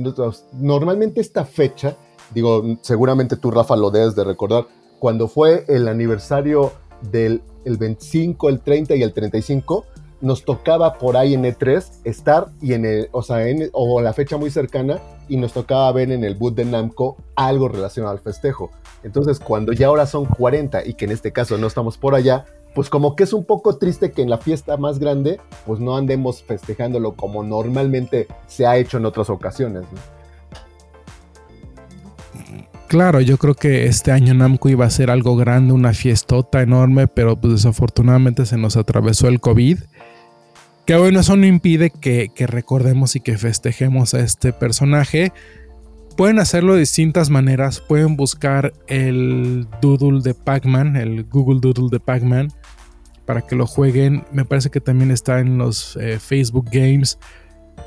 normalmente 0.53 1.20
esta 1.20 1.45
fecha, 1.45 1.97
digo, 2.32 2.62
seguramente 2.82 3.36
tú, 3.36 3.51
Rafa, 3.51 3.76
lo 3.76 3.91
debes 3.91 4.14
de 4.14 4.24
recordar, 4.24 4.66
cuando 5.01 5.28
fue 5.28 5.64
el 5.68 5.89
aniversario 5.89 6.72
del 7.11 7.43
el 7.64 7.76
25, 7.76 8.49
el 8.49 8.61
30 8.61 8.97
y 8.97 9.03
el 9.03 9.12
35, 9.12 9.84
nos 10.20 10.44
tocaba 10.44 10.94
por 10.94 11.16
ahí 11.16 11.34
en 11.34 11.44
E3 11.44 12.00
estar 12.04 12.48
y 12.60 12.72
en 12.72 12.84
el, 12.84 13.08
o 13.12 13.22
sea, 13.22 13.46
en, 13.48 13.70
o 13.72 14.00
la 14.00 14.12
fecha 14.12 14.36
muy 14.36 14.50
cercana 14.50 14.98
y 15.28 15.36
nos 15.36 15.52
tocaba 15.52 15.90
ver 15.92 16.10
en 16.10 16.24
el 16.24 16.34
boot 16.34 16.54
de 16.54 16.64
Namco 16.64 17.16
algo 17.36 17.68
relacionado 17.68 18.12
al 18.12 18.20
festejo. 18.20 18.70
Entonces, 19.02 19.38
cuando 19.38 19.72
ya 19.72 19.86
ahora 19.86 20.06
son 20.06 20.24
40 20.24 20.86
y 20.86 20.94
que 20.94 21.04
en 21.04 21.12
este 21.12 21.32
caso 21.32 21.56
no 21.58 21.66
estamos 21.66 21.98
por 21.98 22.14
allá, 22.14 22.46
pues 22.74 22.90
como 22.90 23.16
que 23.16 23.24
es 23.24 23.32
un 23.32 23.44
poco 23.44 23.76
triste 23.76 24.12
que 24.12 24.22
en 24.22 24.30
la 24.30 24.38
fiesta 24.38 24.76
más 24.76 24.98
grande, 24.98 25.40
pues 25.66 25.80
no 25.80 25.96
andemos 25.96 26.42
festejándolo 26.42 27.14
como 27.14 27.42
normalmente 27.42 28.26
se 28.46 28.66
ha 28.66 28.76
hecho 28.76 28.98
en 28.98 29.06
otras 29.06 29.30
ocasiones. 29.30 29.84
Claro, 32.88 33.20
yo 33.20 33.36
creo 33.36 33.54
que 33.54 33.84
este 33.84 34.12
año 34.12 34.32
Namco 34.32 34.70
iba 34.70 34.86
a 34.86 34.90
ser 34.90 35.10
algo 35.10 35.36
grande, 35.36 35.74
una 35.74 35.92
fiestota 35.92 36.62
enorme, 36.62 37.06
pero 37.06 37.38
pues 37.38 37.52
desafortunadamente 37.52 38.46
se 38.46 38.56
nos 38.56 38.78
atravesó 38.78 39.28
el 39.28 39.40
COVID. 39.40 39.78
Que 40.89 40.97
bueno, 40.97 41.20
eso 41.20 41.36
no 41.36 41.45
impide 41.45 41.91
que, 41.91 42.32
recordemos 42.47 43.14
y 43.14 43.20
que 43.20 43.36
festejemos 43.36 44.14
a 44.14 44.20
este 44.20 44.55
personaje. 44.55 45.34
Pueden 46.16 46.39
hacerlo 46.39 46.72
de 46.72 46.80
distintas 46.80 47.28
maneras. 47.28 47.80
Pueden 47.80 48.16
buscar 48.16 48.72
el 48.86 49.66
doodle 49.82 50.22
de 50.22 50.32
Pac-Man, 50.32 50.97
el 50.97 51.24
Google 51.24 51.61
Doodle 51.61 51.91
de 51.91 52.01
Pac-Man, 52.01 52.49
para 53.26 53.43
que 53.43 53.55
lo 53.55 53.66
jueguen. 53.66 54.24
Me 54.32 54.47
parece 54.47 54.70
que 54.70 54.80
también 54.80 55.11
está 55.11 55.41
en 55.41 55.59
los 55.59 55.99
eh, 56.01 56.18
Facebook 56.18 56.70
Games. 56.72 57.18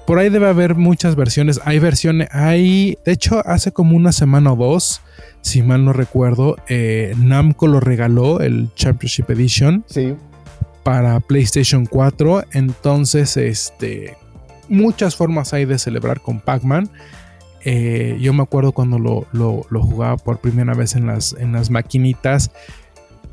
Por 0.05 0.19
ahí 0.19 0.29
debe 0.29 0.47
haber 0.47 0.75
muchas 0.75 1.15
versiones. 1.15 1.59
Hay 1.65 1.79
versiones, 1.79 2.27
hay, 2.31 2.99
de 3.03 3.13
hecho, 3.13 3.41
hace 3.47 3.71
como 3.71 3.97
una 3.97 4.11
semana 4.11 4.53
o 4.53 4.55
dos, 4.55 5.01
si 5.41 5.63
mal 5.63 5.83
no 5.85 5.91
recuerdo, 5.91 6.55
eh, 6.69 7.15
Namco 7.17 7.65
lo 7.65 7.79
regaló, 7.79 8.41
el 8.41 8.69
Championship 8.75 9.27
Edition. 9.31 9.85
Sí 9.87 10.13
para 10.83 11.19
PlayStation 11.19 11.85
4. 11.85 12.45
Entonces, 12.53 13.37
este, 13.37 14.17
muchas 14.69 15.15
formas 15.15 15.53
hay 15.53 15.65
de 15.65 15.77
celebrar 15.77 16.21
con 16.21 16.39
Pac-Man. 16.39 16.89
Eh, 17.63 18.17
yo 18.19 18.33
me 18.33 18.41
acuerdo 18.41 18.71
cuando 18.71 18.97
lo, 18.97 19.27
lo, 19.31 19.83
jugaba 19.83 20.17
por 20.17 20.39
primera 20.39 20.73
vez 20.73 20.95
en 20.95 21.07
las, 21.07 21.33
en 21.33 21.51
las 21.51 21.69
maquinitas, 21.69 22.51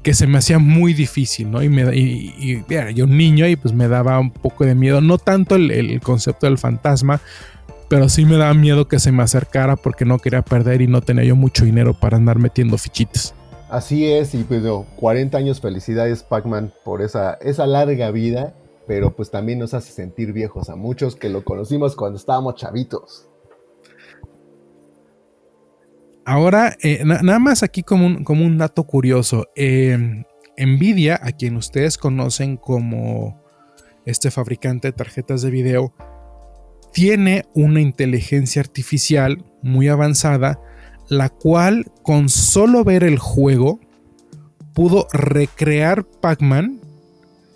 que 0.02 0.14
se 0.14 0.26
me 0.26 0.38
hacía 0.38 0.58
muy 0.58 0.92
difícil, 0.92 1.50
¿no? 1.50 1.62
Y, 1.62 1.68
me, 1.68 1.96
y, 1.96 2.34
y 2.38 2.64
yo 2.94 3.04
un 3.04 3.16
niño 3.16 3.46
y 3.48 3.56
pues 3.56 3.74
me 3.74 3.88
daba 3.88 4.18
un 4.18 4.30
poco 4.30 4.64
de 4.64 4.74
miedo, 4.74 5.00
no 5.00 5.18
tanto 5.18 5.54
el, 5.56 5.70
el 5.70 6.00
concepto 6.00 6.46
del 6.46 6.58
fantasma, 6.58 7.20
pero 7.88 8.08
sí 8.08 8.26
me 8.26 8.36
daba 8.36 8.52
miedo 8.54 8.86
que 8.86 8.98
se 8.98 9.12
me 9.12 9.22
acercara 9.22 9.76
porque 9.76 10.04
no 10.04 10.18
quería 10.18 10.42
perder 10.42 10.82
y 10.82 10.86
no 10.86 11.00
tenía 11.00 11.24
yo 11.24 11.36
mucho 11.36 11.64
dinero 11.64 11.94
para 11.94 12.18
andar 12.18 12.38
metiendo 12.38 12.76
fichitas. 12.76 13.34
Así 13.68 14.10
es, 14.10 14.34
y 14.34 14.44
pues 14.44 14.62
no, 14.62 14.86
40 14.96 15.36
años 15.36 15.60
felicidades 15.60 16.22
Pac-Man 16.22 16.72
por 16.84 17.02
esa, 17.02 17.34
esa 17.34 17.66
larga 17.66 18.10
vida, 18.10 18.54
pero 18.86 19.14
pues 19.14 19.30
también 19.30 19.58
nos 19.58 19.74
hace 19.74 19.92
sentir 19.92 20.32
viejos 20.32 20.70
a 20.70 20.76
muchos 20.76 21.16
que 21.16 21.28
lo 21.28 21.44
conocimos 21.44 21.94
cuando 21.94 22.18
estábamos 22.18 22.54
chavitos. 22.54 23.28
Ahora, 26.24 26.76
eh, 26.82 27.02
na 27.04 27.20
nada 27.22 27.38
más 27.38 27.62
aquí 27.62 27.82
como 27.82 28.06
un, 28.06 28.24
como 28.24 28.44
un 28.44 28.56
dato 28.56 28.84
curioso, 28.84 29.46
eh, 29.54 30.24
Nvidia, 30.58 31.20
a 31.22 31.32
quien 31.32 31.56
ustedes 31.56 31.98
conocen 31.98 32.56
como 32.56 33.42
este 34.06 34.30
fabricante 34.30 34.88
de 34.88 34.92
tarjetas 34.92 35.42
de 35.42 35.50
video, 35.50 35.92
tiene 36.92 37.44
una 37.54 37.80
inteligencia 37.82 38.60
artificial 38.60 39.44
muy 39.62 39.88
avanzada 39.88 40.58
la 41.08 41.28
cual 41.28 41.90
con 42.02 42.28
solo 42.28 42.84
ver 42.84 43.04
el 43.04 43.18
juego 43.18 43.80
pudo 44.74 45.08
recrear 45.12 46.04
Pac-Man 46.04 46.80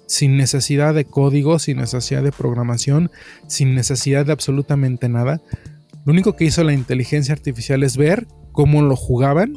sin 0.07 0.37
necesidad 0.37 0.95
de 0.95 1.05
código, 1.05 1.59
sin 1.59 1.79
necesidad 1.79 2.23
de 2.23 2.33
programación, 2.33 3.11
sin 3.47 3.75
necesidad 3.75 4.27
de 4.27 4.33
absolutamente 4.33 5.09
nada. 5.09 5.41
Lo 6.05 6.13
único 6.13 6.35
que 6.35 6.45
hizo 6.45 6.65
la 6.65 6.73
inteligencia 6.73 7.33
artificial 7.33 7.83
es 7.83 7.97
ver 7.97 8.27
cómo 8.53 8.83
lo 8.83 8.97
jugaban 8.97 9.55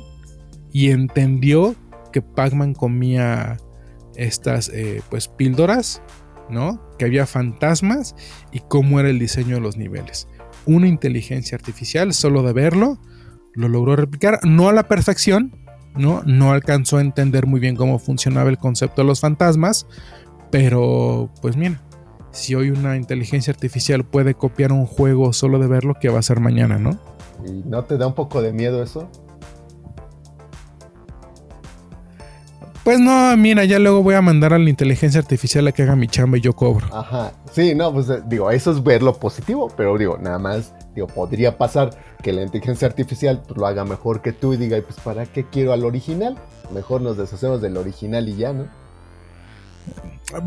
y 0.71 0.91
entendió 0.91 1.75
que 2.13 2.21
Pac-Man 2.21 2.73
comía 2.73 3.57
estas 4.15 4.69
eh, 4.69 5.01
pues 5.09 5.27
píldoras, 5.27 6.01
¿no? 6.49 6.81
Que 6.97 7.05
había 7.05 7.25
fantasmas 7.25 8.15
y 8.51 8.59
cómo 8.59 8.99
era 8.99 9.09
el 9.09 9.19
diseño 9.19 9.55
de 9.55 9.61
los 9.61 9.75
niveles. 9.75 10.27
Una 10.65 10.87
inteligencia 10.87 11.57
artificial, 11.57 12.13
solo 12.13 12.43
de 12.43 12.53
verlo, 12.53 12.99
lo 13.55 13.67
logró 13.69 13.95
replicar, 13.95 14.39
no 14.43 14.69
a 14.69 14.73
la 14.73 14.87
perfección, 14.87 15.55
¿no? 15.95 16.21
No 16.25 16.51
alcanzó 16.51 16.97
a 16.97 17.01
entender 17.01 17.47
muy 17.47 17.59
bien 17.59 17.75
cómo 17.75 17.99
funcionaba 17.99 18.49
el 18.49 18.57
concepto 18.57 19.01
de 19.01 19.07
los 19.07 19.21
fantasmas, 19.21 19.87
pero 20.51 21.29
pues 21.41 21.57
mira, 21.57 21.81
si 22.31 22.53
hoy 22.53 22.69
una 22.69 22.97
inteligencia 22.97 23.51
artificial 23.51 24.03
puede 24.03 24.35
copiar 24.35 24.71
un 24.71 24.85
juego 24.85 25.33
solo 25.33 25.57
de 25.57 25.67
verlo, 25.67 25.95
¿qué 25.99 26.09
va 26.09 26.17
a 26.17 26.19
hacer 26.19 26.39
mañana, 26.39 26.77
no? 26.77 26.99
¿Y 27.45 27.63
no 27.67 27.83
te 27.83 27.97
da 27.97 28.07
un 28.07 28.13
poco 28.13 28.41
de 28.41 28.51
miedo 28.51 28.83
eso? 28.83 29.09
Pues 32.83 32.99
no, 32.99 33.35
mira, 33.35 33.65
ya 33.65 33.79
luego 33.79 34.03
voy 34.03 34.13
a 34.13 34.21
mandar 34.21 34.53
a 34.53 34.59
la 34.59 34.69
inteligencia 34.69 35.19
artificial 35.19 35.67
a 35.67 35.71
que 35.71 35.81
haga 35.81 35.95
mi 35.95 36.07
chamba 36.07 36.37
y 36.37 36.41
yo 36.41 36.53
cobro. 36.53 36.85
Ajá, 36.95 37.33
sí, 37.51 37.73
no, 37.73 37.91
pues 37.91 38.07
digo, 38.27 38.51
eso 38.51 38.71
es 38.71 38.83
ver 38.83 39.01
lo 39.01 39.15
positivo, 39.15 39.71
pero 39.75 39.97
digo, 39.97 40.19
nada 40.19 40.37
más, 40.37 40.71
digo, 40.95 41.07
podría 41.07 41.57
pasar 41.57 41.91
que 42.23 42.33
la 42.33 42.41
inteligencia 42.41 42.87
artificial 42.87 43.43
pues, 43.45 43.57
lo 43.57 43.67
haga 43.67 43.83
mejor 43.83 44.21
que 44.21 44.31
tú 44.31 44.53
y 44.53 44.57
diga, 44.57 44.79
pues 44.81 44.99
¿para 45.01 45.25
qué 45.25 45.45
quiero 45.45 45.73
al 45.73 45.83
original? 45.83 46.37
Mejor 46.73 47.01
nos 47.01 47.17
deshacemos 47.17 47.61
del 47.61 47.77
original 47.77 48.27
y 48.29 48.37
ya, 48.37 48.53
¿no? 48.53 48.67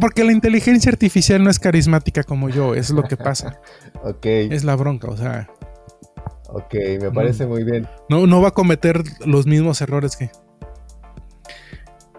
Porque 0.01 0.24
la 0.24 0.32
inteligencia 0.32 0.90
artificial 0.90 1.44
no 1.44 1.51
es 1.51 1.59
carismática 1.59 2.24
como 2.24 2.49
yo, 2.49 2.74
es 2.74 2.90
lo 2.90 3.05
que 3.05 3.16
pasa. 3.16 3.61
ok. 4.03 4.24
Es 4.24 4.64
la 4.64 4.74
bronca, 4.74 5.09
o 5.09 5.16
sea. 5.16 5.49
Ok, 6.49 6.74
me 7.01 7.11
parece 7.11 7.44
no, 7.44 7.51
muy 7.51 7.62
bien. 7.62 7.86
No, 8.09 8.26
no 8.26 8.40
va 8.40 8.49
a 8.49 8.53
cometer 8.53 9.03
los 9.24 9.46
mismos 9.46 9.80
errores 9.80 10.16
que. 10.16 10.30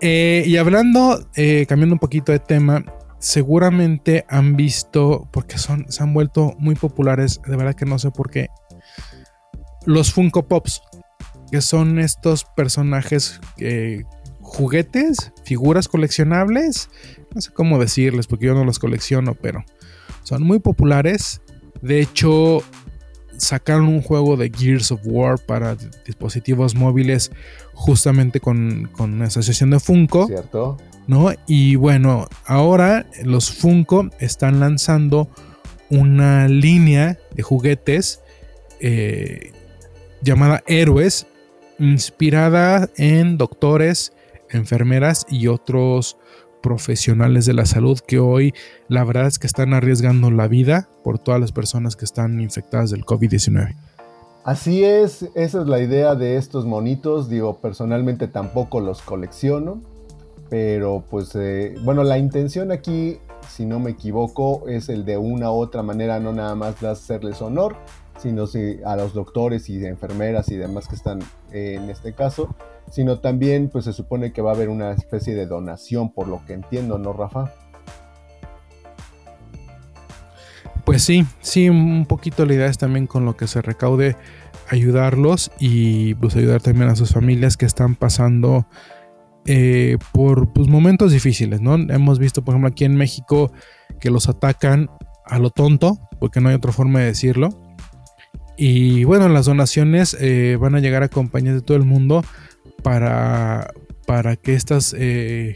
Eh, 0.02 0.44
y 0.46 0.56
hablando, 0.56 1.28
eh, 1.36 1.66
cambiando 1.68 1.96
un 1.96 2.00
poquito 2.00 2.32
de 2.32 2.40
tema, 2.40 2.86
seguramente 3.20 4.26
han 4.30 4.56
visto, 4.56 5.28
porque 5.32 5.58
son, 5.58 5.86
se 5.90 6.04
han 6.04 6.14
vuelto 6.14 6.56
muy 6.58 6.76
populares, 6.76 7.42
de 7.46 7.56
verdad 7.56 7.76
que 7.76 7.86
no 7.86 8.00
sé 8.00 8.12
por 8.12 8.30
qué, 8.32 8.50
los 9.86 10.12
Funko 10.12 10.48
Pops, 10.48 10.82
que 11.52 11.62
son 11.62 12.00
estos 12.00 12.46
personajes 12.56 13.40
eh, 13.58 14.04
juguetes, 14.42 15.32
figuras 15.44 15.88
coleccionables, 15.88 16.90
no 17.34 17.42
sé 17.42 17.52
cómo 17.52 17.80
decirles 17.80 18.28
porque 18.28 18.48
yo 18.48 18.54
no 18.54 18.66
los 18.66 18.80
colecciono, 18.80 19.36
pero 19.36 19.64
son 20.24 20.44
muy 20.44 20.60
populares. 20.60 21.42
De 21.82 22.02
hecho, 22.02 22.64
sacaron 23.38 23.88
un 23.88 24.02
juego 24.02 24.38
de 24.38 24.52
Gears 24.56 24.92
of 24.92 25.02
War 25.06 25.40
para 25.40 25.76
dispositivos 26.06 26.76
móviles 26.76 27.32
justamente 27.74 28.40
con, 28.40 28.90
con 28.92 29.20
la 29.20 29.26
asociación 29.26 29.70
de 29.70 29.80
Funko. 29.80 30.28
¿Cierto? 30.28 30.78
¿No? 31.10 31.32
Y 31.48 31.76
bueno, 31.76 32.28
ahora 32.46 33.08
los 33.24 33.52
Funko 33.52 34.12
están 34.20 34.60
lanzando 34.60 35.28
una 35.90 36.48
línea 36.48 37.18
de 37.34 37.42
juguetes 37.42 38.22
eh, 38.80 39.54
llamada 40.22 40.62
Héroes, 40.68 41.26
inspirada 41.80 42.92
en 42.96 43.40
doctores, 43.40 44.14
enfermeras 44.52 45.26
y 45.32 45.48
otros 45.48 46.16
profesionales 46.62 47.48
de 47.48 47.54
la 47.54 47.66
salud 47.66 48.00
que 48.06 48.20
hoy 48.20 48.54
la 48.88 49.04
verdad 49.04 49.26
es 49.26 49.40
que 49.40 49.48
están 49.48 49.74
arriesgando 49.74 50.30
la 50.30 50.48
vida 50.48 50.90
por 51.04 51.18
todas 51.18 51.42
las 51.42 51.52
personas 51.52 51.96
que 51.96 52.06
están 52.06 52.40
infectadas 52.40 52.92
del 52.92 53.04
COVID-19. 53.04 53.76
Así 54.44 54.84
es, 54.84 55.24
esa 55.34 55.62
es 55.62 55.68
la 55.68 55.80
idea 55.80 56.14
de 56.14 56.38
estos 56.38 56.68
monitos. 56.68 57.30
Digo, 57.30 57.58
personalmente 57.58 58.28
tampoco 58.28 58.80
los 58.80 59.02
colecciono, 59.02 59.82
pero 60.50 61.04
pues 61.10 61.36
eh, 61.36 61.76
bueno, 61.84 62.04
la 62.04 62.18
intención 62.18 62.72
aquí, 62.72 63.20
si 63.48 63.66
no 63.66 63.80
me 63.80 63.92
equivoco, 63.92 64.68
es 64.68 64.90
el 64.90 65.06
de 65.06 65.18
una 65.18 65.52
u 65.52 65.56
otra 65.56 65.84
manera, 65.84 66.20
no 66.20 66.34
nada 66.34 66.56
más 66.56 66.82
de 66.82 66.90
hacerles 66.90 67.42
honor, 67.42 67.76
sino 68.18 68.48
si, 68.48 68.80
a 68.86 68.96
los 68.96 69.14
doctores 69.14 69.70
y 69.70 69.86
enfermeras 69.86 70.50
y 70.50 70.58
demás 70.58 70.88
que 70.88 70.96
están 70.96 71.20
en 71.52 71.90
este 71.90 72.14
caso, 72.14 72.56
sino 72.92 73.20
también 73.20 73.70
pues 73.70 73.86
se 73.86 73.94
supone 73.94 74.34
que 74.34 74.42
va 74.42 74.52
a 74.52 74.56
haber 74.56 74.70
una 74.70 74.92
especie 74.92 75.36
de 75.36 75.46
donación, 75.46 76.12
por 76.12 76.28
lo 76.28 76.44
que 76.46 76.54
entiendo, 76.54 76.98
¿no, 76.98 77.14
Rafa? 77.14 77.54
Pues 80.84 81.04
sí, 81.04 81.26
sí, 81.42 81.70
un 81.70 82.08
poquito 82.08 82.46
la 82.48 82.56
idea 82.56 82.68
es 82.68 82.80
también 82.80 83.06
con 83.06 83.24
lo 83.24 83.38
que 83.38 83.46
se 83.46 83.62
recaude 83.62 84.16
ayudarlos 84.70 85.52
y 85.60 86.16
pues 86.16 86.36
ayudar 86.36 86.62
también 86.62 86.90
a 86.90 86.96
sus 86.96 87.14
familias 87.14 87.58
que 87.58 87.66
están 87.66 87.96
pasando 87.96 88.66
eh, 89.52 89.98
por 90.12 90.54
pues, 90.54 90.68
momentos 90.68 91.12
difíciles, 91.12 91.60
¿no? 91.60 91.74
Hemos 91.74 92.20
visto, 92.20 92.44
por 92.46 92.54
ejemplo, 92.54 92.70
aquí 92.70 92.86
en 92.86 92.96
México 92.96 93.52
que 94.00 94.12
los 94.12 94.30
atacan 94.30 94.92
a 95.26 95.40
lo 95.40 95.50
tonto, 95.50 95.98
porque 96.20 96.40
no 96.40 96.50
hay 96.50 96.56
otra 96.56 96.72
forma 96.72 97.00
de 97.00 97.06
decirlo. 97.06 97.50
Y 98.58 99.06
bueno, 99.06 99.28
las 99.28 99.48
donaciones 99.48 100.16
eh, 100.20 100.56
van 100.62 100.76
a 100.76 100.80
llegar 100.80 101.02
a 101.02 101.10
compañías 101.10 101.56
de 101.56 101.62
todo 101.62 101.78
el 101.78 101.84
mundo 101.84 102.24
para, 102.84 103.72
para 104.06 104.36
que 104.36 104.54
estas 104.54 104.94
eh, 104.96 105.56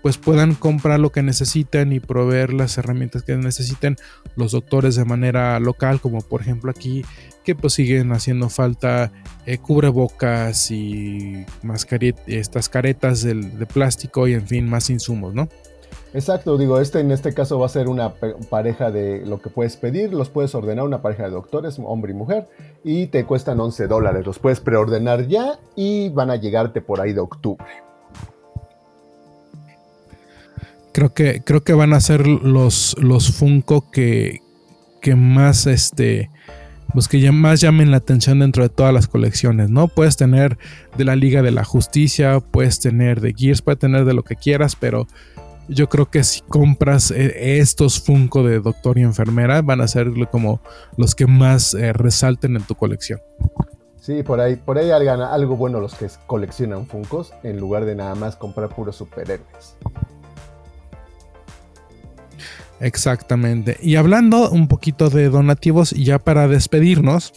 pues 0.00 0.16
puedan 0.16 0.54
comprar 0.54 1.00
lo 1.00 1.10
que 1.10 1.24
necesitan 1.24 1.92
y 1.92 1.98
proveer 1.98 2.52
las 2.52 2.78
herramientas 2.78 3.24
que 3.24 3.36
necesiten 3.36 3.96
los 4.36 4.52
doctores 4.52 4.94
de 4.94 5.04
manera 5.04 5.58
local, 5.58 6.00
como 6.00 6.20
por 6.20 6.40
ejemplo 6.40 6.70
aquí 6.70 7.04
que 7.44 7.56
pues 7.56 7.72
siguen 7.72 8.12
haciendo 8.12 8.48
falta 8.48 9.10
eh, 9.48 9.56
cubrebocas 9.56 10.70
y 10.70 11.46
estas 12.26 12.68
caretas 12.68 13.22
de, 13.22 13.34
de 13.34 13.66
plástico 13.66 14.28
y 14.28 14.34
en 14.34 14.46
fin 14.46 14.68
más 14.68 14.90
insumos, 14.90 15.32
¿no? 15.32 15.48
Exacto, 16.12 16.58
digo, 16.58 16.80
este 16.80 17.00
en 17.00 17.10
este 17.12 17.32
caso 17.32 17.58
va 17.58 17.64
a 17.64 17.70
ser 17.70 17.88
una 17.88 18.12
pareja 18.50 18.90
de 18.90 19.24
lo 19.24 19.40
que 19.40 19.48
puedes 19.48 19.78
pedir, 19.78 20.12
los 20.12 20.28
puedes 20.28 20.54
ordenar, 20.54 20.84
una 20.84 21.00
pareja 21.00 21.24
de 21.24 21.30
doctores, 21.30 21.78
hombre 21.82 22.12
y 22.12 22.14
mujer, 22.14 22.46
y 22.84 23.06
te 23.06 23.24
cuestan 23.24 23.58
11 23.58 23.86
dólares, 23.86 24.26
los 24.26 24.38
puedes 24.38 24.60
preordenar 24.60 25.28
ya 25.28 25.58
y 25.76 26.10
van 26.10 26.30
a 26.30 26.36
llegarte 26.36 26.82
por 26.82 27.00
ahí 27.00 27.14
de 27.14 27.20
octubre. 27.20 27.66
Creo 30.92 31.14
que, 31.14 31.42
creo 31.42 31.62
que 31.62 31.72
van 31.72 31.94
a 31.94 32.00
ser 32.00 32.26
los, 32.26 32.96
los 32.98 33.32
Funko 33.32 33.90
que, 33.90 34.42
que 35.00 35.14
más 35.14 35.66
este 35.66 36.28
pues 36.92 37.08
que 37.08 37.30
más 37.32 37.60
llamen 37.60 37.90
la 37.90 37.98
atención 37.98 38.38
dentro 38.38 38.62
de 38.62 38.68
todas 38.68 38.94
las 38.94 39.08
colecciones, 39.08 39.70
¿no? 39.70 39.88
Puedes 39.88 40.16
tener 40.16 40.58
de 40.96 41.04
la 41.04 41.16
Liga 41.16 41.42
de 41.42 41.50
la 41.50 41.64
Justicia, 41.64 42.40
puedes 42.40 42.80
tener 42.80 43.20
de 43.20 43.34
Gears, 43.36 43.62
puedes 43.62 43.78
tener 43.78 44.04
de 44.04 44.14
lo 44.14 44.22
que 44.22 44.36
quieras, 44.36 44.76
pero 44.76 45.06
yo 45.68 45.88
creo 45.88 46.06
que 46.06 46.24
si 46.24 46.40
compras 46.40 47.10
eh, 47.10 47.58
estos 47.58 48.00
Funko 48.00 48.42
de 48.42 48.60
doctor 48.60 48.98
y 48.98 49.02
enfermera, 49.02 49.60
van 49.60 49.80
a 49.80 49.88
ser 49.88 50.10
como 50.30 50.60
los 50.96 51.14
que 51.14 51.26
más 51.26 51.74
eh, 51.74 51.92
resalten 51.92 52.56
en 52.56 52.62
tu 52.62 52.74
colección. 52.74 53.20
Sí, 54.00 54.22
por 54.22 54.40
ahí, 54.40 54.56
por 54.56 54.78
ahí 54.78 54.90
algo 54.90 55.56
bueno 55.56 55.80
los 55.80 55.94
que 55.94 56.06
coleccionan 56.26 56.86
Funkos 56.86 57.34
en 57.42 57.58
lugar 57.58 57.84
de 57.84 57.94
nada 57.94 58.14
más 58.14 58.36
comprar 58.36 58.70
puros 58.70 58.96
superhéroes. 58.96 59.76
Exactamente. 62.80 63.76
Y 63.82 63.96
hablando 63.96 64.50
un 64.50 64.68
poquito 64.68 65.10
de 65.10 65.28
donativos, 65.28 65.90
ya 65.90 66.18
para 66.18 66.48
despedirnos, 66.48 67.32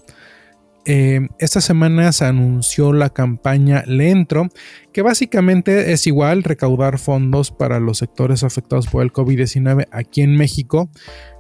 eh, 0.86 1.28
esta 1.38 1.62
semana 1.62 2.12
se 2.12 2.26
anunció 2.26 2.92
la 2.92 3.12
campaña 3.12 3.84
Leentro, 3.86 4.50
que 4.92 5.04
básicamente 5.04 5.92
es 5.92 6.08
igual 6.08 6.44
recaudar 6.44 6.98
fondos 6.98 7.52
para 7.52 7.80
los 7.80 8.00
sectores 8.00 8.44
afectados 8.44 8.88
por 8.88 9.04
el 9.04 9.14
COVID-19 9.14 9.88
aquí 9.92 10.22
en 10.22 10.36
México. 10.36 10.90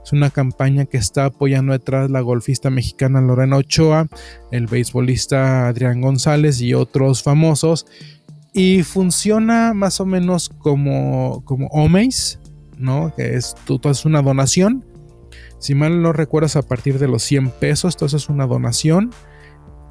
Es 0.03 0.13
una 0.13 0.29
campaña 0.29 0.85
que 0.85 0.97
está 0.97 1.25
apoyando 1.25 1.73
detrás 1.73 2.11
la 2.11 2.21
golfista 2.21 2.69
mexicana 2.69 3.21
Lorena 3.21 3.57
Ochoa, 3.57 4.07
el 4.51 4.67
beisbolista 4.67 5.67
Adrián 5.67 6.01
González 6.01 6.61
y 6.61 6.75
otros 6.75 7.23
famosos. 7.23 7.87
Y 8.53 8.83
funciona 8.83 9.73
más 9.73 9.99
o 10.01 10.05
menos 10.05 10.49
como, 10.49 11.41
como 11.45 11.67
Omeis, 11.67 12.40
¿no? 12.81 13.13
Que 13.15 13.35
es, 13.35 13.55
tú, 13.65 13.79
tú 13.79 13.89
haces 13.89 14.05
una 14.05 14.21
donación. 14.21 14.85
Si 15.59 15.75
mal 15.75 16.01
no 16.01 16.11
recuerdas, 16.11 16.55
a 16.55 16.63
partir 16.63 16.97
de 16.99 17.07
los 17.07 17.23
100 17.23 17.51
pesos, 17.51 17.95
tú 17.95 18.05
haces 18.05 18.29
una 18.29 18.47
donación 18.47 19.11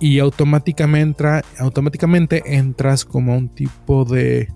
y 0.00 0.18
automáticamente, 0.18 1.42
automáticamente 1.58 2.42
entras 2.56 3.04
como 3.04 3.36
un 3.36 3.48
tipo 3.50 4.04
de, 4.04 4.48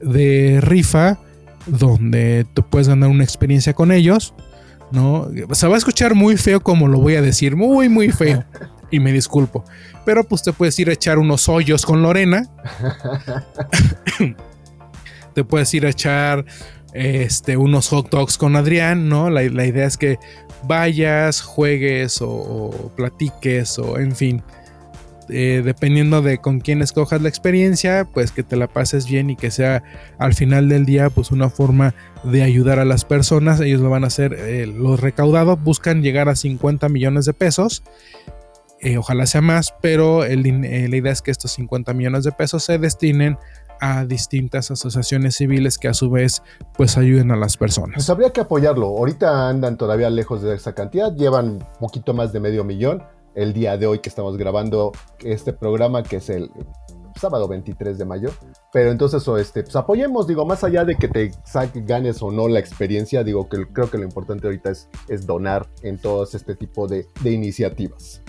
de 0.00 0.60
rifa 0.60 1.18
donde 1.66 2.46
tú 2.54 2.62
puedes 2.62 2.88
ganar 2.88 3.10
una 3.10 3.24
experiencia 3.24 3.74
con 3.74 3.92
ellos, 3.92 4.34
¿no? 4.92 5.28
Se 5.52 5.66
va 5.66 5.74
a 5.74 5.78
escuchar 5.78 6.14
muy 6.14 6.36
feo 6.36 6.60
como 6.60 6.88
lo 6.88 6.98
voy 7.00 7.16
a 7.16 7.22
decir, 7.22 7.56
muy, 7.56 7.88
muy 7.88 8.10
feo. 8.10 8.44
Y 8.90 9.00
me 9.00 9.12
disculpo. 9.12 9.64
Pero 10.04 10.24
pues 10.24 10.42
te 10.42 10.52
puedes 10.52 10.78
ir 10.78 10.90
a 10.90 10.92
echar 10.92 11.18
unos 11.18 11.48
hoyos 11.48 11.86
con 11.86 12.02
Lorena. 12.02 12.48
te 15.34 15.44
puedes 15.44 15.72
ir 15.72 15.86
a 15.86 15.90
echar 15.90 16.44
este, 16.92 17.56
unos 17.56 17.88
hot 17.88 18.10
dogs 18.10 18.36
con 18.36 18.56
Adrián, 18.56 19.08
¿no? 19.08 19.30
La, 19.30 19.42
idea 19.44 19.86
es 19.86 19.96
que 19.96 20.18
vayas, 20.64 21.40
juegues 21.40 22.18
o, 22.20 22.92
platiques 22.96 23.78
o 23.78 23.98
en 23.98 24.14
fin. 24.14 24.42
Eh, 25.28 25.62
dependiendo 25.64 26.20
de 26.20 26.38
con 26.38 26.60
quién 26.60 26.82
escojas 26.82 27.22
la 27.22 27.28
experiencia, 27.28 28.06
pues 28.12 28.32
que 28.32 28.42
te 28.42 28.56
la 28.56 28.66
pases 28.66 29.06
bien 29.06 29.30
y 29.30 29.36
que 29.36 29.50
sea 29.50 29.82
al 30.18 30.34
final 30.34 30.68
del 30.68 30.84
día 30.84 31.08
pues 31.08 31.30
una 31.30 31.48
forma 31.48 31.94
de 32.24 32.42
ayudar 32.42 32.78
a 32.78 32.84
las 32.84 33.04
personas. 33.04 33.60
Ellos 33.60 33.80
lo 33.80 33.88
van 33.88 34.04
a 34.04 34.08
hacer, 34.08 34.34
eh, 34.34 34.66
los 34.66 35.00
recaudados 35.00 35.62
buscan 35.62 36.02
llegar 36.02 36.28
a 36.28 36.36
50 36.36 36.88
millones 36.88 37.24
de 37.24 37.32
pesos. 37.32 37.82
Eh, 38.80 38.98
ojalá 38.98 39.26
sea 39.26 39.40
más, 39.40 39.72
pero 39.80 40.26
la 40.26 40.96
idea 40.96 41.12
es 41.12 41.22
que 41.22 41.30
estos 41.30 41.52
50 41.52 41.94
millones 41.94 42.24
de 42.24 42.32
pesos 42.32 42.64
se 42.64 42.78
destinen 42.78 43.38
a 43.82 44.04
distintas 44.04 44.70
asociaciones 44.70 45.34
civiles 45.34 45.76
que 45.76 45.88
a 45.88 45.94
su 45.94 46.08
vez 46.08 46.40
pues 46.76 46.96
ayuden 46.96 47.32
a 47.32 47.36
las 47.36 47.56
personas. 47.56 47.96
Pues 47.96 48.08
habría 48.10 48.30
que 48.30 48.40
apoyarlo. 48.40 48.86
Ahorita 48.86 49.48
andan 49.48 49.76
todavía 49.76 50.08
lejos 50.08 50.40
de 50.40 50.54
esa 50.54 50.72
cantidad, 50.72 51.12
llevan 51.16 51.46
un 51.54 51.66
poquito 51.80 52.14
más 52.14 52.32
de 52.32 52.38
medio 52.38 52.62
millón 52.62 53.02
el 53.34 53.52
día 53.52 53.76
de 53.76 53.88
hoy 53.88 53.98
que 53.98 54.08
estamos 54.08 54.36
grabando 54.36 54.92
este 55.24 55.52
programa 55.52 56.04
que 56.04 56.16
es 56.16 56.30
el 56.30 56.48
sábado 57.20 57.48
23 57.48 57.98
de 57.98 58.04
mayo. 58.04 58.30
Pero 58.72 58.92
entonces, 58.92 59.26
este, 59.40 59.64
pues 59.64 59.74
apoyemos, 59.74 60.28
digo, 60.28 60.46
más 60.46 60.62
allá 60.62 60.84
de 60.84 60.94
que 60.94 61.08
te 61.08 61.32
ganes 61.84 62.22
o 62.22 62.30
no 62.30 62.46
la 62.46 62.60
experiencia, 62.60 63.24
digo 63.24 63.48
que 63.48 63.66
creo 63.66 63.90
que 63.90 63.98
lo 63.98 64.04
importante 64.04 64.46
ahorita 64.46 64.70
es, 64.70 64.88
es 65.08 65.26
donar 65.26 65.68
en 65.82 65.98
todos 65.98 66.36
este 66.36 66.54
tipo 66.54 66.86
de, 66.86 67.06
de 67.20 67.32
iniciativas. 67.32 68.22